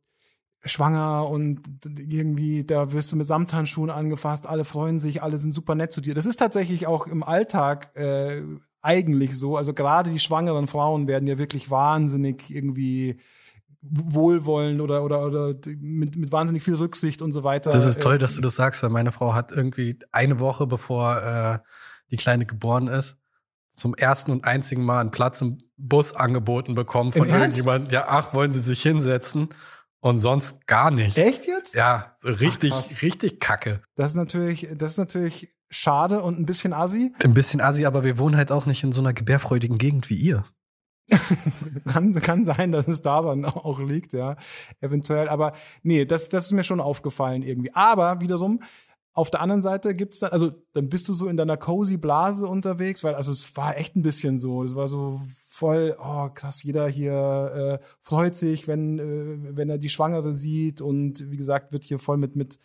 schwanger 0.64 1.28
und 1.28 1.62
irgendwie, 1.84 2.64
da 2.64 2.92
wirst 2.92 3.12
du 3.12 3.16
mit 3.16 3.26
Samthandschuhen 3.26 3.90
angefasst, 3.90 4.46
alle 4.46 4.64
freuen 4.64 4.98
sich, 4.98 5.22
alle 5.22 5.38
sind 5.38 5.54
super 5.54 5.74
nett 5.74 5.92
zu 5.92 6.00
dir. 6.00 6.14
Das 6.14 6.26
ist 6.26 6.36
tatsächlich 6.36 6.86
auch 6.86 7.06
im 7.06 7.22
Alltag 7.22 7.94
äh, 7.96 8.42
eigentlich 8.82 9.38
so. 9.38 9.56
Also 9.56 9.72
gerade 9.72 10.10
die 10.10 10.18
schwangeren 10.18 10.66
Frauen 10.66 11.06
werden 11.06 11.28
ja 11.28 11.38
wirklich 11.38 11.70
wahnsinnig 11.70 12.50
irgendwie 12.50 13.20
wohlwollend 13.80 14.80
oder, 14.80 15.04
oder, 15.04 15.24
oder 15.24 15.54
mit, 15.78 16.16
mit 16.16 16.32
wahnsinnig 16.32 16.64
viel 16.64 16.74
Rücksicht 16.74 17.22
und 17.22 17.32
so 17.32 17.44
weiter. 17.44 17.70
Das 17.70 17.86
ist 17.86 18.02
toll, 18.02 18.16
äh, 18.16 18.18
dass 18.18 18.34
du 18.34 18.40
das 18.40 18.56
sagst, 18.56 18.82
weil 18.82 18.90
meine 18.90 19.12
Frau 19.12 19.34
hat 19.34 19.52
irgendwie 19.52 19.98
eine 20.10 20.40
Woche 20.40 20.66
bevor 20.66 21.22
äh, 21.22 21.58
die 22.10 22.16
Kleine 22.16 22.44
geboren 22.44 22.88
ist, 22.88 23.18
zum 23.74 23.94
ersten 23.94 24.32
und 24.32 24.44
einzigen 24.44 24.84
Mal 24.84 25.00
einen 25.00 25.12
Platz 25.12 25.40
im 25.40 25.58
Bus 25.78 26.12
angeboten 26.12 26.74
bekommen 26.74 27.12
von 27.12 27.28
irgendjemandem. 27.28 27.92
Ja, 27.92 28.06
ach, 28.08 28.34
wollen 28.34 28.52
Sie 28.52 28.60
sich 28.60 28.82
hinsetzen? 28.82 29.48
Und 30.00 30.18
sonst 30.18 30.66
gar 30.66 30.90
nicht. 30.90 31.18
Echt 31.18 31.46
jetzt? 31.46 31.74
Ja, 31.74 32.16
richtig, 32.22 32.72
ach, 32.72 33.02
richtig 33.02 33.40
kacke. 33.40 33.82
Das 33.96 34.10
ist 34.10 34.16
natürlich, 34.16 34.68
das 34.76 34.92
ist 34.92 34.98
natürlich 34.98 35.48
schade 35.70 36.22
und 36.22 36.38
ein 36.38 36.46
bisschen 36.46 36.72
assi. 36.72 37.12
Ein 37.22 37.34
bisschen 37.34 37.60
assi, 37.60 37.84
aber 37.84 38.04
wir 38.04 38.18
wohnen 38.18 38.36
halt 38.36 38.52
auch 38.52 38.66
nicht 38.66 38.84
in 38.84 38.92
so 38.92 39.02
einer 39.02 39.12
gebärfreudigen 39.12 39.78
Gegend 39.78 40.08
wie 40.08 40.16
ihr. 40.16 40.44
kann, 41.86 42.14
kann 42.14 42.44
sein, 42.44 42.70
dass 42.70 42.86
es 42.86 43.02
da 43.02 43.22
dann 43.22 43.44
auch 43.44 43.80
liegt, 43.80 44.12
ja, 44.12 44.36
eventuell. 44.80 45.28
Aber 45.28 45.54
nee, 45.82 46.04
das, 46.04 46.28
das 46.28 46.46
ist 46.46 46.52
mir 46.52 46.64
schon 46.64 46.80
aufgefallen 46.80 47.42
irgendwie. 47.42 47.74
Aber 47.74 48.20
wiederum, 48.20 48.62
auf 49.18 49.30
der 49.30 49.40
anderen 49.40 49.62
Seite 49.62 49.96
gibt's 49.96 50.20
dann, 50.20 50.30
also 50.30 50.52
dann 50.74 50.88
bist 50.88 51.08
du 51.08 51.12
so 51.12 51.26
in 51.26 51.36
deiner 51.36 51.56
cozy 51.56 51.96
Blase 51.96 52.46
unterwegs, 52.46 53.02
weil 53.02 53.16
also 53.16 53.32
es 53.32 53.56
war 53.56 53.76
echt 53.76 53.96
ein 53.96 54.02
bisschen 54.02 54.38
so, 54.38 54.62
es 54.62 54.76
war 54.76 54.86
so 54.86 55.20
voll, 55.44 55.96
oh 56.00 56.28
krass, 56.28 56.62
jeder 56.62 56.86
hier 56.86 57.80
äh, 57.82 57.86
freut 58.00 58.36
sich, 58.36 58.68
wenn 58.68 59.00
äh, 59.00 59.56
wenn 59.56 59.70
er 59.70 59.78
die 59.78 59.88
Schwangere 59.88 60.32
sieht 60.32 60.80
und 60.80 61.28
wie 61.32 61.36
gesagt 61.36 61.72
wird 61.72 61.82
hier 61.82 61.98
voll 61.98 62.16
mit 62.16 62.36
mit 62.36 62.60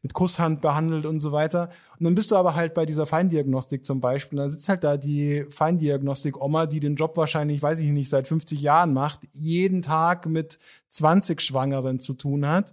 mit 0.00 0.14
Kusshand 0.14 0.62
behandelt 0.62 1.04
und 1.04 1.20
so 1.20 1.30
weiter. 1.32 1.68
Und 1.98 2.04
dann 2.04 2.14
bist 2.14 2.30
du 2.30 2.36
aber 2.36 2.54
halt 2.54 2.72
bei 2.72 2.86
dieser 2.86 3.04
Feindiagnostik 3.04 3.84
zum 3.84 4.00
Beispiel, 4.00 4.38
da 4.38 4.48
sitzt 4.48 4.70
halt 4.70 4.84
da 4.84 4.96
die 4.96 5.44
Feindiagnostik-Oma, 5.50 6.64
die 6.64 6.80
den 6.80 6.96
Job 6.96 7.18
wahrscheinlich, 7.18 7.60
weiß 7.60 7.80
ich 7.80 7.90
nicht, 7.90 8.08
seit 8.08 8.28
50 8.28 8.62
Jahren 8.62 8.94
macht, 8.94 9.20
jeden 9.34 9.82
Tag 9.82 10.24
mit 10.24 10.58
20 10.88 11.42
Schwangeren 11.42 12.00
zu 12.00 12.14
tun 12.14 12.46
hat 12.46 12.72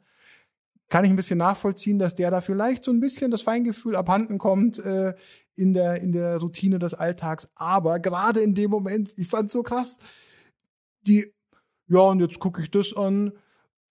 kann 0.90 1.04
ich 1.04 1.10
ein 1.10 1.16
bisschen 1.16 1.40
nachvollziehen, 1.40 2.00
dass 2.00 2.16
der 2.16 2.32
da 2.32 2.42
vielleicht 2.42 2.84
so 2.84 2.92
ein 2.92 3.00
bisschen 3.00 3.32
das 3.32 3.42
Feingefühl 3.42 3.96
abhanden 3.96 4.38
kommt 4.38 4.80
äh, 4.80 5.16
in, 5.56 5.74
der, 5.74 6.02
in 6.02 6.12
der 6.12 6.38
Routine 6.38 6.80
des 6.80 6.94
Alltags. 6.94 7.50
Aber 7.56 8.00
gerade 8.00 8.42
in 8.42 8.56
dem 8.56 8.70
Moment, 8.70 9.12
ich 9.18 9.28
fand 9.28 9.52
so 9.52 9.64
krass, 9.64 9.98
die, 11.02 11.34
ja, 11.88 12.02
und 12.02 12.20
jetzt 12.20 12.40
gucke 12.40 12.62
ich 12.62 12.72
das 12.72 12.96
an. 12.96 13.32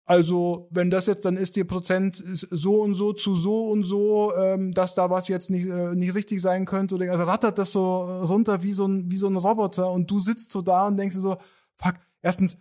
Also, 0.06 0.68
wenn 0.70 0.90
das 0.90 1.06
jetzt, 1.06 1.24
dann 1.24 1.38
ist 1.38 1.56
die 1.56 1.64
Prozent 1.64 2.22
so 2.34 2.82
und 2.82 2.94
so 2.94 3.14
zu 3.14 3.36
so 3.36 3.70
und 3.70 3.84
so, 3.84 4.34
ähm, 4.36 4.72
dass 4.72 4.94
da 4.94 5.08
was 5.08 5.28
jetzt 5.28 5.48
nicht, 5.48 5.66
äh, 5.66 5.94
nicht 5.94 6.14
richtig 6.14 6.42
sein 6.42 6.66
könnte. 6.66 6.96
Also 7.10 7.24
rattert 7.24 7.58
das 7.58 7.72
so 7.72 8.02
runter 8.22 8.62
wie 8.62 8.74
so, 8.74 8.86
ein, 8.86 9.10
wie 9.10 9.16
so 9.16 9.28
ein 9.28 9.36
Roboter 9.36 9.90
und 9.90 10.10
du 10.10 10.20
sitzt 10.20 10.50
so 10.50 10.60
da 10.60 10.86
und 10.86 10.98
denkst 10.98 11.14
dir 11.14 11.22
so, 11.22 11.38
fuck, 11.78 11.94
erstens, 12.20 12.58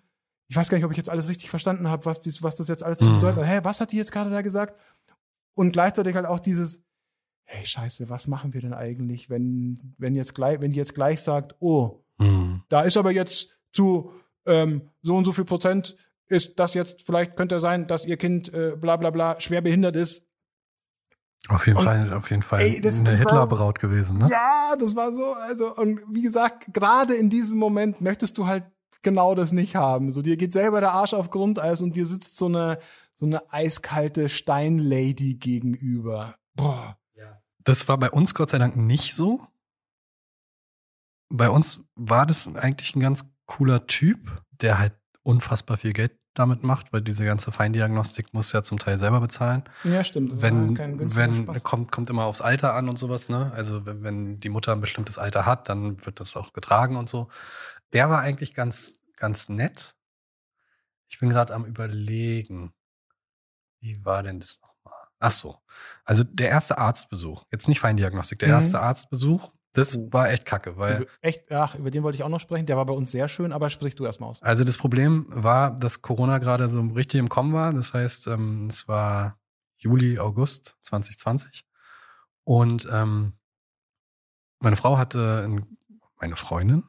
ich 0.54 0.58
weiß 0.58 0.70
gar 0.70 0.78
nicht, 0.78 0.86
ob 0.86 0.92
ich 0.92 0.98
jetzt 0.98 1.10
alles 1.10 1.30
richtig 1.30 1.50
verstanden 1.50 1.88
habe, 1.90 2.06
was, 2.06 2.22
dies, 2.22 2.44
was 2.44 2.56
das 2.56 2.68
jetzt 2.68 2.84
alles 2.84 3.02
mhm. 3.02 3.16
bedeutet. 3.16 3.48
Hä, 3.48 3.62
was 3.64 3.82
hat 3.82 3.92
die 3.92 3.98
jetzt 3.98 4.12
gerade 4.12 4.30
da 4.30 4.44
gesagt? 4.44 4.80
Und 5.56 5.72
gleichzeitig 5.72 6.16
halt 6.16 6.28
auch 6.28 6.40
dieses, 6.40 6.84
hey, 7.46 7.66
scheiße, 7.66 8.08
was 8.08 8.28
machen 8.28 8.54
wir 8.54 8.62
denn 8.62 8.76
eigentlich, 8.76 9.32
wenn, 9.32 9.96
wenn 9.98 10.14
jetzt 10.14 10.36
gleich, 10.36 10.62
wenn 10.62 10.70
die 10.70 10.78
jetzt 10.78 10.94
gleich 10.94 11.24
sagt, 11.24 11.56
oh, 11.60 12.06
mhm. 12.20 12.62
da 12.70 12.84
ist 12.84 12.98
aber 12.98 13.10
jetzt 13.10 13.58
zu 13.72 14.14
ähm, 14.46 14.92
so 15.02 15.16
und 15.16 15.26
so 15.26 15.34
viel 15.34 15.44
Prozent 15.44 15.96
ist 16.28 16.60
das 16.60 16.76
jetzt, 16.76 17.02
vielleicht 17.04 17.36
könnte 17.36 17.60
sein, 17.60 17.88
dass 17.88 18.06
ihr 18.06 18.18
Kind 18.18 18.54
äh, 18.54 18.76
bla 18.80 18.98
bla 18.98 19.10
bla 19.10 19.42
schwer 19.42 19.62
behindert 19.62 19.96
ist. 19.96 20.28
Auf 21.48 21.66
jeden 21.66 21.80
und, 21.80 21.86
Fall, 21.86 22.14
auf 22.14 22.30
jeden 22.30 22.44
Fall 22.44 22.62
ey, 22.62 22.78
eine 22.78 23.16
Hitlerbraut 23.16 23.80
gewesen, 23.80 24.20
ne? 24.20 24.28
Ja, 24.30 24.76
das 24.80 24.96
war 24.96 25.12
so, 25.14 25.34
also, 25.34 25.76
und 25.76 26.00
wie 26.12 26.22
gesagt, 26.22 26.72
gerade 26.76 27.16
in 27.16 27.32
diesem 27.32 27.58
Moment 27.58 28.02
möchtest 28.02 28.38
du 28.38 28.46
halt 28.46 28.66
genau 29.04 29.36
das 29.36 29.52
nicht 29.52 29.76
haben. 29.76 30.12
So, 30.12 30.22
dir 30.22 30.38
geht 30.38 30.54
selber 30.54 30.80
der 30.80 30.94
Arsch 30.94 31.14
auf 31.14 31.30
Grundeis 31.30 31.82
und 31.82 31.96
dir 31.96 32.06
sitzt 32.06 32.38
so 32.38 32.48
eine, 32.48 32.80
so 33.14 33.26
eine 33.26 33.52
eiskalte 33.54 34.30
Steinlady 34.30 35.36
gegenüber. 35.36 36.36
Boah. 36.56 36.98
Ja. 37.16 37.42
Das 37.64 37.88
war 37.88 37.98
bei 37.98 38.10
uns 38.10 38.34
Gott 38.34 38.50
sei 38.50 38.58
Dank 38.58 38.76
nicht 38.76 39.14
so. 39.14 39.46
Bei 41.30 41.50
uns 41.50 41.86
war 41.96 42.26
das 42.26 42.48
eigentlich 42.56 42.96
ein 42.96 43.00
ganz 43.00 43.32
cooler 43.46 43.88
Typ, 43.88 44.44
der 44.52 44.80
halt 44.80 44.94
unfassbar 45.24 45.78
viel 45.78 45.94
Geld 45.94 46.14
damit 46.34 46.64
macht, 46.64 46.92
weil 46.92 47.02
diese 47.02 47.26
ganze 47.26 47.52
Feindiagnostik 47.52 48.34
muss 48.34 48.52
ja 48.52 48.64
zum 48.64 48.80
Teil 48.80 48.98
selber 48.98 49.22
bezahlen. 49.22 49.64
Ja, 49.84 50.04
stimmt. 50.04 50.42
wenn, 50.42 50.78
wenn, 50.78 51.46
kommt, 51.64 51.92
kommt 51.92 52.10
immer 52.10 52.26
aufs 52.26 52.42
Alter 52.42 52.74
an 52.74 52.90
und 52.90 52.98
sowas, 52.98 53.30
ne? 53.30 53.52
Also 53.56 53.86
wenn, 53.86 54.04
wenn 54.04 54.40
die 54.40 54.50
Mutter 54.50 54.72
ein 54.72 54.82
bestimmtes 54.82 55.18
Alter 55.18 55.46
hat, 55.46 55.70
dann 55.70 56.04
wird 56.06 56.20
das 56.20 56.36
auch 56.36 56.54
getragen 56.54 56.96
und 56.96 57.08
so. 57.08 57.28
Der 57.94 58.10
war 58.10 58.22
eigentlich 58.22 58.54
ganz, 58.54 59.00
ganz 59.16 59.50
nett. 59.50 59.96
Ich 61.08 61.20
bin 61.20 61.30
gerade 61.30 61.54
am 61.54 61.66
überlegen. 61.66 62.74
Wie 63.80 64.04
war 64.04 64.24
denn 64.24 64.40
das 64.40 64.60
nochmal? 64.62 65.08
Ach 65.20 65.32
so. 65.32 65.58
Also 66.04 66.24
der 66.24 66.50
erste 66.50 66.78
Arztbesuch, 66.78 67.46
jetzt 67.52 67.68
nicht 67.68 67.80
Feindiagnostik, 67.80 68.40
der 68.40 68.48
mhm. 68.50 68.54
erste 68.56 68.80
Arztbesuch, 68.80 69.52
das 69.74 69.98
oh. 69.98 70.12
war 70.12 70.32
echt 70.32 70.46
kacke, 70.46 70.78
weil. 70.78 71.08
Echt, 71.22 71.52
ach, 71.52 71.76
über 71.76 71.92
den 71.92 72.04
wollte 72.04 72.16
ich 72.16 72.24
auch 72.24 72.30
noch 72.30 72.40
sprechen. 72.40 72.66
Der 72.66 72.78
war 72.78 72.86
bei 72.86 72.94
uns 72.94 73.12
sehr 73.12 73.28
schön, 73.28 73.52
aber 73.52 73.70
sprich 73.70 73.96
du 73.96 74.06
erstmal 74.06 74.30
aus. 74.30 74.42
Also 74.42 74.64
das 74.64 74.78
Problem 74.78 75.26
war, 75.30 75.78
dass 75.78 76.02
Corona 76.02 76.38
gerade 76.38 76.70
so 76.70 76.82
richtig 76.82 77.20
im 77.20 77.30
Kommen 77.30 77.54
war. 77.54 77.74
Das 77.74 77.94
heißt, 77.94 78.28
ähm, 78.28 78.68
es 78.68 78.88
war 78.88 79.40
Juli, 79.78 80.20
August 80.20 80.78
2020. 80.84 81.66
Und 82.44 82.88
ähm, 82.92 83.34
meine 84.60 84.78
Frau 84.78 84.98
hatte, 84.98 85.44
ein, 85.44 85.78
meine 86.20 86.36
Freundin 86.36 86.84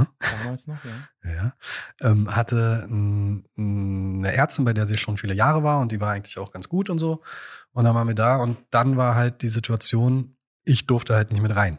hm? 0.00 0.06
Damals 0.18 0.66
noch, 0.66 0.78
ja. 0.84 1.30
ja, 1.30 1.52
ähm, 2.00 2.34
hatte 2.34 2.86
eine 2.88 4.34
Ärztin, 4.34 4.64
bei 4.64 4.72
der 4.72 4.86
sie 4.86 4.96
schon 4.96 5.16
viele 5.16 5.34
Jahre 5.34 5.62
war 5.62 5.80
und 5.80 5.92
die 5.92 6.00
war 6.00 6.12
eigentlich 6.12 6.38
auch 6.38 6.52
ganz 6.52 6.68
gut 6.68 6.90
und 6.90 6.98
so. 6.98 7.22
Und 7.72 7.84
dann 7.84 7.94
waren 7.94 8.08
wir 8.08 8.14
da 8.14 8.36
und 8.36 8.58
dann 8.70 8.96
war 8.96 9.14
halt 9.14 9.42
die 9.42 9.48
Situation, 9.48 10.36
ich 10.64 10.86
durfte 10.86 11.14
halt 11.14 11.32
nicht 11.32 11.42
mit 11.42 11.54
rein. 11.54 11.78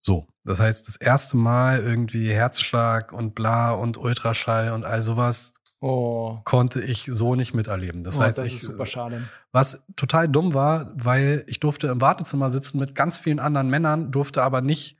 So, 0.00 0.26
das 0.44 0.60
heißt, 0.60 0.86
das 0.86 0.96
erste 0.96 1.36
Mal 1.36 1.80
irgendwie 1.82 2.30
Herzschlag 2.30 3.12
und 3.12 3.34
bla 3.34 3.72
und 3.72 3.96
Ultraschall 3.96 4.72
und 4.72 4.84
all 4.84 5.02
sowas 5.02 5.52
Oh, 5.86 6.38
konnte 6.44 6.80
ich 6.80 7.04
so 7.10 7.34
nicht 7.34 7.52
miterleben. 7.52 8.04
Das 8.04 8.18
oh 8.18 8.22
heißt, 8.22 8.38
das 8.38 8.48
ich, 8.48 8.54
ist 8.54 8.62
super 8.62 8.86
schade. 8.86 9.20
was 9.52 9.82
total 9.96 10.30
dumm 10.30 10.54
war, 10.54 10.90
weil 10.94 11.44
ich 11.46 11.60
durfte 11.60 11.88
im 11.88 12.00
Wartezimmer 12.00 12.48
sitzen 12.48 12.78
mit 12.78 12.94
ganz 12.94 13.18
vielen 13.18 13.38
anderen 13.38 13.68
Männern, 13.68 14.10
durfte 14.10 14.42
aber 14.42 14.62
nicht 14.62 14.98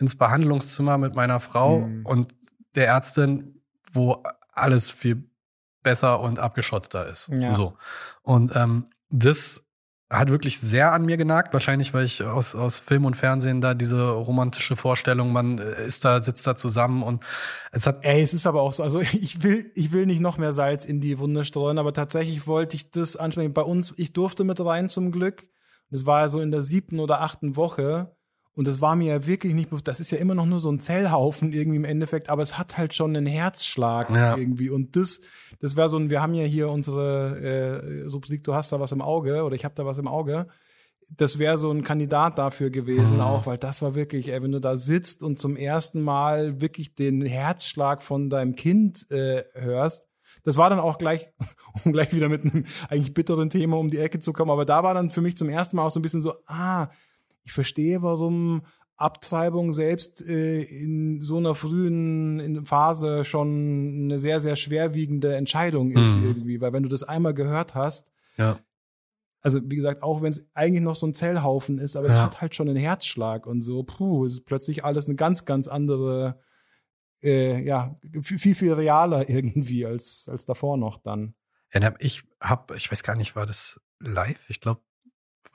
ins 0.00 0.16
Behandlungszimmer 0.16 0.98
mit 0.98 1.14
meiner 1.14 1.40
Frau 1.40 1.82
Hm. 1.82 2.06
und 2.06 2.34
der 2.74 2.86
Ärztin, 2.86 3.62
wo 3.92 4.22
alles 4.52 4.90
viel 4.90 5.28
besser 5.82 6.20
und 6.20 6.38
abgeschotteter 6.38 7.06
ist. 7.06 7.28
Ja. 7.32 7.54
So. 7.54 7.76
Und 8.22 8.54
ähm, 8.54 8.86
das 9.10 9.64
hat 10.10 10.30
wirklich 10.30 10.58
sehr 10.58 10.92
an 10.92 11.04
mir 11.04 11.18
genagt, 11.18 11.52
wahrscheinlich, 11.52 11.92
weil 11.92 12.04
ich 12.04 12.22
aus, 12.24 12.54
aus 12.54 12.78
Film 12.78 13.04
und 13.04 13.16
Fernsehen 13.16 13.60
da 13.60 13.74
diese 13.74 14.08
romantische 14.08 14.74
Vorstellung, 14.76 15.32
man 15.32 15.58
äh, 15.58 15.86
ist 15.86 16.04
da, 16.04 16.22
sitzt 16.22 16.46
da 16.46 16.56
zusammen 16.56 17.02
und 17.02 17.22
es 17.72 17.86
hat 17.86 18.04
Ey, 18.04 18.22
es 18.22 18.32
ist 18.32 18.46
aber 18.46 18.62
auch 18.62 18.72
so, 18.72 18.82
also 18.82 19.00
ich 19.12 19.42
will, 19.42 19.70
ich 19.74 19.92
will 19.92 20.06
nicht 20.06 20.20
noch 20.20 20.38
mehr 20.38 20.52
Salz 20.52 20.86
in 20.86 21.00
die 21.00 21.18
Wunde 21.18 21.44
streuen, 21.44 21.78
aber 21.78 21.92
tatsächlich 21.92 22.46
wollte 22.46 22.76
ich 22.76 22.90
das 22.90 23.16
ansprechen. 23.16 23.52
Bei 23.52 23.62
uns, 23.62 23.92
ich 23.98 24.12
durfte 24.12 24.44
mit 24.44 24.60
rein 24.60 24.88
zum 24.88 25.12
Glück. 25.12 25.48
Das 25.90 26.06
war 26.06 26.20
ja 26.20 26.28
so 26.28 26.40
in 26.40 26.50
der 26.50 26.62
siebten 26.62 27.00
oder 27.00 27.20
achten 27.20 27.56
Woche. 27.56 28.14
Und 28.58 28.66
das 28.66 28.80
war 28.80 28.96
mir 28.96 29.06
ja 29.14 29.26
wirklich 29.26 29.54
nicht 29.54 29.70
bewusst. 29.70 29.86
Das 29.86 30.00
ist 30.00 30.10
ja 30.10 30.18
immer 30.18 30.34
noch 30.34 30.44
nur 30.44 30.58
so 30.58 30.68
ein 30.68 30.80
Zellhaufen 30.80 31.52
irgendwie 31.52 31.76
im 31.76 31.84
Endeffekt, 31.84 32.28
aber 32.28 32.42
es 32.42 32.58
hat 32.58 32.76
halt 32.76 32.92
schon 32.92 33.16
einen 33.16 33.24
Herzschlag 33.26 34.10
Ja. 34.10 34.36
irgendwie. 34.36 34.68
Und 34.68 34.96
das, 34.96 35.20
das 35.60 35.76
wäre 35.76 35.88
so 35.88 35.96
ein, 35.96 36.10
wir 36.10 36.20
haben 36.20 36.34
ja 36.34 36.42
hier 36.44 36.68
unsere 36.68 37.38
äh, 37.40 38.06
Rubrik, 38.08 38.42
du 38.42 38.54
hast 38.54 38.72
da 38.72 38.80
was 38.80 38.90
im 38.90 39.00
Auge 39.00 39.44
oder 39.44 39.54
ich 39.54 39.64
habe 39.64 39.76
da 39.76 39.86
was 39.86 39.98
im 39.98 40.08
Auge. 40.08 40.48
Das 41.16 41.38
wäre 41.38 41.56
so 41.56 41.70
ein 41.70 41.84
Kandidat 41.84 42.36
dafür 42.36 42.70
gewesen 42.70 43.14
Mhm. 43.18 43.22
auch, 43.22 43.46
weil 43.46 43.58
das 43.58 43.80
war 43.80 43.94
wirklich, 43.94 44.28
ey, 44.32 44.42
wenn 44.42 44.50
du 44.52 44.60
da 44.60 44.76
sitzt 44.76 45.22
und 45.22 45.38
zum 45.38 45.56
ersten 45.56 46.02
Mal 46.02 46.60
wirklich 46.60 46.96
den 46.96 47.22
Herzschlag 47.22 48.02
von 48.02 48.28
deinem 48.28 48.56
Kind 48.56 49.08
äh, 49.12 49.44
hörst, 49.54 50.08
das 50.42 50.56
war 50.56 50.68
dann 50.68 50.80
auch 50.80 50.98
gleich, 50.98 51.28
um 51.84 51.92
gleich 51.92 52.12
wieder 52.12 52.28
mit 52.28 52.42
einem 52.44 52.64
eigentlich 52.88 53.14
bitteren 53.14 53.50
Thema 53.50 53.78
um 53.78 53.88
die 53.88 53.98
Ecke 53.98 54.18
zu 54.18 54.32
kommen, 54.32 54.50
aber 54.50 54.64
da 54.64 54.82
war 54.82 54.94
dann 54.94 55.10
für 55.10 55.20
mich 55.22 55.36
zum 55.36 55.48
ersten 55.48 55.76
Mal 55.76 55.86
auch 55.86 55.90
so 55.90 56.00
ein 56.00 56.02
bisschen 56.02 56.22
so, 56.22 56.34
ah, 56.46 56.88
ich 57.48 57.52
verstehe, 57.54 58.02
warum 58.02 58.62
Abtreibung 58.96 59.72
selbst 59.72 60.20
äh, 60.26 60.62
in 60.62 61.20
so 61.20 61.38
einer 61.38 61.54
frühen 61.54 62.66
Phase 62.66 63.24
schon 63.24 64.02
eine 64.04 64.18
sehr, 64.18 64.40
sehr 64.40 64.54
schwerwiegende 64.56 65.34
Entscheidung 65.34 65.90
ist 65.90 66.16
Mhm. 66.16 66.24
irgendwie, 66.24 66.60
weil 66.60 66.72
wenn 66.74 66.82
du 66.82 66.88
das 66.90 67.04
einmal 67.04 67.32
gehört 67.32 67.74
hast, 67.74 68.12
ja, 68.36 68.58
also 69.40 69.60
wie 69.64 69.76
gesagt, 69.76 70.02
auch 70.02 70.20
wenn 70.20 70.30
es 70.30 70.50
eigentlich 70.52 70.82
noch 70.82 70.96
so 70.96 71.06
ein 71.06 71.14
Zellhaufen 71.14 71.78
ist, 71.78 71.96
aber 71.96 72.06
es 72.06 72.14
Ja. 72.14 72.24
hat 72.24 72.40
halt 72.40 72.54
schon 72.54 72.68
einen 72.68 72.76
Herzschlag 72.76 73.46
und 73.46 73.62
so, 73.62 73.82
puh, 73.84 74.26
es 74.26 74.34
ist 74.34 74.44
plötzlich 74.46 74.84
alles 74.84 75.06
eine 75.06 75.14
ganz, 75.14 75.44
ganz 75.44 75.68
andere, 75.68 76.40
äh, 77.22 77.62
ja, 77.62 77.98
viel, 78.20 78.54
viel, 78.54 78.72
realer 78.74 79.28
irgendwie 79.30 79.86
als, 79.86 80.28
als 80.28 80.44
davor 80.44 80.76
noch 80.76 80.98
dann. 80.98 81.34
Ja, 81.72 81.94
ich 82.00 82.24
hab, 82.40 82.74
ich 82.74 82.90
weiß 82.90 83.02
gar 83.04 83.16
nicht, 83.16 83.36
war 83.36 83.46
das 83.46 83.80
live? 84.00 84.44
Ich 84.50 84.60
glaube, 84.60 84.82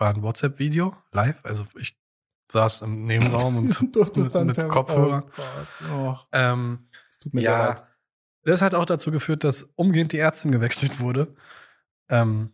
war 0.03 0.13
ein 0.13 0.21
WhatsApp-Video 0.21 0.93
live. 1.13 1.39
Also 1.43 1.65
ich 1.79 1.97
saß 2.51 2.81
im 2.81 2.95
Nebenraum 2.95 3.55
und 3.57 3.79
Du 3.79 3.87
durftest 3.87 4.35
dann 4.35 4.47
mit 4.47 4.57
Kopfhörer. 4.67 5.23
Oh 5.89 5.93
oh, 5.93 6.17
Ähm, 6.33 6.89
es 7.09 7.19
tut 7.19 7.33
mir 7.33 7.41
sehr 7.41 7.51
ja, 7.51 7.67
leid. 7.69 7.83
das 8.43 8.61
hat 8.61 8.75
auch 8.75 8.85
dazu 8.85 9.11
geführt, 9.11 9.45
dass 9.45 9.63
umgehend 9.75 10.11
die 10.11 10.17
Ärztin 10.19 10.51
gewechselt 10.51 10.99
wurde. 10.99 11.33
Ähm, 12.09 12.53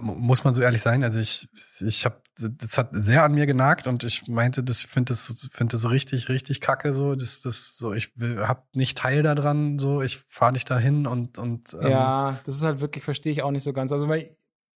muss 0.00 0.42
man 0.42 0.54
so 0.54 0.62
ehrlich 0.62 0.82
sein. 0.82 1.04
Also 1.04 1.20
ich, 1.20 1.48
ich 1.80 2.04
habe, 2.04 2.20
das 2.38 2.76
hat 2.76 2.88
sehr 2.92 3.22
an 3.22 3.34
mir 3.34 3.46
genagt 3.46 3.86
und 3.86 4.02
ich 4.02 4.26
meinte, 4.26 4.64
das 4.64 4.82
finde 4.82 5.12
das, 5.12 5.48
finde 5.52 5.76
das 5.76 5.88
richtig, 5.88 6.28
richtig 6.28 6.60
kacke 6.60 6.92
so. 6.92 7.14
Das, 7.14 7.40
das 7.40 7.76
so, 7.76 7.92
ich 7.92 8.18
will, 8.18 8.48
hab 8.48 8.74
nicht 8.74 8.98
Teil 8.98 9.22
daran. 9.22 9.78
So, 9.78 10.02
ich 10.02 10.24
fahre 10.28 10.52
nicht 10.52 10.68
dahin 10.70 11.06
und 11.06 11.38
und 11.38 11.74
ähm, 11.74 11.88
Ja, 11.88 12.40
das 12.44 12.56
ist 12.56 12.62
halt 12.64 12.80
wirklich, 12.80 13.04
verstehe 13.04 13.32
ich 13.32 13.42
auch 13.42 13.52
nicht 13.52 13.62
so 13.64 13.72
ganz. 13.72 13.92
Also, 13.92 14.08
weil 14.08 14.36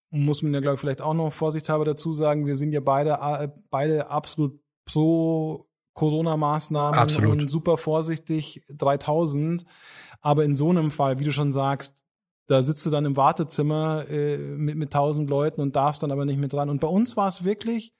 muss 0.09 0.41
man 0.41 0.53
ja, 0.53 0.59
glaube 0.59 0.75
ich, 0.75 0.81
vielleicht 0.81 1.01
auch 1.01 1.13
noch 1.13 1.33
vorsichtshalber 1.33 1.85
dazu 1.85 2.13
sagen, 2.13 2.45
wir 2.45 2.57
sind 2.57 2.71
ja 2.71 2.79
beide, 2.79 3.19
äh, 3.21 3.49
beide 3.69 4.09
absolut 4.09 4.59
pro 4.85 5.67
Corona-Maßnahmen 5.93 6.93
Absolut. 6.93 7.41
und 7.41 7.49
super 7.49 7.75
vorsichtig 7.77 8.63
3000. 8.69 9.65
Aber 10.21 10.45
in 10.45 10.55
so 10.55 10.69
einem 10.69 10.91
Fall, 10.91 11.19
wie 11.19 11.23
du 11.23 11.31
schon 11.31 11.51
sagst, 11.51 12.05
da 12.45 12.61
sitzt 12.61 12.85
du 12.85 12.91
dann 12.91 13.05
im 13.05 13.17
Wartezimmer 13.17 14.07
äh, 14.07 14.37
mit, 14.37 14.77
mit 14.77 14.93
1000 14.93 15.29
Leuten 15.29 15.59
und 15.59 15.75
darfst 15.75 16.03
dann 16.03 16.11
aber 16.11 16.25
nicht 16.25 16.39
mit 16.39 16.53
dran. 16.53 16.69
Und 16.69 16.79
bei 16.79 16.87
uns 16.87 17.17
war 17.17 17.27
es 17.27 17.43
wirklich 17.43 17.93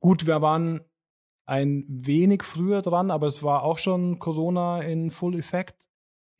gut, 0.00 0.26
wir 0.26 0.40
waren 0.40 0.80
ein 1.44 1.84
wenig 1.88 2.44
früher 2.44 2.82
dran, 2.82 3.10
aber 3.10 3.26
es 3.26 3.42
war 3.42 3.64
auch 3.64 3.78
schon 3.78 4.18
Corona 4.18 4.80
in 4.80 5.10
Full 5.10 5.36
Effect 5.36 5.88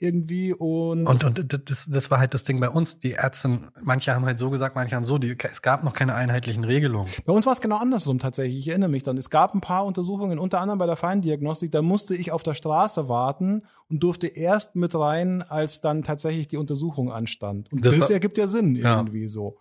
irgendwie 0.02 0.52
und, 0.52 1.06
Und, 1.06 1.24
und 1.24 1.70
das, 1.70 1.86
das 1.88 2.10
war 2.10 2.18
halt 2.18 2.34
das 2.34 2.44
Ding 2.44 2.58
bei 2.60 2.68
uns. 2.68 2.98
Die 3.00 3.12
Ärzte, 3.12 3.60
manche 3.80 4.14
haben 4.14 4.24
halt 4.26 4.38
so 4.38 4.50
gesagt, 4.50 4.74
manche 4.74 4.96
haben 4.96 5.04
so. 5.04 5.18
Die, 5.18 5.36
es 5.50 5.62
gab 5.62 5.84
noch 5.84 5.94
keine 5.94 6.14
einheitlichen 6.14 6.64
Regelungen. 6.64 7.08
Bei 7.24 7.32
uns 7.32 7.46
war 7.46 7.52
es 7.52 7.60
genau 7.60 7.78
andersrum 7.78 8.18
tatsächlich. 8.18 8.58
Ich 8.58 8.68
erinnere 8.68 8.90
mich 8.90 9.04
dann. 9.04 9.16
Es 9.16 9.30
gab 9.30 9.54
ein 9.54 9.60
paar 9.60 9.84
Untersuchungen, 9.86 10.38
unter 10.38 10.60
anderem 10.60 10.78
bei 10.78 10.86
der 10.86 10.96
Feindiagnostik. 10.96 11.70
Da 11.72 11.80
musste 11.82 12.14
ich 12.16 12.32
auf 12.32 12.42
der 12.42 12.54
Straße 12.54 13.08
warten 13.08 13.62
und 13.88 14.02
durfte 14.02 14.26
erst 14.26 14.74
mit 14.76 14.94
rein, 14.94 15.42
als 15.42 15.80
dann 15.80 16.02
tatsächlich 16.02 16.48
die 16.48 16.56
Untersuchung 16.56 17.12
anstand. 17.12 17.72
Und 17.72 17.84
Das 17.84 17.94
das, 17.96 18.08
war- 18.08 18.10
ergibt 18.14 18.36
ja 18.38 18.48
Sinn 18.48 18.74
Ja. 18.76 18.96
irgendwie 18.98 19.28
so. 19.28 19.58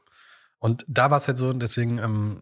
Und 0.59 0.85
da 0.87 1.09
war 1.11 1.17
es 1.17 1.27
halt 1.27 1.37
so, 1.37 1.53
deswegen 1.53 1.97
ähm, 1.99 2.41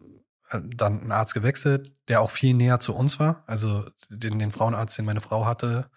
äh, 0.50 0.60
dann 0.76 1.02
ein 1.04 1.12
Arzt 1.12 1.34
gewechselt, 1.34 1.92
der 2.08 2.20
auch 2.22 2.30
viel 2.30 2.54
näher 2.54 2.80
zu 2.80 2.94
uns 2.94 3.20
war. 3.20 3.44
Also 3.46 3.84
den, 4.08 4.38
den 4.38 4.52
Frauenarzt, 4.52 4.98
den 4.98 5.04
meine 5.04 5.20
Frau 5.20 5.46
hatte, 5.46 5.90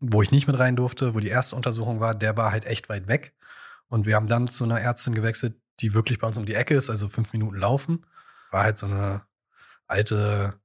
wo 0.00 0.22
ich 0.22 0.30
nicht 0.30 0.46
mit 0.46 0.58
rein 0.58 0.76
durfte, 0.76 1.14
wo 1.14 1.20
die 1.20 1.28
erste 1.28 1.56
Untersuchung 1.56 2.00
war, 2.00 2.14
der 2.14 2.36
war 2.36 2.52
halt 2.52 2.66
echt 2.66 2.88
weit 2.88 3.08
weg. 3.08 3.34
Und 3.88 4.06
wir 4.06 4.16
haben 4.16 4.28
dann 4.28 4.48
zu 4.48 4.64
einer 4.64 4.80
Ärztin 4.80 5.14
gewechselt, 5.14 5.56
die 5.80 5.94
wirklich 5.94 6.18
bei 6.18 6.28
uns 6.28 6.38
um 6.38 6.46
die 6.46 6.54
Ecke 6.54 6.74
ist, 6.74 6.90
also 6.90 7.08
fünf 7.08 7.32
Minuten 7.32 7.56
laufen. 7.56 8.06
War 8.50 8.64
halt 8.64 8.78
so 8.78 8.86
eine 8.86 9.22
alte, 9.86 10.60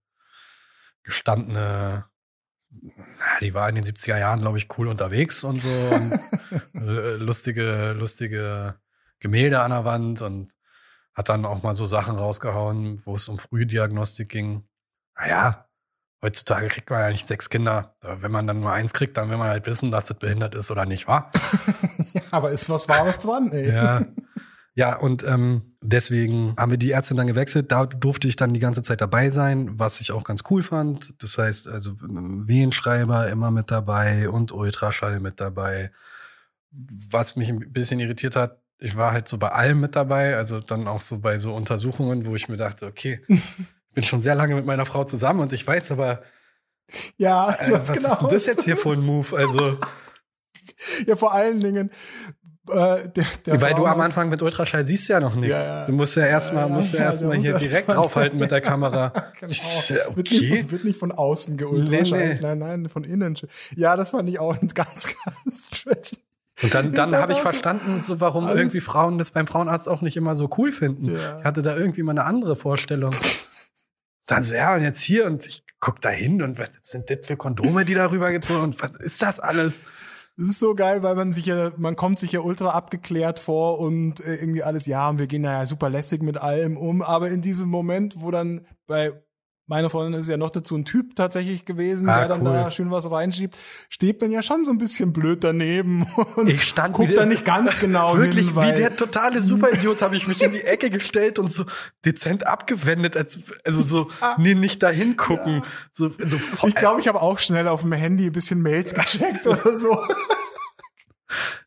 gestandene, 1.03 2.05
na, 2.69 3.39
die 3.39 3.53
war 3.53 3.69
in 3.69 3.75
den 3.75 3.83
70er 3.83 4.17
Jahren, 4.17 4.41
glaube 4.41 4.57
ich, 4.57 4.67
cool 4.77 4.87
unterwegs 4.87 5.43
und 5.43 5.61
so. 5.61 5.69
Und 5.69 6.19
äh, 6.73 7.15
lustige, 7.15 7.93
lustige 7.93 8.75
Gemälde 9.19 9.61
an 9.61 9.71
der 9.71 9.85
Wand 9.85 10.21
und 10.21 10.55
hat 11.13 11.29
dann 11.29 11.45
auch 11.45 11.61
mal 11.61 11.75
so 11.75 11.85
Sachen 11.85 12.17
rausgehauen, 12.17 12.99
wo 13.05 13.15
es 13.15 13.27
um 13.27 13.37
Frühdiagnostik 13.37 14.29
ging. 14.29 14.67
Naja, 15.15 15.69
heutzutage 16.23 16.69
kriegt 16.69 16.89
man 16.89 17.01
ja 17.01 17.11
nicht 17.11 17.27
sechs 17.27 17.49
Kinder. 17.49 17.95
Wenn 18.01 18.31
man 18.31 18.47
dann 18.47 18.61
nur 18.61 18.71
eins 18.71 18.93
kriegt, 18.93 19.17
dann 19.17 19.29
will 19.29 19.37
man 19.37 19.49
halt 19.49 19.67
wissen, 19.67 19.91
dass 19.91 20.05
das 20.05 20.17
behindert 20.17 20.55
ist 20.55 20.71
oder 20.71 20.85
nicht, 20.85 21.07
wa? 21.07 21.29
ja, 22.13 22.21
aber 22.31 22.51
ist 22.51 22.69
was 22.69 22.89
Wahres 22.89 23.19
dran, 23.19 23.51
ey. 23.51 23.71
Ja. 23.71 24.05
Ja, 24.75 24.95
und 24.95 25.23
ähm, 25.23 25.75
deswegen 25.81 26.55
haben 26.57 26.71
wir 26.71 26.79
die 26.79 26.89
Ärztin 26.89 27.15
dann 27.15 27.27
gewechselt. 27.27 27.71
Da 27.71 27.85
durfte 27.85 28.27
ich 28.27 28.37
dann 28.37 28.55
die 28.55 28.59
ganze 28.59 28.81
Zeit 28.81 29.01
dabei 29.01 29.29
sein, 29.29 29.77
was 29.77 30.01
ich 30.01 30.11
auch 30.11 30.23
ganz 30.23 30.41
cool 30.49 30.63
fand. 30.63 31.13
Das 31.21 31.37
heißt, 31.37 31.67
also 31.67 31.91
ähm, 32.01 32.47
Wehenschreiber 32.47 33.29
immer 33.29 33.51
mit 33.51 33.69
dabei 33.69 34.29
und 34.29 34.51
Ultraschall 34.51 35.19
mit 35.19 35.39
dabei. 35.39 35.91
Was 36.71 37.35
mich 37.35 37.49
ein 37.49 37.71
bisschen 37.71 37.99
irritiert 37.99 38.35
hat, 38.35 38.63
ich 38.79 38.97
war 38.97 39.11
halt 39.11 39.27
so 39.27 39.37
bei 39.37 39.49
allem 39.49 39.79
mit 39.79 39.95
dabei, 39.95 40.35
also 40.37 40.59
dann 40.59 40.87
auch 40.87 41.01
so 41.01 41.19
bei 41.19 41.37
so 41.37 41.53
Untersuchungen, 41.53 42.25
wo 42.25 42.35
ich 42.35 42.49
mir 42.49 42.57
dachte, 42.57 42.87
okay, 42.87 43.23
bin 43.93 44.03
schon 44.03 44.21
sehr 44.21 44.35
lange 44.35 44.55
mit 44.55 44.65
meiner 44.65 44.85
Frau 44.85 45.03
zusammen 45.03 45.39
und 45.39 45.53
ich 45.53 45.65
weiß 45.65 45.91
aber, 45.91 46.21
Ja, 47.17 47.49
äh, 47.53 47.71
was 47.71 47.89
weiß 47.89 47.97
ist 47.97 48.03
genau. 48.03 48.15
denn 48.15 48.29
das 48.29 48.45
jetzt 48.45 48.63
hier 48.63 48.77
für 48.83 48.91
ein 48.93 49.01
Move? 49.05 49.35
Also, 49.37 49.77
Ja, 51.07 51.15
vor 51.15 51.33
allen 51.33 51.59
Dingen, 51.59 51.91
äh, 52.69 53.09
der, 53.09 53.25
der 53.45 53.61
Weil 53.61 53.73
du 53.73 53.85
am 53.85 53.99
Anfang 53.99 54.29
mit 54.29 54.41
Ultraschall 54.41 54.85
siehst 54.85 55.09
ja 55.09 55.19
noch 55.19 55.35
nichts. 55.35 55.65
Ja. 55.65 55.85
Du 55.85 55.91
musst 55.91 56.15
ja 56.15 56.25
erstmal, 56.25 56.69
Ja, 56.69 56.73
musst 56.73 56.93
ja 56.93 56.99
ja, 56.99 57.05
erstmal 57.07 57.35
hier 57.37 57.51
erst 57.53 57.65
direkt 57.65 57.89
draufhalten 57.89 58.39
mit 58.39 58.51
der 58.51 58.61
Kamera. 58.71 59.09
Genau. 59.39 59.51
Äh, 59.51 60.15
Wird, 60.15 60.31
nicht 60.31 60.41
okay. 60.41 60.61
von, 60.61 60.71
wird 60.71 60.83
nicht 60.85 60.99
von 60.99 61.11
außen 61.11 61.55
Nee, 61.55 61.61
geultraschallt. 61.63 62.41
nee. 62.41 62.47
Nein, 62.47 62.59
nein, 62.59 62.89
von 62.89 63.03
innen. 63.03 63.37
Ja, 63.75 63.97
das 63.97 64.11
fand 64.11 64.29
ich 64.29 64.39
auch 64.39 64.55
ganz, 64.73 64.73
ganz 65.25 65.67
strange. 65.73 66.01
Und 66.61 66.73
dann, 66.73 66.93
dann 66.93 67.11
Da 67.11 67.19
habe 67.21 67.33
ich 67.33 67.39
verstanden, 67.39 67.99
so 67.99 68.21
warum 68.21 68.45
alles- 68.45 68.57
irgendwie 68.57 68.79
Frauen 68.79 69.17
das 69.17 69.31
beim 69.31 69.47
Frauenarzt 69.47 69.89
auch 69.89 70.01
nicht 70.01 70.15
immer 70.15 70.33
so 70.35 70.49
cool 70.57 70.71
finden. 70.71 71.13
Ich 71.39 71.43
hatte 71.43 71.63
da 71.63 71.75
irgendwie 71.75 72.03
mal 72.03 72.11
eine 72.11 72.23
andere 72.23 72.55
Vorstellung. 72.55 73.13
Dann 74.33 74.41
so, 74.41 74.55
ja, 74.55 74.73
und 74.73 74.81
jetzt 74.81 75.01
hier 75.01 75.27
und 75.27 75.45
ich 75.45 75.63
guck 75.79 76.01
da 76.01 76.09
hin 76.09 76.41
und 76.41 76.57
was 76.57 76.69
sind 76.81 77.07
das 77.11 77.27
für 77.27 77.37
Kondome, 77.37 77.85
die 77.85 77.93
darüber 77.93 78.31
gezogen 78.31 78.63
und 78.63 78.81
was 78.81 78.95
ist 78.95 79.21
das 79.21 79.39
alles? 79.39 79.83
Das 80.37 80.47
ist 80.47 80.59
so 80.59 80.73
geil, 80.73 81.03
weil 81.03 81.13
man 81.13 81.33
sich 81.33 81.45
ja, 81.45 81.71
man 81.77 81.95
kommt 81.95 82.17
sich 82.17 82.31
ja 82.31 82.39
ultra 82.39 82.71
abgeklärt 82.71 83.39
vor 83.39 83.77
und 83.77 84.25
äh, 84.25 84.33
irgendwie 84.33 84.63
alles, 84.63 84.87
ja, 84.87 85.07
und 85.07 85.19
wir 85.19 85.27
gehen 85.27 85.43
da 85.43 85.51
ja 85.51 85.65
super 85.67 85.91
lässig 85.91 86.23
mit 86.23 86.37
allem 86.37 86.77
um, 86.77 87.03
aber 87.03 87.29
in 87.29 87.43
diesem 87.43 87.69
Moment, 87.69 88.15
wo 88.17 88.31
dann 88.31 88.65
bei 88.87 89.13
meine 89.65 89.89
Freundin 89.89 90.19
ist 90.19 90.27
ja 90.27 90.35
noch 90.35 90.49
dazu 90.49 90.75
ein 90.75 90.83
Typ 90.83 91.15
tatsächlich 91.15 91.63
gewesen, 91.63 92.09
Ah, 92.09 92.19
der 92.19 92.27
dann 92.29 92.41
cool. 92.41 92.53
da 92.53 92.69
schön 92.69 92.91
was 92.91 93.09
reinschiebt, 93.09 93.57
steht 93.89 94.19
man 94.21 94.29
ja 94.31 94.43
schon 94.43 94.65
so 94.65 94.71
ein 94.71 94.77
bisschen 94.77 95.13
blöd 95.13 95.43
daneben 95.43 96.05
und 96.35 96.49
Ich 96.49 96.63
stand 96.63 96.95
guckt 96.95 97.15
da 97.15 97.25
nicht 97.25 97.45
ganz 97.45 97.79
genau 97.79 98.17
Wirklich, 98.17 98.47
hin, 98.51 98.55
wie 98.61 98.73
der 98.77 98.95
totale 98.95 99.41
Superidiot 99.41 100.01
habe 100.01 100.17
ich 100.17 100.27
mich 100.27 100.41
in 100.43 100.51
die 100.51 100.61
Ecke 100.63 100.89
gestellt 100.89 101.39
und 101.39 101.49
so 101.51 101.63
dezent 102.05 102.45
abgewendet, 102.45 103.15
als 103.15 103.39
also 103.63 103.81
so 103.81 104.09
nee, 104.37 104.53
nicht 104.53 104.83
dahin 104.83 105.15
gucken. 105.15 105.63
So, 105.93 106.11
so 106.19 106.37
voll- 106.37 106.69
ich 106.69 106.75
glaube, 106.75 106.99
ich 106.99 107.07
habe 107.07 107.21
auch 107.21 107.39
schnell 107.39 107.67
auf 107.69 107.81
dem 107.81 107.93
Handy 107.93 108.25
ein 108.25 108.31
bisschen 108.33 108.61
Mails 108.61 108.93
gecheckt 108.93 109.47
oder 109.47 109.77
so. 109.77 109.97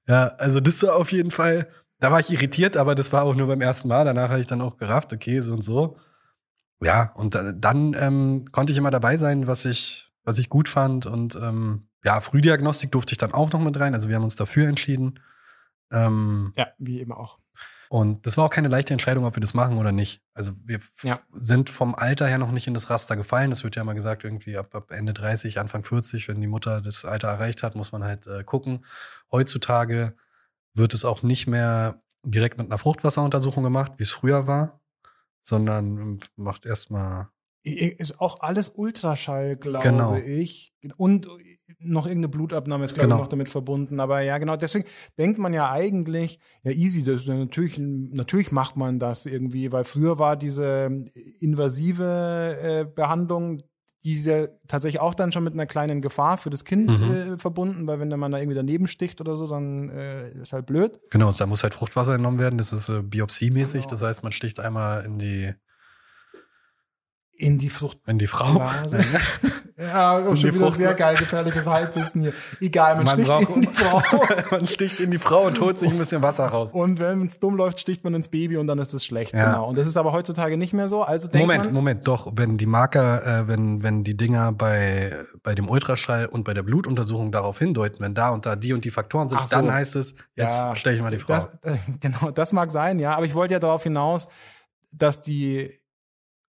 Ja, 0.07 0.28
also 0.38 0.61
das 0.61 0.82
war 0.82 0.94
auf 0.97 1.11
jeden 1.12 1.30
Fall, 1.30 1.68
da 1.99 2.12
war 2.12 2.20
ich 2.20 2.30
irritiert, 2.30 2.76
aber 2.76 2.94
das 2.94 3.12
war 3.12 3.24
auch 3.24 3.34
nur 3.34 3.47
beim 3.49 3.61
ersten 3.61 3.88
Mal. 3.88 4.05
Danach 4.05 4.28
habe 4.30 4.40
ich 4.40 4.47
dann 4.47 4.61
auch 4.61 4.76
gerafft, 4.76 5.12
okay, 5.12 5.40
so 5.40 5.53
und 5.55 5.62
so. 5.62 5.97
Ja, 6.82 7.12
und 7.14 7.34
da- 7.34 7.52
dann 7.52 7.94
ähm, 7.98 8.46
konnte 8.52 8.72
ich 8.72 8.78
immer 8.78 8.90
dabei 8.90 9.16
sein, 9.16 9.46
was 9.46 9.64
ich, 9.64 10.12
was 10.24 10.38
ich 10.38 10.48
gut 10.48 10.68
fand. 10.68 11.06
Und 11.06 11.34
ähm, 11.36 11.88
ja, 12.04 12.20
Frühdiagnostik 12.20 12.92
durfte 12.92 13.12
ich 13.12 13.18
dann 13.18 13.32
auch 13.32 13.50
noch 13.52 13.60
mit 13.60 13.78
rein. 13.80 13.94
Also 13.94 14.08
wir 14.08 14.16
haben 14.16 14.24
uns 14.24 14.36
dafür 14.36 14.68
entschieden. 14.68 15.20
Ähm, 15.90 16.52
Ja, 16.56 16.68
wie 16.78 17.00
eben 17.00 17.12
auch. 17.12 17.38
und 17.88 18.26
das 18.26 18.36
war 18.36 18.44
auch 18.44 18.50
keine 18.50 18.66
leichte 18.68 18.92
Entscheidung, 18.92 19.24
ob 19.24 19.36
wir 19.36 19.40
das 19.40 19.54
machen 19.54 19.78
oder 19.78 19.92
nicht. 19.92 20.20
Also 20.34 20.52
wir 20.64 20.80
Ja. 21.02 21.20
sind 21.32 21.70
vom 21.70 21.94
Alter 21.94 22.26
her 22.26 22.38
noch 22.38 22.50
nicht 22.50 22.66
in 22.66 22.74
das 22.74 22.90
Raster 22.90 23.16
gefallen. 23.16 23.52
Es 23.52 23.62
wird 23.64 23.76
ja 23.76 23.82
immer 23.82 23.94
gesagt, 23.94 24.24
irgendwie 24.24 24.56
ab, 24.58 24.74
ab 24.74 24.90
Ende 24.90 25.14
30, 25.14 25.58
Anfang 25.60 25.84
40, 25.84 26.26
wenn 26.28 26.40
die 26.40 26.48
Mutter 26.48 26.80
das 26.82 27.04
Alter 27.04 27.28
erreicht 27.28 27.62
hat, 27.62 27.76
muss 27.76 27.92
man 27.92 28.02
halt 28.04 28.26
äh, 28.26 28.42
gucken. 28.44 28.84
Heutzutage 29.30 30.14
wird 30.74 30.92
es 30.92 31.04
auch 31.04 31.22
nicht 31.22 31.46
mehr 31.46 32.02
direkt 32.24 32.58
mit 32.58 32.66
einer 32.66 32.78
Fruchtwasseruntersuchung 32.78 33.62
gemacht, 33.62 33.92
wie 33.98 34.02
es 34.02 34.10
früher 34.10 34.46
war, 34.48 34.80
sondern 35.47 36.18
macht 36.36 36.66
erstmal 36.66 37.28
Ist 37.62 38.20
auch 38.20 38.40
alles 38.40 38.68
Ultraschall, 38.70 39.57
glaube 39.57 39.88
Genau. 39.88 40.14
ich. 40.16 40.72
Und 40.97 41.26
noch 41.80 42.07
irgendeine 42.07 42.28
Blutabnahme 42.28 42.84
ist, 42.84 42.94
glaube 42.94 43.07
Genau. 43.09 43.16
ich, 43.16 43.22
noch 43.22 43.28
damit 43.28 43.49
verbunden. 43.49 43.99
Aber 43.99 44.20
ja, 44.20 44.38
genau, 44.38 44.57
deswegen 44.57 44.86
denkt 45.18 45.38
man 45.38 45.53
ja 45.53 45.70
eigentlich, 45.70 46.38
ja, 46.62 46.70
easy, 46.70 47.03
das 47.03 47.22
ist 47.22 47.28
ja 47.28 47.34
natürlich, 47.34 47.76
natürlich 47.78 48.53
macht 48.53 48.76
man 48.76 48.99
das 49.01 49.26
irgendwie, 49.26 49.72
weil 49.72 49.82
früher 49.84 50.18
war 50.18 50.36
diese 50.36 51.05
invasive 51.40 52.59
äh, 52.62 52.84
Behandlung, 52.84 53.62
die 54.07 54.12
ist 54.12 54.26
ja 54.26 54.46
tatsächlich 54.68 55.00
auch 55.00 55.14
dann 55.14 55.32
schon 55.32 55.42
mit 55.42 55.54
einer 55.54 55.66
kleinen 55.66 56.00
Gefahr 56.00 56.38
für 56.38 56.48
das 56.48 56.64
Kind 56.64 56.88
Mhm. 57.00 57.11
äh, 57.34 57.38
verbunden, 57.38 57.88
weil 57.88 57.98
wenn 57.98 58.09
der 58.09 58.16
Mann 58.18 58.30
da 58.30 58.38
irgendwie 58.38 58.54
daneben 58.54 58.86
sticht 58.86 59.20
oder 59.20 59.36
so, 59.36 59.48
dann 59.48 59.90
äh, 59.90 60.30
ist 60.30 60.52
halt 60.52 60.66
blöd. 60.66 61.00
Genau, 61.11 61.32
da 61.32 61.44
muss 61.46 61.64
halt 61.64 61.74
Fruchtwasser 61.74 62.14
entnommen 62.14 62.38
werden. 62.38 62.57
Das 62.57 62.72
ist 62.72 62.88
äh, 62.88 63.02
biopsiemäßig. 63.02 63.82
Genau. 63.82 63.90
Das 63.90 64.02
heißt, 64.02 64.22
man 64.22 64.30
sticht 64.30 64.61
einmal 64.61 65.04
in 65.04 65.18
die, 65.18 65.54
In 67.39 67.59
die 67.59 67.68
Frucht. 67.68 67.99
in 68.07 68.18
die 68.18 68.26
Frau. 68.26 68.55
Blase. 68.55 68.99
Ja, 69.78 70.16
Und 70.16 70.39
schon 70.39 70.49
die 70.51 70.55
wieder 70.57 70.66
Frucht- 70.68 70.78
sehr 70.78 70.95
geil, 70.95 71.16
gefährliches 71.16 71.66
Halbwissen 71.66 72.22
hier. 72.22 72.32
Egal, 72.62 72.95
man, 72.97 73.05
Man 73.05 73.12
sticht 73.14 73.28
braucht- 73.28 73.51
in 73.51 73.61
die 73.61 73.68
Frau. 73.74 74.03
man 74.51 74.66
sticht 74.66 75.01
in 75.01 75.11
die 75.11 75.18
Frau 75.18 75.43
und 75.47 75.61
holt 75.61 75.78
sich 75.78 75.91
ein 75.91 75.99
bisschen 75.99 76.22
Wasser 76.22 76.47
raus. 76.47 76.70
Und 76.72 76.99
wenn 76.99 77.26
es 77.26 77.39
dumm 77.39 77.57
läuft, 77.57 77.78
sticht 77.80 78.03
man 78.03 78.14
ins 78.14 78.28
Baby 78.28 78.57
und 78.57 78.66
dann 78.68 78.78
ist 78.78 78.95
es 78.95 79.05
schlecht. 79.05 79.34
Ja. 79.34 79.45
Genau. 79.53 79.68
Und 79.68 79.76
das 79.76 79.87
ist 79.87 79.99
aber 79.99 80.12
heutzutage 80.12 80.57
nicht 80.57 80.72
mehr 80.72 80.89
so. 80.89 81.03
Also 81.03 81.28
Moment, 81.37 81.64
man, 81.66 81.74
Moment, 81.74 82.09
doch, 82.09 82.32
wenn 82.34 82.57
die 82.57 82.64
Marker, 82.64 83.26
äh, 83.41 83.49
wenn, 83.49 83.82
wenn 83.82 84.03
die 84.03 84.16
Dinger 84.16 84.53
bei, 84.53 85.22
bei 85.43 85.55
dem 85.55 85.68
Ultraschall 85.68 86.24
und 86.26 86.45
bei 86.45 86.55
der 86.55 86.62
Blutuntersuchung 86.62 87.30
darauf 87.30 87.59
hindeuten, 87.59 88.01
wenn 88.01 88.14
da 88.14 88.30
und 88.30 88.47
da 88.47 88.57
die 88.57 88.72
und 88.72 88.87
die 88.87 88.91
Faktoren 88.91 89.28
sind, 89.28 89.43
so. 89.43 89.49
dann 89.51 89.70
heißt 89.70 89.95
es, 89.97 90.14
jetzt 90.37 90.59
Ja, 90.59 90.74
stelle 90.74 90.97
ich 90.97 91.03
mal 91.03 91.11
die 91.11 91.18
Frau. 91.18 91.34
Das, 91.34 91.55
äh, 91.64 91.76
genau, 92.01 92.30
das 92.30 92.55
mag 92.55 92.70
sein, 92.70 92.99
ja. 92.99 93.14
Aber 93.14 93.26
ich 93.26 93.34
wollte 93.34 93.53
ja 93.53 93.61
darauf 93.61 93.82
hinaus, 93.82 94.28
dass 94.91 95.20
die 95.20 95.78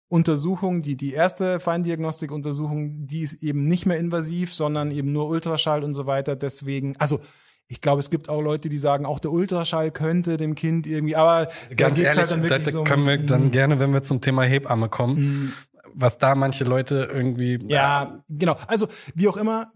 Untersuchung, 0.09 0.81
die, 0.81 0.95
die 0.95 1.13
erste 1.13 1.59
Feindiagnostikuntersuchung, 1.59 3.07
die 3.07 3.21
ist 3.21 3.43
eben 3.43 3.65
nicht 3.65 3.85
mehr 3.85 3.97
invasiv, 3.97 4.53
sondern 4.53 4.91
eben 4.91 5.11
nur 5.11 5.27
Ultraschall 5.27 5.83
und 5.83 5.93
so 5.93 6.05
weiter. 6.05 6.35
Deswegen, 6.35 6.95
also 6.97 7.19
ich 7.67 7.81
glaube, 7.81 7.99
es 7.99 8.09
gibt 8.09 8.29
auch 8.29 8.41
Leute, 8.41 8.69
die 8.69 8.77
sagen, 8.77 9.05
auch 9.05 9.19
der 9.19 9.31
Ultraschall 9.31 9.91
könnte 9.91 10.37
dem 10.37 10.55
Kind 10.55 10.87
irgendwie, 10.87 11.17
aber 11.17 11.49
Ganz 11.75 11.99
geht's 11.99 12.15
ehrlich, 12.15 12.17
halt 12.17 12.31
dann 12.31 12.47
da, 12.47 12.59
da 12.59 12.71
so 12.71 12.83
können 12.85 13.05
wir 13.05 13.17
dann 13.17 13.47
mm, 13.47 13.51
gerne, 13.51 13.79
wenn 13.79 13.91
wir 13.91 14.01
zum 14.01 14.21
Thema 14.21 14.43
Hebamme 14.43 14.87
kommen, 14.87 15.15
mm, 15.15 15.53
was 15.93 16.17
da 16.17 16.35
manche 16.35 16.63
Leute 16.63 17.09
irgendwie. 17.13 17.59
Ja, 17.67 18.23
genau. 18.29 18.55
Also 18.67 18.87
wie 19.13 19.27
auch 19.27 19.35
immer, 19.35 19.67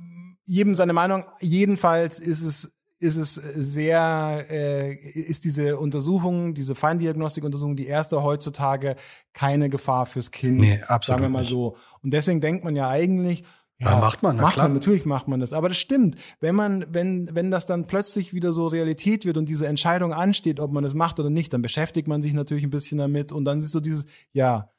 jedem 0.45 0.75
seine 0.75 0.93
Meinung. 0.93 1.25
Jedenfalls 1.41 2.19
ist 2.19 2.43
es 2.43 2.80
ist 3.01 3.17
es 3.17 3.33
sehr 3.35 4.45
äh, 4.49 4.93
ist 4.93 5.43
diese 5.43 5.77
Untersuchung, 5.77 6.53
diese 6.53 6.75
Feindiagnostikuntersuchung, 6.75 7.75
die 7.75 7.87
erste 7.87 8.23
heutzutage 8.23 8.95
keine 9.33 9.69
Gefahr 9.69 10.05
fürs 10.05 10.31
Kind. 10.31 10.59
Nee, 10.59 10.81
absolut 10.83 11.03
Sagen 11.05 11.21
wir 11.23 11.29
mal 11.29 11.43
so. 11.43 11.77
Und 12.01 12.13
deswegen 12.13 12.41
denkt 12.41 12.63
man 12.63 12.75
ja 12.75 12.87
eigentlich 12.89 13.43
Ja, 13.79 13.97
macht 13.97 14.21
man, 14.21 14.35
na 14.35 14.43
macht 14.43 14.53
klar. 14.53 14.67
man, 14.67 14.75
natürlich 14.75 15.05
macht 15.05 15.27
man 15.27 15.39
das. 15.39 15.53
Aber 15.53 15.67
das 15.67 15.77
stimmt. 15.77 16.15
Wenn 16.39 16.55
man, 16.55 16.85
wenn, 16.91 17.33
wenn 17.33 17.49
das 17.49 17.65
dann 17.65 17.87
plötzlich 17.87 18.33
wieder 18.33 18.51
so 18.51 18.67
Realität 18.67 19.25
wird 19.25 19.37
und 19.37 19.49
diese 19.49 19.65
Entscheidung 19.67 20.13
ansteht, 20.13 20.59
ob 20.59 20.71
man 20.71 20.83
es 20.83 20.93
macht 20.93 21.19
oder 21.19 21.31
nicht, 21.31 21.51
dann 21.53 21.63
beschäftigt 21.63 22.07
man 22.07 22.21
sich 22.21 22.33
natürlich 22.33 22.63
ein 22.63 22.69
bisschen 22.69 22.99
damit 22.99 23.31
und 23.31 23.45
dann 23.45 23.57
ist 23.59 23.71
so 23.71 23.79
dieses, 23.79 24.05
ja, 24.33 24.70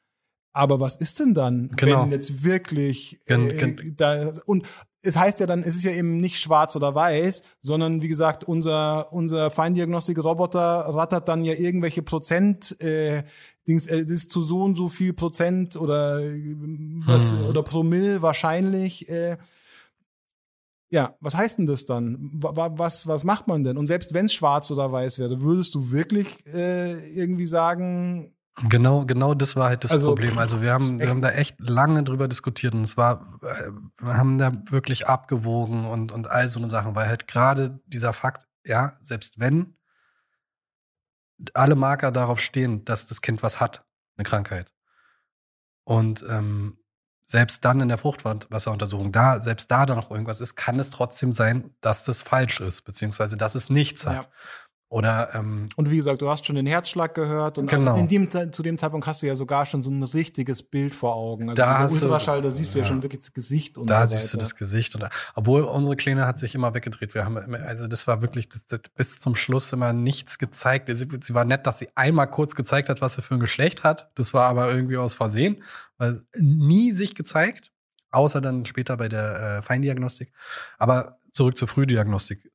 aber 0.53 0.79
was 0.79 0.95
ist 0.95 1.19
denn 1.19 1.33
dann, 1.33 1.69
Genau. 1.75 2.03
wenn 2.03 2.11
jetzt 2.11 2.43
wirklich 2.43 3.19
Gen- 3.27 3.49
äh, 3.49 3.53
gen- 3.57 3.93
da 3.97 4.33
und 4.45 4.65
es 5.05 5.17
heißt 5.17 5.41
ja 5.41 5.45
dann, 5.47 5.63
es 5.63 5.75
ist 5.75 5.83
ja 5.83 5.91
eben 5.91 6.21
nicht 6.21 6.39
schwarz 6.39 6.77
oder 6.77 6.95
weiß, 6.95 7.43
sondern 7.61 8.01
wie 8.01 8.07
gesagt, 8.07 8.45
unser 8.45 9.11
unser 9.11 9.51
Feindiagnostik-Roboter 9.51 10.59
rattert 10.61 11.27
dann 11.27 11.43
ja 11.43 11.53
irgendwelche 11.55 12.01
Prozent 12.03 12.79
äh, 12.79 13.23
Dings, 13.67 13.87
äh, 13.87 14.03
das 14.03 14.11
ist 14.13 14.31
zu 14.31 14.43
so 14.43 14.61
und 14.63 14.77
so 14.77 14.87
viel 14.87 15.11
Prozent 15.13 15.75
oder 15.75 16.19
äh, 16.21 16.55
was 17.05 17.33
Hm. 17.33 17.47
oder 17.47 17.63
Promille 17.63 18.21
wahrscheinlich. 18.21 19.09
Äh, 19.09 19.37
ja, 20.89 21.15
was 21.21 21.35
heißt 21.35 21.57
denn 21.57 21.65
das 21.65 21.85
dann? 21.85 22.29
Wa- 22.33 22.55
wa- 22.55 22.71
Was, 22.77 23.07
was 23.07 23.23
macht 23.23 23.47
man 23.47 23.63
denn? 23.63 23.77
Und 23.77 23.87
selbst 23.87 24.13
wenn 24.13 24.27
es 24.27 24.33
schwarz 24.33 24.69
oder 24.69 24.91
weiß 24.91 25.17
wäre, 25.19 25.41
würdest 25.41 25.73
du 25.75 25.91
wirklich 25.91 26.45
äh, 26.45 27.09
irgendwie 27.13 27.47
sagen, 27.47 28.31
Genau, 28.61 29.05
genau 29.05 29.33
das 29.33 29.55
war 29.55 29.69
halt 29.69 29.83
das 29.83 29.91
Also, 29.91 30.09
Problem. 30.09 30.37
Also 30.37 30.61
wir 30.61 30.71
haben, 30.71 30.99
wir 30.99 31.09
haben 31.09 31.21
da 31.21 31.31
echt 31.31 31.59
lange 31.59 32.03
drüber 32.03 32.27
diskutiert 32.27 32.75
und 32.75 32.83
es 32.83 32.97
war, 32.97 33.39
äh, 33.41 33.71
wir 33.97 34.15
haben 34.15 34.37
da 34.37 34.51
wirklich 34.69 35.07
abgewogen 35.07 35.85
und, 35.85 36.11
und 36.11 36.27
all 36.27 36.47
so 36.47 36.59
eine 36.59 36.69
Sachen, 36.69 36.95
weil 36.95 37.07
halt 37.07 37.27
gerade 37.27 37.79
dieser 37.87 38.13
Fakt, 38.13 38.47
ja, 38.63 38.97
selbst 39.01 39.39
wenn 39.39 39.75
alle 41.55 41.75
Marker 41.75 42.11
darauf 42.11 42.39
stehen, 42.39 42.85
dass 42.85 43.07
das 43.07 43.21
Kind 43.21 43.41
was 43.41 43.59
hat, 43.59 43.85
eine 44.17 44.23
Krankheit. 44.23 44.71
Und 45.83 46.23
ähm, 46.29 46.77
selbst 47.25 47.65
dann 47.65 47.81
in 47.81 47.87
der 47.87 47.97
Fruchtwasseruntersuchung, 47.97 49.11
da, 49.11 49.41
selbst 49.41 49.71
da 49.71 49.85
dann 49.85 49.97
noch 49.97 50.11
irgendwas 50.11 50.41
ist, 50.41 50.55
kann 50.55 50.79
es 50.79 50.89
trotzdem 50.89 51.31
sein, 51.31 51.73
dass 51.81 52.03
das 52.03 52.21
falsch 52.21 52.59
ist, 52.59 52.83
beziehungsweise 52.83 53.37
dass 53.37 53.55
es 53.55 53.69
nichts 53.69 54.05
hat. 54.05 54.25
Ja. 54.25 54.31
Oder 54.93 55.29
ähm, 55.33 55.65
und 55.75 55.89
wie 55.89 55.95
gesagt, 55.95 56.21
du 56.21 56.29
hast 56.29 56.45
schon 56.45 56.55
den 56.55 56.67
Herzschlag 56.67 57.15
gehört 57.15 57.57
und 57.57 57.65
Genau. 57.65 57.97
in 57.97 58.07
dem, 58.07 58.29
zu 58.53 58.61
dem 58.61 58.77
Zeitpunkt 58.77 59.07
hast 59.07 59.23
du 59.23 59.25
ja 59.25 59.33
sogar 59.33 59.65
schon 59.65 59.81
so 59.81 59.89
ein 59.89 60.03
richtiges 60.03 60.61
Bild 60.61 60.93
vor 60.93 61.15
Augen. 61.15 61.49
Also 61.49 61.59
Da 61.59 61.79
hast 61.79 61.99
du- 61.99 62.05
Ultraschall, 62.05 62.43
da 62.43 62.51
siehst 62.51 62.75
du 62.75 62.77
ja 62.77 62.83
ja. 62.83 62.89
schon 62.89 63.01
wirklich 63.01 63.21
das 63.21 63.33
Gesicht 63.33 63.79
und 63.79 63.89
Da 63.89 64.05
so 64.07 64.15
siehst 64.15 64.31
du 64.35 64.37
das 64.37 64.55
Gesicht. 64.55 64.93
Und, 64.93 65.03
obwohl 65.33 65.63
unsere 65.63 65.95
Kleine 65.95 66.27
hat 66.27 66.37
sich 66.37 66.53
immer 66.53 66.75
weggedreht. 66.75 67.15
Wir 67.15 67.25
haben 67.25 67.55
also 67.55 67.87
das 67.87 68.05
war 68.05 68.21
wirklich 68.21 68.49
das, 68.49 68.67
das, 68.67 68.81
bis 68.95 69.19
zum 69.19 69.33
Schluss 69.35 69.73
immer 69.73 69.93
nichts 69.93 70.37
gezeigt. 70.37 70.95
Sie, 70.95 71.07
sie 71.21 71.33
war 71.33 71.43
nett, 71.43 71.65
dass 71.65 71.79
sie 71.79 71.87
einmal 71.95 72.29
kurz 72.29 72.53
gezeigt 72.53 72.87
hat, 72.89 73.01
was 73.01 73.15
sie 73.15 73.23
für 73.23 73.33
ein 73.33 73.39
Geschlecht 73.39 73.83
hat. 73.83 74.11
Das 74.13 74.35
war 74.35 74.45
aber 74.47 74.71
irgendwie 74.71 74.97
aus 74.97 75.15
Versehen, 75.15 75.63
weil 75.97 76.21
nie 76.37 76.91
sich 76.91 77.15
gezeigt, 77.15 77.71
außer 78.11 78.41
dann 78.41 78.67
später 78.67 78.95
bei 78.97 79.09
der 79.09 79.57
äh, 79.57 79.61
Feindiagnostik. 79.63 80.31
Aber 80.77 81.17
zurück 81.31 81.57
zur 81.57 81.67
Frühdiagnostik. 81.67 82.51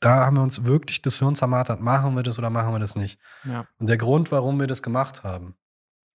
Da 0.00 0.26
haben 0.26 0.36
wir 0.36 0.42
uns 0.42 0.64
wirklich 0.64 1.00
das 1.02 1.18
Hirn 1.18 1.36
zermartert. 1.36 1.80
Machen 1.80 2.14
wir 2.16 2.22
das 2.22 2.38
oder 2.38 2.50
machen 2.50 2.72
wir 2.74 2.78
das 2.78 2.96
nicht? 2.96 3.18
Ja. 3.44 3.66
Und 3.78 3.88
der 3.88 3.96
Grund, 3.96 4.30
warum 4.30 4.60
wir 4.60 4.66
das 4.66 4.82
gemacht 4.82 5.24
haben, 5.24 5.56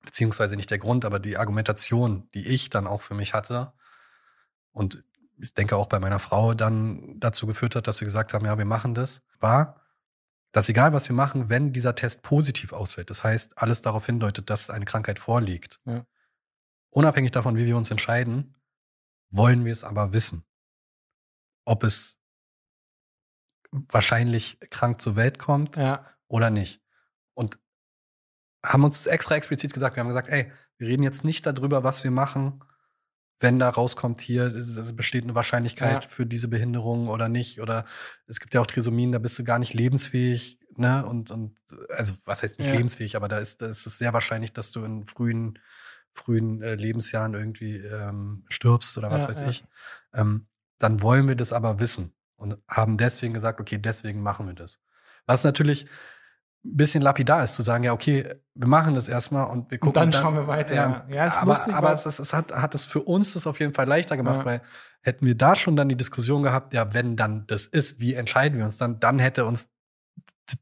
beziehungsweise 0.03 0.55
nicht 0.55 0.69
der 0.69 0.77
Grund, 0.79 1.05
aber 1.05 1.19
die 1.19 1.37
Argumentation, 1.37 2.29
die 2.33 2.47
ich 2.47 2.69
dann 2.69 2.87
auch 2.87 3.01
für 3.01 3.13
mich 3.13 3.33
hatte 3.33 3.73
und 4.71 5.03
ich 5.39 5.53
denke 5.55 5.75
auch 5.75 5.87
bei 5.87 5.99
meiner 5.99 6.19
Frau 6.19 6.53
dann 6.53 7.19
dazu 7.19 7.47
geführt 7.47 7.75
hat, 7.75 7.87
dass 7.87 7.99
wir 7.99 8.05
gesagt 8.05 8.33
haben, 8.33 8.45
ja, 8.45 8.57
wir 8.59 8.65
machen 8.65 8.93
das, 8.93 9.23
war, 9.39 9.81
dass 10.51 10.69
egal 10.69 10.93
was 10.93 11.09
wir 11.09 11.15
machen, 11.15 11.49
wenn 11.49 11.73
dieser 11.73 11.95
Test 11.95 12.21
positiv 12.21 12.73
ausfällt, 12.73 13.09
das 13.09 13.23
heißt, 13.23 13.57
alles 13.57 13.81
darauf 13.81 14.05
hindeutet, 14.05 14.49
dass 14.51 14.69
eine 14.69 14.85
Krankheit 14.85 15.17
vorliegt, 15.17 15.79
Ja. 15.85 16.05
unabhängig 16.91 17.31
davon, 17.31 17.57
wie 17.57 17.65
wir 17.65 17.75
uns 17.77 17.89
entscheiden, 17.89 18.55
wollen 19.31 19.65
wir 19.65 19.71
es 19.71 19.83
aber 19.83 20.13
wissen, 20.13 20.45
ob 21.65 21.83
es 21.83 22.20
wahrscheinlich 23.71 24.59
krank 24.69 25.01
zur 25.01 25.15
Welt 25.15 25.39
kommt 25.39 25.77
Ja. 25.77 26.05
oder 26.27 26.49
nicht. 26.49 26.81
Und 27.33 27.57
haben 28.63 28.83
uns 28.83 28.97
das 28.97 29.07
extra 29.07 29.35
explizit 29.35 29.73
gesagt. 29.73 29.95
Wir 29.95 30.01
haben 30.01 30.07
gesagt, 30.09 30.29
ey, 30.29 30.51
wir 30.77 30.87
reden 30.87 31.03
jetzt 31.03 31.23
nicht 31.23 31.45
darüber, 31.45 31.83
was 31.83 32.03
wir 32.03 32.11
machen, 32.11 32.63
wenn 33.39 33.57
da 33.57 33.69
rauskommt, 33.69 34.21
hier 34.21 34.43
es 34.55 34.95
besteht 34.95 35.23
eine 35.23 35.33
Wahrscheinlichkeit 35.33 36.03
Ja. 36.03 36.09
für 36.09 36.27
diese 36.27 36.47
Behinderung 36.47 37.07
oder 37.07 37.27
nicht. 37.27 37.59
Oder 37.59 37.85
es 38.27 38.39
gibt 38.39 38.53
ja 38.53 38.61
auch 38.61 38.67
Trisomien, 38.67 39.11
da 39.11 39.19
bist 39.19 39.39
du 39.39 39.43
gar 39.43 39.57
nicht 39.57 39.73
lebensfähig, 39.73 40.59
ne? 40.75 41.03
Und, 41.05 41.31
und 41.31 41.57
also 41.89 42.13
was 42.25 42.43
heißt 42.43 42.59
nicht 42.59 42.67
Ja. 42.67 42.75
lebensfähig, 42.75 43.15
aber 43.15 43.27
da 43.27 43.39
ist, 43.39 43.61
da 43.63 43.67
ist 43.67 43.87
es 43.87 43.97
sehr 43.97 44.13
wahrscheinlich, 44.13 44.53
dass 44.53 44.71
du 44.71 44.83
in 44.83 45.05
frühen 45.05 45.57
frühen 46.13 46.61
äh, 46.61 46.75
Lebensjahren 46.75 47.33
irgendwie 47.33 47.77
ähm, 47.77 48.43
stirbst 48.49 48.97
oder 48.97 49.09
was 49.09 49.23
Ja, 49.23 49.29
weiß 49.29 49.41
ich. 49.41 49.63
Ähm, 50.13 50.45
dann 50.77 51.01
wollen 51.01 51.27
wir 51.27 51.35
das 51.35 51.53
aber 51.53 51.79
wissen 51.79 52.13
und 52.41 52.57
haben 52.67 52.97
deswegen 52.97 53.33
gesagt, 53.33 53.59
okay, 53.59 53.77
deswegen 53.77 54.21
machen 54.21 54.47
wir 54.47 54.53
das. 54.53 54.79
Was 55.25 55.43
natürlich 55.43 55.85
ein 56.63 56.77
bisschen 56.77 57.01
lapidar 57.01 57.43
ist, 57.43 57.55
zu 57.55 57.61
sagen, 57.63 57.83
ja, 57.83 57.93
okay, 57.93 58.35
wir 58.53 58.67
machen 58.67 58.93
das 58.95 59.07
erstmal 59.07 59.47
und 59.49 59.71
wir 59.71 59.79
gucken. 59.79 59.93
dann 59.93 60.13
schauen 60.13 60.35
wir 60.35 60.47
weiter, 60.47 60.75
Ja, 60.75 61.05
ja. 61.09 61.25
Ist 61.25 61.37
aber 61.41 61.53
lustig, 61.53 61.73
aber 61.73 61.91
es, 61.91 62.05
es 62.05 62.33
hat, 62.33 62.51
hat 62.51 62.75
es 62.75 62.85
für 62.85 63.01
uns 63.01 63.33
das 63.33 63.47
auf 63.47 63.59
jeden 63.59 63.73
Fall 63.73 63.87
leichter 63.87 64.17
gemacht, 64.17 64.39
Ja. 64.39 64.45
weil 64.45 64.61
hätten 65.01 65.25
wir 65.25 65.35
da 65.35 65.55
schon 65.55 65.75
dann 65.75 65.89
die 65.89 65.95
Diskussion 65.97 66.43
gehabt, 66.43 66.73
ja, 66.73 66.93
wenn 66.93 67.15
dann 67.15 67.47
das 67.47 67.65
ist, 67.65 67.99
wie 67.99 68.13
entscheiden 68.13 68.57
wir 68.59 68.65
uns 68.65 68.77
dann, 68.77 68.99
dann 68.99 69.17
hätte 69.17 69.45
uns 69.45 69.69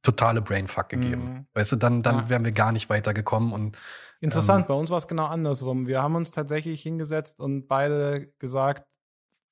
totale 0.04 0.42
Brainfuck 0.42 0.90
gegeben. 0.90 1.24
Mhm. 1.24 1.48
Weißt 1.54 1.72
du, 1.72 1.76
dann, 1.76 2.04
dann 2.04 2.16
Ja. 2.18 2.30
wären 2.30 2.46
wir 2.46 2.52
gar 2.52 2.72
nicht 2.72 2.90
weitergekommen 2.90 3.52
und 3.54 3.78
Interessant, 4.22 4.64
Ähm, 4.64 4.68
bei 4.68 4.74
uns 4.74 4.90
war 4.90 4.98
es 4.98 5.08
genau 5.08 5.28
andersrum. 5.28 5.88
Wir 5.88 6.02
haben 6.04 6.16
uns 6.16 6.32
tatsächlich 6.32 6.82
hingesetzt 6.82 7.40
und 7.40 7.68
beide 7.70 8.28
gesagt, 8.38 8.84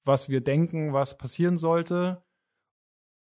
was 0.08 0.30
wir 0.30 0.42
denken, 0.42 0.94
was 0.94 1.18
passieren 1.18 1.58
sollte. 1.58 2.24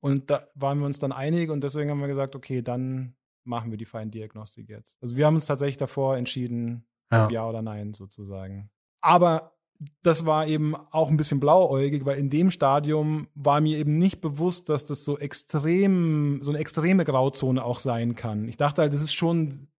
Und 0.02 0.30
da 0.30 0.42
waren 0.56 0.80
wir 0.80 0.86
uns 0.86 1.00
dann 1.00 1.12
einig 1.12 1.50
und 1.50 1.64
deswegen 1.64 1.90
haben 1.90 2.00
wir 2.00 2.08
gesagt, 2.08 2.36
okay, 2.36 2.62
dann 2.62 3.16
machen 3.44 3.72
wir 3.72 3.78
die 3.78 3.86
Feindiagnostik 3.86 4.70
jetzt. 4.70 4.98
Also 5.02 5.18
wir 5.18 5.26
haben 5.26 5.36
uns 5.36 5.46
tatsächlich 5.46 5.78
davor 5.78 6.18
entschieden, 6.18 6.88
Ja. 7.12 7.30
ja 7.30 7.48
oder 7.48 7.62
nein 7.62 7.94
sozusagen. 7.94 8.70
Aber 9.02 9.58
das 10.04 10.26
war 10.26 10.48
eben 10.48 10.76
auch 10.76 11.10
ein 11.10 11.18
bisschen 11.18 11.40
blauäugig, 11.40 12.06
weil 12.06 12.18
in 12.20 12.30
dem 12.30 12.52
Stadium 12.52 13.28
war 13.34 13.62
mir 13.62 13.78
eben 13.78 13.98
nicht 13.98 14.22
bewusst, 14.22 14.70
dass 14.70 14.86
das 14.86 15.06
so 15.06 15.18
extrem, 15.18 16.40
so 16.44 16.52
eine 16.52 16.60
extreme 16.60 17.06
Grauzone 17.06 17.64
auch 17.64 17.80
sein 17.80 18.16
kann. 18.16 18.48
Ich 18.48 18.58
dachte 18.58 18.82
halt, 18.82 18.94
das 18.94 19.02
ist 19.02 19.14
schon 19.14 19.70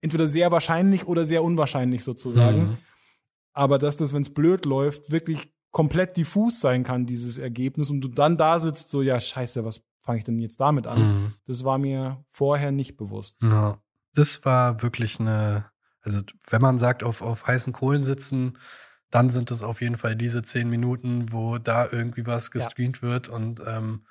entweder 0.00 0.26
sehr 0.26 0.50
wahrscheinlich 0.50 1.06
oder 1.06 1.26
sehr 1.26 1.44
unwahrscheinlich 1.44 2.02
sozusagen. 2.02 2.62
Mhm. 2.62 2.76
Aber 3.52 3.78
dass 3.78 3.96
das, 3.96 4.12
wenn 4.12 4.22
es 4.22 4.34
blöd 4.34 4.64
läuft, 4.64 5.10
wirklich 5.10 5.52
komplett 5.70 6.16
diffus 6.16 6.60
sein 6.60 6.84
kann, 6.84 7.06
dieses 7.06 7.38
Ergebnis, 7.38 7.90
und 7.90 8.00
du 8.00 8.08
dann 8.08 8.36
da 8.36 8.58
sitzt, 8.60 8.90
so, 8.90 9.02
ja, 9.02 9.20
scheiße, 9.20 9.64
was 9.64 9.82
fange 10.02 10.18
ich 10.18 10.24
denn 10.24 10.38
jetzt 10.38 10.60
damit 10.60 10.86
an? 10.86 11.00
Mhm. 11.00 11.34
Das 11.46 11.64
war 11.64 11.78
mir 11.78 12.24
vorher 12.30 12.72
nicht 12.72 12.96
bewusst. 12.96 13.42
Ja. 13.42 13.80
Das 14.14 14.44
war 14.44 14.82
wirklich 14.82 15.20
eine, 15.20 15.66
also 16.02 16.20
wenn 16.48 16.60
man 16.62 16.78
sagt, 16.78 17.04
auf, 17.04 17.22
auf 17.22 17.46
heißen 17.46 17.72
Kohlen 17.72 18.02
sitzen, 18.02 18.58
dann 19.10 19.30
sind 19.30 19.50
es 19.50 19.62
auf 19.62 19.80
jeden 19.80 19.96
Fall 19.98 20.16
diese 20.16 20.42
zehn 20.42 20.68
Minuten, 20.68 21.32
wo 21.32 21.58
da 21.58 21.88
irgendwie 21.90 22.26
was 22.26 22.46
Ja. 22.46 22.52
gestreamt 22.54 23.02
wird 23.02 23.28
und 23.28 23.60
ähm, 23.66 24.04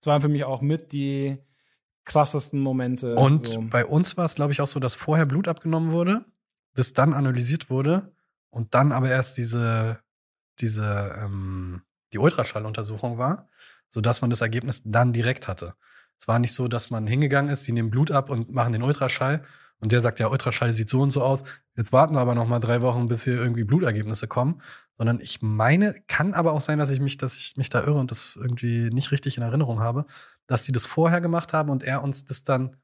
Das 0.00 0.06
waren 0.10 0.22
für 0.22 0.28
mich 0.28 0.44
auch 0.44 0.62
mit 0.62 0.92
die 0.92 1.38
krassesten 2.04 2.60
Momente. 2.60 3.16
Und 3.16 3.38
so. 3.46 3.64
bei 3.70 3.84
uns 3.86 4.16
war 4.16 4.24
es, 4.26 4.34
glaube 4.34 4.52
ich, 4.52 4.60
auch 4.60 4.66
so, 4.66 4.80
dass 4.80 4.94
vorher 4.94 5.26
Blut 5.26 5.48
abgenommen 5.48 5.92
wurde, 5.92 6.24
das 6.74 6.92
dann 6.92 7.12
analysiert 7.14 7.70
wurde 7.70 8.12
und 8.50 8.74
dann 8.74 8.92
aber 8.92 9.08
erst 9.08 9.36
diese, 9.38 9.98
diese, 10.60 11.16
ähm, 11.18 11.82
die 12.12 12.18
Ultraschalluntersuchung 12.18 13.18
war, 13.18 13.48
sodass 13.88 14.20
man 14.20 14.30
das 14.30 14.40
Ergebnis 14.40 14.82
dann 14.84 15.12
direkt 15.12 15.48
hatte. 15.48 15.74
Es 16.18 16.28
war 16.28 16.38
nicht 16.38 16.54
so, 16.54 16.68
dass 16.68 16.90
man 16.90 17.06
hingegangen 17.06 17.50
ist, 17.50 17.66
die 17.66 17.72
nehmen 17.72 17.90
Blut 17.90 18.10
ab 18.10 18.30
und 18.30 18.52
machen 18.52 18.72
den 18.72 18.82
Ultraschall 18.82 19.44
und 19.80 19.92
der 19.92 20.00
sagt, 20.00 20.18
ja, 20.18 20.28
Ultraschall 20.28 20.72
sieht 20.72 20.88
so 20.88 21.02
und 21.02 21.10
so 21.10 21.22
aus. 21.22 21.42
Jetzt 21.76 21.92
warten 21.92 22.14
wir 22.14 22.20
aber 22.20 22.34
noch 22.34 22.48
mal 22.48 22.60
drei 22.60 22.80
Wochen, 22.80 23.08
bis 23.08 23.24
hier 23.24 23.34
irgendwie 23.34 23.64
Blutergebnisse 23.64 24.28
kommen. 24.28 24.62
Sondern 24.96 25.20
ich 25.20 25.42
meine, 25.42 25.94
kann 26.06 26.34
aber 26.34 26.52
auch 26.52 26.60
sein, 26.60 26.78
dass 26.78 26.90
ich 26.90 27.00
mich, 27.00 27.18
dass 27.18 27.36
ich 27.36 27.56
mich 27.56 27.68
da 27.68 27.80
irre 27.80 27.98
und 27.98 28.10
das 28.10 28.36
irgendwie 28.40 28.90
nicht 28.90 29.10
richtig 29.10 29.36
in 29.36 29.42
Erinnerung 29.42 29.80
habe, 29.80 30.06
dass 30.46 30.64
sie 30.64 30.72
das 30.72 30.86
vorher 30.86 31.20
gemacht 31.20 31.52
haben 31.52 31.68
und 31.68 31.82
er 31.82 32.02
uns 32.02 32.24
das 32.24 32.44
dann 32.44 32.76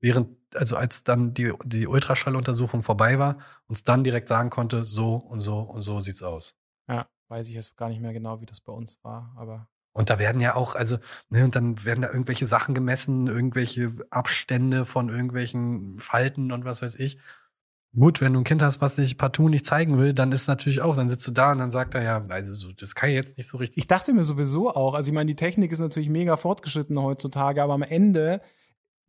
während, 0.00 0.30
also 0.54 0.76
als 0.76 1.04
dann 1.04 1.34
die, 1.34 1.52
die 1.64 1.86
Ultraschalluntersuchung 1.86 2.82
vorbei 2.82 3.18
war, 3.18 3.38
uns 3.66 3.84
dann 3.84 4.02
direkt 4.02 4.28
sagen 4.28 4.50
konnte, 4.50 4.84
so 4.84 5.16
und 5.16 5.40
so 5.40 5.60
und 5.60 5.82
so 5.82 6.00
sieht's 6.00 6.22
aus. 6.22 6.56
ja, 6.88 7.06
weiß 7.28 7.48
ich 7.48 7.54
jetzt 7.54 7.76
gar 7.76 7.88
nicht 7.88 8.00
mehr 8.00 8.12
genau, 8.12 8.40
wie 8.40 8.46
das 8.46 8.60
bei 8.60 8.72
uns 8.72 8.98
war, 9.02 9.32
aber 9.36 9.68
Und 9.92 10.10
da 10.10 10.18
werden 10.18 10.40
ja 10.40 10.54
auch, 10.54 10.74
also, 10.74 10.98
ne, 11.28 11.44
und 11.44 11.56
dann 11.56 11.84
werden 11.84 12.02
da 12.02 12.08
irgendwelche 12.08 12.46
Sachen 12.46 12.74
gemessen, 12.74 13.26
irgendwelche 13.26 13.92
Abstände 14.10 14.86
von 14.86 15.08
irgendwelchen 15.08 15.98
Falten 15.98 16.52
und 16.52 16.64
was 16.64 16.82
weiß 16.82 16.94
ich. 16.96 17.18
Gut, 17.96 18.20
wenn 18.20 18.34
du 18.34 18.40
ein 18.40 18.44
Kind 18.44 18.62
hast, 18.62 18.80
was 18.80 18.96
sich 18.96 19.16
partout 19.16 19.48
nicht 19.48 19.64
zeigen 19.64 19.98
will, 19.98 20.12
dann 20.12 20.30
ist 20.30 20.46
natürlich 20.46 20.82
auch, 20.82 20.94
dann 20.94 21.08
sitzt 21.08 21.26
du 21.26 21.32
da 21.32 21.52
und 21.52 21.58
dann 21.58 21.70
sagt 21.70 21.94
er 21.94 22.02
ja, 22.02 22.22
also 22.28 22.54
so, 22.54 22.68
das 22.70 22.94
kann 22.94 23.08
ich 23.08 23.16
jetzt 23.16 23.38
nicht 23.38 23.48
so 23.48 23.56
richtig. 23.56 23.78
Ich 23.78 23.86
dachte 23.86 24.12
mir 24.12 24.24
sowieso 24.24 24.70
auch, 24.70 24.94
also 24.94 25.08
ich 25.08 25.14
meine, 25.14 25.26
die 25.26 25.36
Technik 25.36 25.72
ist 25.72 25.78
natürlich 25.78 26.10
mega 26.10 26.36
fortgeschritten 26.36 27.00
heutzutage, 27.00 27.62
aber 27.62 27.72
am 27.72 27.82
Ende 27.82 28.42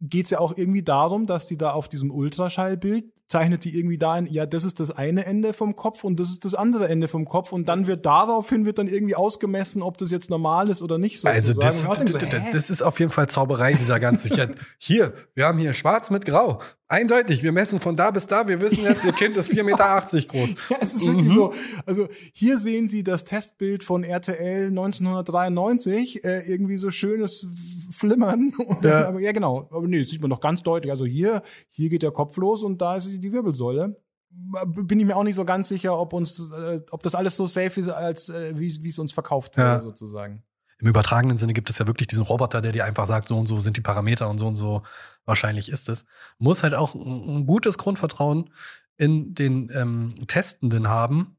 geht's 0.02 0.30
ja 0.30 0.40
auch 0.40 0.58
irgendwie 0.58 0.82
darum, 0.82 1.28
dass 1.28 1.46
die 1.46 1.58
da 1.58 1.72
auf 1.72 1.90
diesem 1.90 2.10
Ultraschallbild 2.10 3.14
zeichnet 3.30 3.64
die 3.64 3.78
irgendwie 3.78 4.00
da 4.00 4.14
ein, 4.14 4.26
ja, 4.26 4.48
das 4.48 4.64
ist 4.64 4.80
das 4.80 4.90
eine 4.90 5.26
Ende 5.26 5.54
vom 5.54 5.76
Kopf 5.76 6.04
und 6.04 6.20
das 6.20 6.30
ist 6.30 6.46
das 6.46 6.56
andere 6.56 6.90
Ende 6.90 7.08
vom 7.08 7.26
Kopf 7.26 7.52
und 7.52 7.70
dann 7.70 7.86
wird 7.86 8.04
daraufhin 8.06 8.66
wird 8.66 8.80
dann 8.80 8.88
irgendwie 8.88 9.16
ausgemessen, 9.16 9.84
ob 9.84 10.00
das 10.00 10.10
jetzt 10.10 10.32
normal 10.32 10.70
ist 10.70 10.82
oder 10.82 10.98
nicht. 10.98 11.24
Also 11.26 11.54
das, 11.54 11.84
das, 11.86 12.10
so, 12.12 12.18
das, 12.52 12.70
ist 12.72 12.82
auf 12.82 13.00
jeden 13.00 13.12
Fall 13.12 13.30
Zauberei 13.30 13.74
dieser 13.74 14.00
ganzen. 14.00 14.30
Hier, 14.80 15.14
wir 15.36 15.46
haben 15.46 15.60
hier 15.60 15.74
Schwarz 15.74 16.10
mit 16.10 16.26
Grau. 16.26 16.60
Eindeutig, 16.92 17.44
wir 17.44 17.52
messen 17.52 17.80
von 17.80 17.96
da 17.96 18.10
bis 18.10 18.26
da. 18.26 18.48
Wir 18.48 18.62
wissen 18.62 18.84
jetzt, 18.84 19.06
ihr 19.06 19.14
Kind 19.14 19.38
ist 19.38 19.52
4,80 19.52 19.64
Meter 19.64 20.28
groß. 20.28 20.56
Ja, 20.72 20.78
es 20.82 20.96
ist 20.96 21.06
wirklich 21.06 21.28
Mhm. 21.28 21.34
so. 21.34 21.54
Also 21.86 22.08
hier 22.34 22.58
sehen 22.58 22.90
Sie 22.90 23.04
das 23.04 23.26
Testbild 23.26 23.84
von 23.84 24.04
RTL 24.04 24.70
1993, 24.70 26.26
äh, 26.26 26.40
irgendwie 26.52 26.78
so 26.78 26.90
schönes 26.90 27.48
Flimmern. 27.92 28.54
Ja. 28.82 29.18
ja, 29.20 29.32
genau. 29.34 29.68
Aber 29.72 29.88
nee, 29.88 30.00
das 30.00 30.10
sieht 30.10 30.22
man 30.22 30.30
doch 30.32 30.40
ganz 30.40 30.64
deutlich. 30.64 30.90
Also 30.90 31.06
hier, 31.06 31.44
hier 31.70 31.90
geht 31.90 32.02
der 32.02 32.12
Kopf 32.12 32.38
los 32.38 32.64
und 32.64 32.82
da 32.82 32.96
ist 32.96 33.19
die 33.20 33.32
Wirbelsäule. 33.32 34.02
Bin 34.32 35.00
ich 35.00 35.06
mir 35.08 35.16
auch 35.18 35.24
nicht 35.24 35.36
so 35.36 35.44
ganz 35.46 35.70
sicher, 35.70 35.98
ob 35.98 36.14
uns, 36.14 36.52
äh, 36.52 36.82
ob 36.92 37.02
das 37.04 37.16
alles 37.16 37.36
so 37.36 37.48
safe 37.48 37.80
ist, 37.80 37.90
als 37.90 38.30
äh, 38.30 38.54
wie 38.58 38.68
es 38.90 39.00
uns 39.00 39.12
verkauft 39.12 39.58
wurde, 39.58 39.68
Ja. 39.68 39.80
sozusagen. 39.82 40.44
Im 40.82 40.88
übertragenen 40.88 41.38
Sinne 41.38 41.54
gibt 41.54 41.70
es 41.70 41.78
ja 41.80 41.88
wirklich 41.88 42.08
diesen 42.08 42.24
Roboter, 42.24 42.62
der 42.62 42.72
dir 42.72 42.86
einfach 42.86 43.06
sagt, 43.08 43.28
so 43.28 43.38
und 43.38 43.48
so 43.48 43.60
sind 43.60 43.76
die 43.76 43.82
Parameter 43.82 44.30
und 44.30 44.38
so 44.38 44.48
und 44.48 44.56
so 44.56 44.84
wahrscheinlich 45.26 45.70
ist 45.70 45.90
es. 45.90 46.06
Muss 46.38 46.64
halt 46.64 46.74
auch 46.74 46.96
ein, 46.96 47.40
ein 47.40 47.46
gutes 47.48 47.78
Grundvertrauen 47.78 48.50
in 48.98 49.34
den 49.34 49.70
ähm, 49.74 50.14
Testenden 50.28 50.88
haben, 50.88 51.38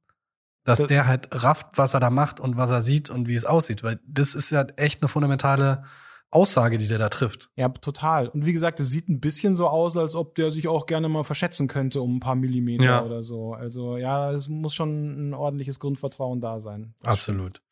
dass 0.65 0.81
Das- 0.81 0.89
der 0.89 1.07
halt 1.07 1.29
rafft, 1.31 1.79
was 1.79 1.95
er 1.95 2.01
da 2.01 2.11
macht 2.11 2.39
und 2.41 2.57
was 2.59 2.71
er 2.71 2.83
sieht 2.83 3.09
und 3.09 3.29
wie 3.29 3.35
es 3.35 3.45
aussieht. 3.47 3.83
Weil 3.83 3.99
das 4.07 4.35
ist 4.35 4.51
ja 4.51 4.63
echt 4.77 5.01
eine 5.01 5.09
fundamentale 5.09 5.85
Aussage, 6.31 6.79
die 6.79 6.87
der 6.87 6.99
da 6.99 7.09
trifft. 7.09 7.51
Ja, 7.57 7.69
total. 7.69 8.29
Und 8.29 8.47
wie 8.47 8.53
gesagt, 8.53 8.79
es 8.81 8.91
sieht 8.91 9.09
ein 9.09 9.21
bisschen 9.21 9.57
so 9.57 9.67
aus, 9.69 9.97
als 9.97 10.15
ob 10.15 10.35
der 10.37 10.51
sich 10.53 10.69
auch 10.69 10.87
gerne 10.87 11.09
mal 11.09 11.25
verschätzen 11.25 11.67
könnte 11.67 12.01
um 12.03 12.17
ein 12.17 12.21
paar 12.21 12.37
Millimeter 12.37 12.85
Ja. 12.85 13.03
oder 13.05 13.23
so. 13.23 13.53
Also 13.55 13.97
ja, 13.97 14.31
es 14.31 14.49
muss 14.49 14.75
schon 14.75 15.31
ein 15.31 15.35
ordentliches 15.35 15.81
Grundvertrauen 15.81 16.41
da 16.41 16.61
sein. 16.61 16.95
Das 17.03 17.15
Absolut. 17.15 17.63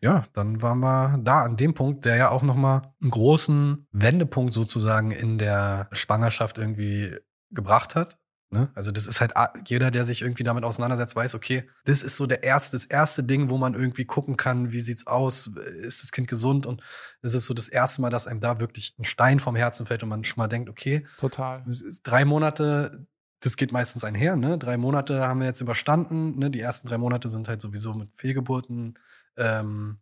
Ja, 0.00 0.24
dann 0.32 0.62
waren 0.62 0.78
wir 0.80 1.18
da 1.22 1.42
an 1.42 1.56
dem 1.56 1.74
Punkt, 1.74 2.04
der 2.04 2.16
ja 2.16 2.30
auch 2.30 2.42
noch 2.42 2.54
mal 2.54 2.94
einen 3.02 3.10
großen 3.10 3.86
Wendepunkt 3.92 4.54
sozusagen 4.54 5.10
in 5.10 5.36
der 5.38 5.88
Schwangerschaft 5.92 6.56
irgendwie 6.58 7.16
gebracht 7.50 7.96
hat. 7.96 8.16
Ne? 8.52 8.68
Also 8.74 8.90
das 8.90 9.06
ist 9.06 9.20
halt 9.20 9.36
a- 9.36 9.52
jeder, 9.64 9.92
der 9.92 10.04
sich 10.04 10.22
irgendwie 10.22 10.42
damit 10.42 10.64
auseinandersetzt, 10.64 11.14
weiß, 11.14 11.36
okay, 11.36 11.68
das 11.84 12.02
ist 12.02 12.16
so 12.16 12.26
der 12.26 12.42
erste, 12.42 12.76
das 12.76 12.84
erste 12.84 13.22
Ding, 13.22 13.48
wo 13.48 13.58
man 13.58 13.74
irgendwie 13.74 14.04
gucken 14.04 14.36
kann, 14.36 14.72
wie 14.72 14.80
sieht's 14.80 15.06
aus, 15.06 15.46
ist 15.82 16.02
das 16.02 16.10
Kind 16.10 16.26
gesund 16.26 16.66
und 16.66 16.82
es 17.22 17.34
ist 17.34 17.46
so 17.46 17.54
das 17.54 17.68
erste 17.68 18.02
Mal, 18.02 18.10
dass 18.10 18.26
einem 18.26 18.40
da 18.40 18.58
wirklich 18.58 18.96
ein 18.98 19.04
Stein 19.04 19.38
vom 19.38 19.54
Herzen 19.54 19.86
fällt 19.86 20.02
und 20.02 20.08
man 20.08 20.24
schon 20.24 20.38
mal 20.40 20.48
denkt, 20.48 20.68
okay, 20.68 21.06
Total. 21.16 21.64
drei 22.02 22.24
Monate, 22.24 23.06
das 23.38 23.56
geht 23.56 23.70
meistens 23.70 24.02
einher, 24.02 24.34
ne? 24.34 24.58
Drei 24.58 24.76
Monate 24.76 25.20
haben 25.20 25.40
wir 25.40 25.46
jetzt 25.46 25.60
überstanden, 25.60 26.36
ne? 26.38 26.50
Die 26.50 26.60
ersten 26.60 26.88
drei 26.88 26.98
Monate 26.98 27.28
sind 27.28 27.46
halt 27.46 27.62
sowieso 27.62 27.94
mit 27.94 28.12
Fehlgeburten, 28.16 28.98
ähm, 29.36 29.98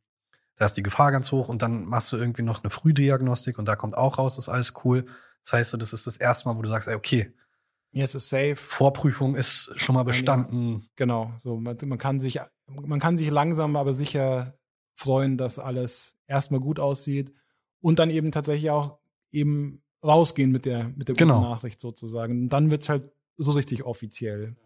da 0.57 0.65
ist 0.65 0.75
die 0.75 0.83
Gefahr 0.83 1.13
ganz 1.13 1.31
hoch 1.33 1.49
und 1.49 1.61
dann 1.61 1.85
machst 1.85 2.11
du 2.13 2.17
irgendwie 2.17 2.43
noch 2.43 2.65
eine 2.65 2.71
Frühdiagnostik 2.71 3.59
und 3.59 3.67
da 3.67 3.77
kommt 3.77 3.97
auch 3.97 4.19
raus, 4.19 4.39
ist 4.39 4.49
alles 4.49 4.73
cool. 4.85 5.07
Das 5.45 5.53
heißt, 5.53 5.71
so, 5.71 5.77
das 5.77 5.93
ist 5.93 6.07
das 6.07 6.17
erste 6.17 6.49
Mal, 6.49 6.57
wo 6.57 6.63
du 6.63 6.69
sagst, 6.69 6.89
ey, 6.89 6.95
okay, 6.97 7.33
Yes, 7.91 8.15
ist 8.15 8.29
safe. 8.29 8.57
Vorprüfung 8.57 9.35
ist 9.35 9.73
schon 9.77 9.95
mal 9.95 10.03
bestanden. 10.03 10.87
Genau. 10.97 11.33
So, 11.39 11.57
man, 11.57 11.77
man 11.87 11.99
kann 11.99 12.21
sich, 12.21 12.39
man 12.67 13.01
kann 13.01 13.17
sich 13.17 13.31
langsam, 13.31 13.77
aber 13.77 13.93
sicher 13.93 14.59
freuen, 14.95 15.39
dass 15.39 15.59
alles 15.59 16.17
erstmal 16.27 16.61
gut 16.61 16.81
aussieht 16.81 17.33
und 17.81 17.99
dann 17.99 18.11
eben 18.11 18.31
tatsächlich 18.31 18.71
auch 18.71 18.99
eben 19.31 19.83
rausgehen 20.05 20.51
mit 20.51 20.65
der, 20.67 20.89
mit 20.89 21.09
der 21.09 21.15
guten 21.15 21.29
Genau. 21.29 21.41
Nachricht 21.41 21.81
sozusagen. 21.81 22.43
Und 22.43 22.49
dann 22.51 22.71
wird's 22.71 22.89
halt 22.89 23.11
so 23.37 23.53
richtig 23.53 23.85
offiziell. 23.85 24.57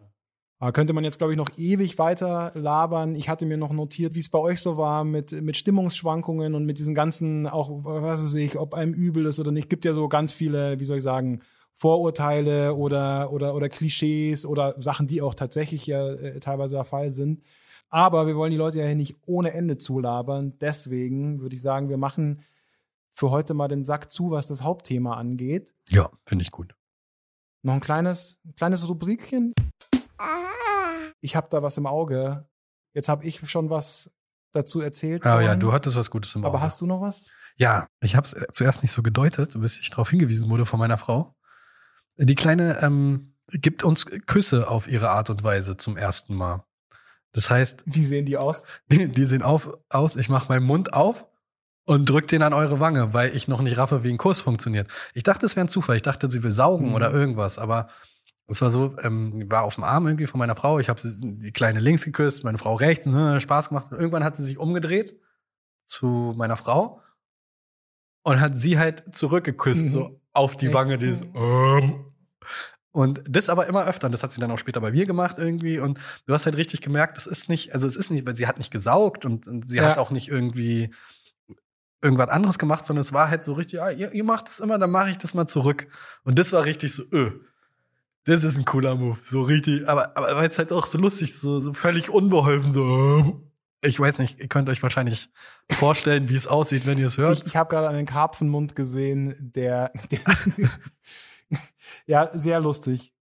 Aber 0.59 0.73
könnte 0.73 0.93
man 0.93 1.03
jetzt, 1.03 1.19
glaube 1.19 1.33
ich, 1.33 1.37
noch 1.37 1.51
ewig 1.57 1.99
weiter 1.99 2.53
labern. 2.55 3.17
Ich 3.17 3.29
hatte 3.29 3.47
mir 3.47 3.57
noch 3.57 3.73
notiert, 3.73 4.15
wie 4.15 4.21
es 4.21 4.31
bei 4.31 4.39
euch 4.39 4.61
so 4.61 4.77
war 4.77 5.03
mit, 5.05 5.33
mit 5.33 5.57
Stimmungsschwankungen 5.57 6.55
und 6.55 6.65
mit 6.65 6.79
diesen 6.79 6.95
ganzen, 6.95 7.49
auch, 7.49 7.85
was 7.85 8.23
weiß 8.23 8.35
ich, 8.35 8.57
ob 8.59 8.75
einem 8.75 8.95
übel 8.95 9.27
ist 9.27 9.41
oder 9.41 9.51
nicht. 9.51 9.69
Gibt 9.69 9.85
ja 9.85 9.93
so 9.93 10.09
ganz 10.09 10.31
viele, 10.31 10.79
wie 10.79 10.85
soll 10.85 10.99
ich 10.99 11.03
sagen, 11.03 11.41
Vorurteile 11.75 12.75
oder, 12.75 13.33
oder, 13.33 13.55
oder 13.55 13.69
Klischees 13.69 14.47
oder 14.47 14.75
Sachen, 14.81 15.07
die 15.07 15.21
auch 15.23 15.35
tatsächlich 15.35 15.87
ja 15.87 16.13
äh, 16.13 16.39
teilweise 16.41 16.77
der 16.77 16.85
Fall 16.85 17.11
sind. 17.11 17.43
Aber 17.89 18.27
wir 18.27 18.37
wollen 18.37 18.51
die 18.53 18.57
Leute 18.57 18.79
ja 18.79 18.87
hier 18.87 18.95
nicht 18.95 19.17
ohne 19.27 19.53
Ende 19.53 19.77
zulabern. 19.79 20.57
Deswegen 20.61 21.41
würde 21.41 21.57
ich 21.57 21.63
sagen, 21.63 21.89
wir 21.89 21.99
machen 21.99 22.43
für 23.11 23.31
heute 23.31 23.53
mal 23.53 23.69
den 23.69 23.83
Sack 23.85 24.11
zu, 24.11 24.31
was 24.31 24.47
das 24.47 24.63
Hauptthema 24.63 25.17
angeht. 25.17 25.75
Ja, 25.91 26.11
finde 26.27 26.43
ich 26.43 26.51
gut. 26.53 26.75
Noch 27.63 27.75
ein 27.75 27.81
kleines, 27.81 28.39
ein 28.47 28.55
kleines 28.55 28.89
Rubrikchen. 28.89 29.53
Ich 31.21 31.37
habe 31.37 31.49
da 31.51 31.63
was 31.63 31.77
im 31.77 31.87
Auge. 31.87 32.49
Jetzt 32.95 33.09
habe 33.09 33.25
ich 33.25 33.49
schon 33.49 33.71
was 33.71 34.11
dazu 34.53 34.81
erzählt. 34.81 35.25
Ah 35.25 35.37
ja, 35.37 35.43
vorhin. 35.43 35.61
du 35.61 35.73
hattest 35.73 35.97
was 35.97 36.11
Gutes 36.11 36.35
im 36.35 36.45
Aber 36.45 36.57
Auge. 36.59 36.65
hast 36.65 36.81
du 36.81 36.87
noch 36.87 37.01
was? 37.01 37.25
Ja, 37.57 37.87
ich 38.01 38.17
habe 38.17 38.27
es 38.27 38.35
zuerst 38.53 38.83
nicht 38.83 38.93
so 38.93 39.03
gedeutet, 39.03 39.59
bis 39.61 39.79
ich 39.79 39.91
darauf 39.91 40.11
hingewiesen 40.11 40.51
wurde 40.51 40.67
von 40.67 40.79
meiner 40.79 40.99
Frau. 40.99 41.35
Die 42.17 42.35
Kleine 42.35 42.79
ähm, 42.83 43.35
gibt 43.49 43.83
uns 43.85 44.07
Küsse 44.07 44.69
auf 44.69 44.87
ihre 44.89 45.11
Art 45.11 45.31
und 45.31 45.43
Weise 45.45 45.77
zum 45.77 45.97
ersten 45.97 46.35
Mal. 46.35 46.65
Das 47.33 47.51
heißt, 47.51 47.83
Wie 47.87 48.05
sehen 48.05 48.27
die 48.27 48.37
aus? 48.37 48.65
die, 48.89 49.09
die 49.09 49.25
sehen 49.25 49.43
auf, 49.43 49.77
aus, 49.89 50.17
ich 50.17 50.29
mache 50.29 50.49
meinen 50.49 50.65
Mund 50.67 50.93
auf 50.93 51.27
und 51.85 52.09
drück 52.09 52.29
den 52.29 52.43
an 52.43 52.53
eure 52.53 52.79
Wange, 52.81 53.15
weil 53.15 53.35
ich 53.35 53.49
noch 53.49 53.63
nicht 53.63 53.79
raffe, 53.79 54.05
wie 54.05 54.11
ein 54.11 54.19
Kuss 54.19 54.41
funktioniert. 54.43 54.89
Ich 55.15 55.23
dachte, 55.23 55.47
es 55.47 55.57
wäre 55.57 55.65
ein 55.67 55.69
Zufall. 55.71 55.97
Ich 55.97 56.03
dachte, 56.03 56.31
sie 56.31 56.43
will 56.43 56.53
saugen 56.53 56.91
Mhm. 56.91 56.95
oder 56.95 57.11
irgendwas, 57.13 57.59
aber 57.59 57.89
es 58.47 58.61
war 58.61 58.69
so, 58.71 58.97
ähm, 59.03 59.51
war 59.51 59.63
auf 59.63 59.77
dem 59.77 59.85
Arm 59.85 60.07
irgendwie 60.07 60.27
von 60.27 60.39
meiner 60.39 60.55
Frau. 60.57 60.79
Ich 60.79 60.89
habe 60.91 61.01
die 61.03 61.53
Kleine 61.53 61.81
links 61.81 62.05
geküsst, 62.05 62.45
meine 62.45 62.59
Frau 62.59 62.75
rechts, 62.75 63.07
äh, 63.07 63.41
Spaß 63.41 63.71
gemacht. 63.71 63.87
Und 63.91 63.99
irgendwann 63.99 64.25
hat 64.25 64.37
sie 64.37 64.45
sich 64.45 64.59
umgedreht 64.59 65.19
zu 65.87 66.35
meiner 66.37 66.57
Frau 66.57 67.01
und 68.25 68.41
hat 68.41 68.61
sie 68.61 68.79
halt 68.79 69.05
zurückgeküsst, 69.15 69.87
Mhm. 69.87 69.91
so 69.93 70.21
auf 70.33 70.57
die 70.57 70.67
Echt? 70.67 70.75
Wange. 70.75 70.99
Die 70.99 71.15
so, 71.15 71.25
ähm. 71.35 72.05
Und 72.91 73.23
das 73.27 73.49
aber 73.49 73.67
immer 73.67 73.87
öfter. 73.87 74.07
Und 74.07 74.13
das 74.13 74.23
hat 74.23 74.33
sie 74.33 74.41
dann 74.41 74.51
auch 74.51 74.59
später 74.59 74.81
bei 74.81 74.91
mir 74.93 75.07
gemacht 75.07 75.37
irgendwie. 75.39 75.79
Und 75.79 75.99
du 76.27 76.35
hast 76.35 76.45
halt 76.45 76.57
richtig 76.57 76.83
gemerkt, 76.83 77.17
das 77.17 77.27
ist 77.27 77.49
nicht, 77.49 77.73
also 77.75 77.87
es 77.87 77.97
ist 77.97 78.11
nicht, 78.11 78.27
weil 78.27 78.37
sie 78.37 78.47
hat 78.47 78.59
nicht 78.59 78.71
gesaugt 78.71 79.25
und, 79.25 79.47
und 79.49 79.69
sie 79.71 79.79
Ja. 79.79 79.85
hat 79.85 79.99
auch 79.99 80.11
nicht 80.11 80.29
irgendwie 80.29 80.93
irgendwas 82.03 82.29
anderes 82.29 82.59
gemacht, 82.59 82.85
sondern 82.85 83.01
es 83.03 83.13
war 83.13 83.31
halt 83.31 83.43
so 83.45 83.53
richtig, 83.55 83.81
ah, 83.81 83.91
ihr, 83.91 84.13
ihr 84.13 84.25
macht 84.25 84.49
es 84.49 84.61
immer, 84.61 84.79
dann 84.79 84.91
mache 84.91 85.11
ich 85.11 85.19
das 85.19 85.35
mal 85.35 85.47
zurück. 85.47 85.87
Und 86.25 86.39
das 86.39 86.53
war 86.53 86.65
richtig 86.65 86.93
so, 86.95 87.05
öh. 87.13 87.33
Das 88.25 88.45
ist 88.45 88.59
ein 88.59 88.65
cooler 88.65 88.95
Move. 88.95 89.19
So 89.23 89.43
richtig, 89.43 89.89
aber, 89.89 90.17
aber 90.17 90.37
weil 90.37 90.49
es 90.49 90.59
halt 90.59 90.73
auch 90.73 90.87
so 90.87 90.99
lustig, 90.99 91.39
so, 91.39 91.61
so 91.61 91.73
völlig 91.73 92.11
unbeholfen, 92.11 92.73
so. 92.73 93.49
Ich 93.85 93.99
weiß 93.99 94.19
nicht, 94.21 94.39
ihr 94.39 94.47
könnt 94.49 94.69
euch 94.69 94.83
wahrscheinlich 94.83 95.29
vorstellen, 95.71 96.29
wie 96.29 96.37
es 96.37 96.47
aussieht, 96.47 96.87
wenn 96.87 96.99
ihr 96.99 97.09
es 97.09 97.19
hört. 97.19 97.39
Ich, 97.41 97.47
ich 97.47 97.57
habe 97.57 97.69
gerade 97.69 97.89
einen 97.89 98.07
Karpfenmund 98.07 98.77
gesehen, 98.77 99.35
der, 99.41 99.93
der 100.11 100.21
ja 102.07 102.29
sehr 102.33 102.61
lustig. 102.61 103.13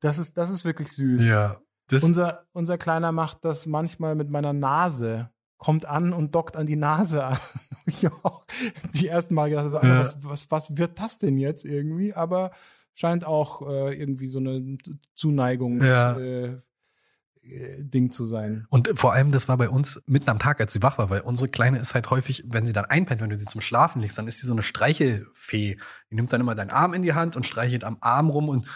Das 0.00 0.18
ist 0.18 0.36
das 0.36 0.50
ist 0.50 0.64
wirklich 0.64 0.92
süß. 0.92 1.26
ja. 1.26 1.60
Unser 2.02 2.44
unser 2.52 2.78
kleiner 2.78 3.10
macht 3.12 3.44
das 3.44 3.66
manchmal 3.66 4.14
mit 4.14 4.30
meiner 4.30 4.52
Nase. 4.52 5.30
Kommt 5.58 5.84
an 5.84 6.12
und 6.14 6.34
dockt 6.34 6.56
an 6.56 6.64
die 6.66 6.76
Nase 6.76 7.22
an. 7.24 7.38
ich 7.86 8.06
auch 8.06 8.46
die 8.94 9.08
ersten 9.08 9.34
Mal 9.34 9.50
gedacht, 9.50 9.84
Ja. 9.84 9.98
was, 9.98 10.24
was, 10.24 10.50
was 10.50 10.76
wird 10.78 10.98
das 10.98 11.18
denn 11.18 11.36
jetzt 11.36 11.64
irgendwie? 11.66 12.14
Aber 12.14 12.52
scheint 12.94 13.26
auch 13.26 13.68
äh, 13.68 13.92
irgendwie 13.94 14.28
so 14.28 14.38
eine 14.38 14.78
Zuneigungs 15.14 15.86
Ja. 15.86 16.16
äh, 16.18 16.60
Ding 17.78 18.10
zu 18.10 18.24
sein. 18.24 18.66
Und 18.70 18.90
vor 18.94 19.12
allem, 19.12 19.32
das 19.32 19.48
war 19.48 19.56
bei 19.56 19.68
uns 19.68 20.02
mitten 20.06 20.30
am 20.30 20.38
Tag, 20.38 20.60
als 20.60 20.72
sie 20.72 20.82
wach 20.82 20.98
war, 20.98 21.10
weil 21.10 21.20
unsere 21.22 21.48
Kleine 21.48 21.78
ist 21.78 21.94
halt 21.94 22.10
häufig, 22.10 22.44
wenn 22.46 22.66
sie 22.66 22.72
dann 22.72 22.84
einpennt, 22.84 23.20
wenn 23.20 23.30
du 23.30 23.38
sie 23.38 23.46
zum 23.46 23.60
Schlafen 23.60 24.00
legst, 24.00 24.18
dann 24.18 24.26
ist 24.26 24.38
sie 24.38 24.46
so 24.46 24.52
eine 24.52 24.62
Streichelfee. 24.62 25.78
Die 26.10 26.14
nimmt 26.14 26.32
dann 26.32 26.40
immer 26.40 26.54
deinen 26.54 26.70
Arm 26.70 26.94
in 26.94 27.02
die 27.02 27.14
Hand 27.14 27.36
und 27.36 27.46
streichelt 27.46 27.84
am 27.84 27.98
Arm 28.00 28.30
rum 28.30 28.48
und 28.48 28.66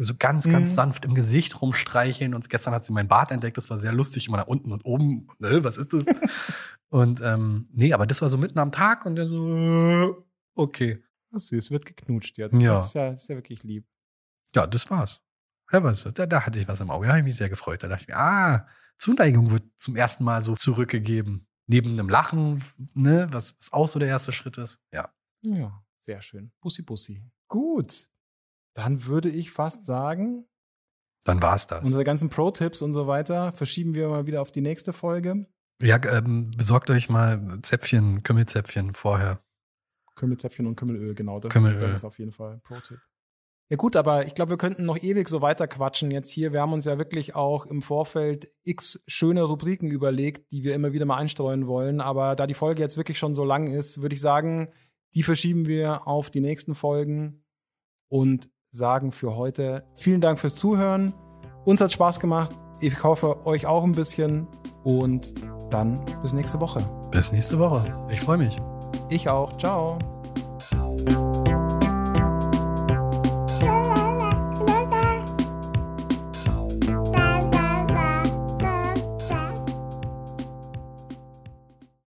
so 0.00 0.14
ganz, 0.16 0.48
ganz 0.48 0.70
Mhm. 0.70 0.74
sanft 0.74 1.04
im 1.04 1.14
Gesicht 1.14 1.60
rumstreicheln. 1.60 2.32
Und 2.34 2.48
gestern 2.48 2.72
hat 2.72 2.84
sie 2.84 2.92
mein 2.92 3.08
Bart 3.08 3.32
entdeckt, 3.32 3.56
das 3.56 3.68
war 3.68 3.78
sehr 3.78 3.92
lustig, 3.92 4.28
immer 4.28 4.36
nach 4.36 4.46
unten 4.46 4.70
und 4.72 4.84
oben. 4.84 5.26
Ne, 5.38 5.64
was 5.64 5.76
ist 5.76 5.92
das? 5.92 6.04
und 6.88 7.20
ähm, 7.20 7.68
nee, 7.72 7.92
aber 7.92 8.06
das 8.06 8.22
war 8.22 8.28
so 8.28 8.38
mitten 8.38 8.58
am 8.60 8.70
Tag 8.72 9.06
und 9.06 9.16
dann 9.16 9.28
so, 9.28 9.48
äh, 9.48 10.12
okay. 10.54 11.02
Das 11.30 11.42
ist 11.42 11.48
süß, 11.48 11.70
wird 11.72 11.84
geknutscht 11.84 12.38
jetzt. 12.38 12.60
Ja. 12.60 12.72
Das 12.74 12.86
ist 12.86 12.94
ja, 12.94 13.10
das 13.10 13.22
ist 13.22 13.28
ja 13.28 13.34
wirklich 13.36 13.62
lieb. 13.64 13.84
Ja, 14.54 14.66
das 14.66 14.88
war's. 14.88 15.20
Ja, 15.72 15.82
was, 15.82 16.04
da, 16.14 16.26
da 16.26 16.46
hatte 16.46 16.58
ich 16.58 16.68
was 16.68 16.80
im 16.80 16.90
Auge. 16.90 17.06
Da 17.06 17.12
habe 17.12 17.18
ich 17.20 17.24
mich 17.24 17.36
sehr 17.36 17.50
gefreut. 17.50 17.82
Da 17.82 17.88
dachte 17.88 18.02
ich 18.02 18.08
mir, 18.08 18.16
ah, 18.16 18.66
Zuneigung 18.96 19.50
wird 19.50 19.64
zum 19.76 19.96
ersten 19.96 20.24
Mal 20.24 20.42
so 20.42 20.54
zurückgegeben. 20.54 21.46
Neben 21.66 21.90
einem 21.92 22.08
Lachen, 22.08 22.64
ne, 22.94 23.28
was, 23.30 23.56
was 23.60 23.72
auch 23.72 23.88
so 23.88 23.98
der 23.98 24.08
erste 24.08 24.32
Schritt 24.32 24.56
ist. 24.58 24.80
Ja. 24.92 25.12
Ja, 25.42 25.82
sehr 26.00 26.22
schön. 26.22 26.50
Bussi, 26.60 26.82
bussi. 26.82 27.22
Gut. 27.48 28.08
Dann 28.74 29.04
würde 29.04 29.28
ich 29.28 29.50
fast 29.50 29.84
sagen, 29.84 30.46
Dann 31.24 31.42
war's 31.42 31.66
das. 31.66 31.84
unsere 31.84 32.04
ganzen 32.04 32.30
Pro-Tipps 32.30 32.80
und 32.80 32.92
so 32.92 33.06
weiter 33.06 33.52
verschieben 33.52 33.94
wir 33.94 34.08
mal 34.08 34.26
wieder 34.26 34.40
auf 34.40 34.50
die 34.50 34.62
nächste 34.62 34.92
Folge. 34.92 35.46
Ja, 35.82 36.00
ähm, 36.10 36.50
besorgt 36.56 36.90
euch 36.90 37.08
mal 37.08 37.60
Zäpfchen, 37.62 38.22
Kümmelzäpfchen 38.22 38.94
vorher. 38.94 39.40
Kümmelzäpfchen 40.16 40.66
und 40.66 40.74
Kümmelöl, 40.76 41.14
genau. 41.14 41.38
Das, 41.38 41.52
Kümmelöl. 41.52 41.76
Ist, 41.76 41.84
das 41.84 41.94
ist 41.96 42.04
auf 42.04 42.18
jeden 42.18 42.32
Fall 42.32 42.54
ein 42.54 42.60
Pro-Tipp. 42.62 42.98
Ja 43.70 43.76
gut, 43.76 43.96
aber 43.96 44.26
ich 44.26 44.34
glaube, 44.34 44.50
wir 44.50 44.56
könnten 44.56 44.84
noch 44.84 44.96
ewig 44.96 45.28
so 45.28 45.42
weiter 45.42 45.68
quatschen 45.68 46.10
jetzt 46.10 46.30
hier. 46.30 46.52
Wir 46.52 46.62
haben 46.62 46.72
uns 46.72 46.86
ja 46.86 46.96
wirklich 46.96 47.34
auch 47.34 47.66
im 47.66 47.82
Vorfeld 47.82 48.48
x 48.64 49.02
schöne 49.06 49.42
Rubriken 49.42 49.90
überlegt, 49.90 50.50
die 50.52 50.64
wir 50.64 50.74
immer 50.74 50.92
wieder 50.92 51.04
mal 51.04 51.16
einstreuen 51.16 51.66
wollen. 51.66 52.00
Aber 52.00 52.34
da 52.34 52.46
die 52.46 52.54
Folge 52.54 52.80
jetzt 52.80 52.96
wirklich 52.96 53.18
schon 53.18 53.34
so 53.34 53.44
lang 53.44 53.66
ist, 53.66 54.00
würde 54.00 54.14
ich 54.14 54.22
sagen, 54.22 54.68
die 55.14 55.22
verschieben 55.22 55.66
wir 55.66 56.06
auf 56.06 56.30
die 56.30 56.40
nächsten 56.40 56.74
Folgen 56.74 57.44
und 58.08 58.48
sagen 58.70 59.12
für 59.12 59.36
heute 59.36 59.84
vielen 59.96 60.22
Dank 60.22 60.38
fürs 60.38 60.56
Zuhören. 60.56 61.14
Uns 61.64 61.82
hat 61.82 61.92
Spaß 61.92 62.20
gemacht. 62.20 62.52
Ich 62.80 63.02
hoffe, 63.02 63.44
euch 63.44 63.66
auch 63.66 63.84
ein 63.84 63.92
bisschen. 63.92 64.46
Und 64.82 65.34
dann 65.70 66.00
bis 66.22 66.32
nächste 66.32 66.60
Woche. 66.60 66.80
Bis 67.10 67.32
nächste 67.32 67.58
Woche. 67.58 67.84
Ich 68.10 68.20
freue 68.22 68.38
mich. 68.38 68.56
Ich 69.10 69.28
auch. 69.28 69.56
Ciao. 69.58 69.98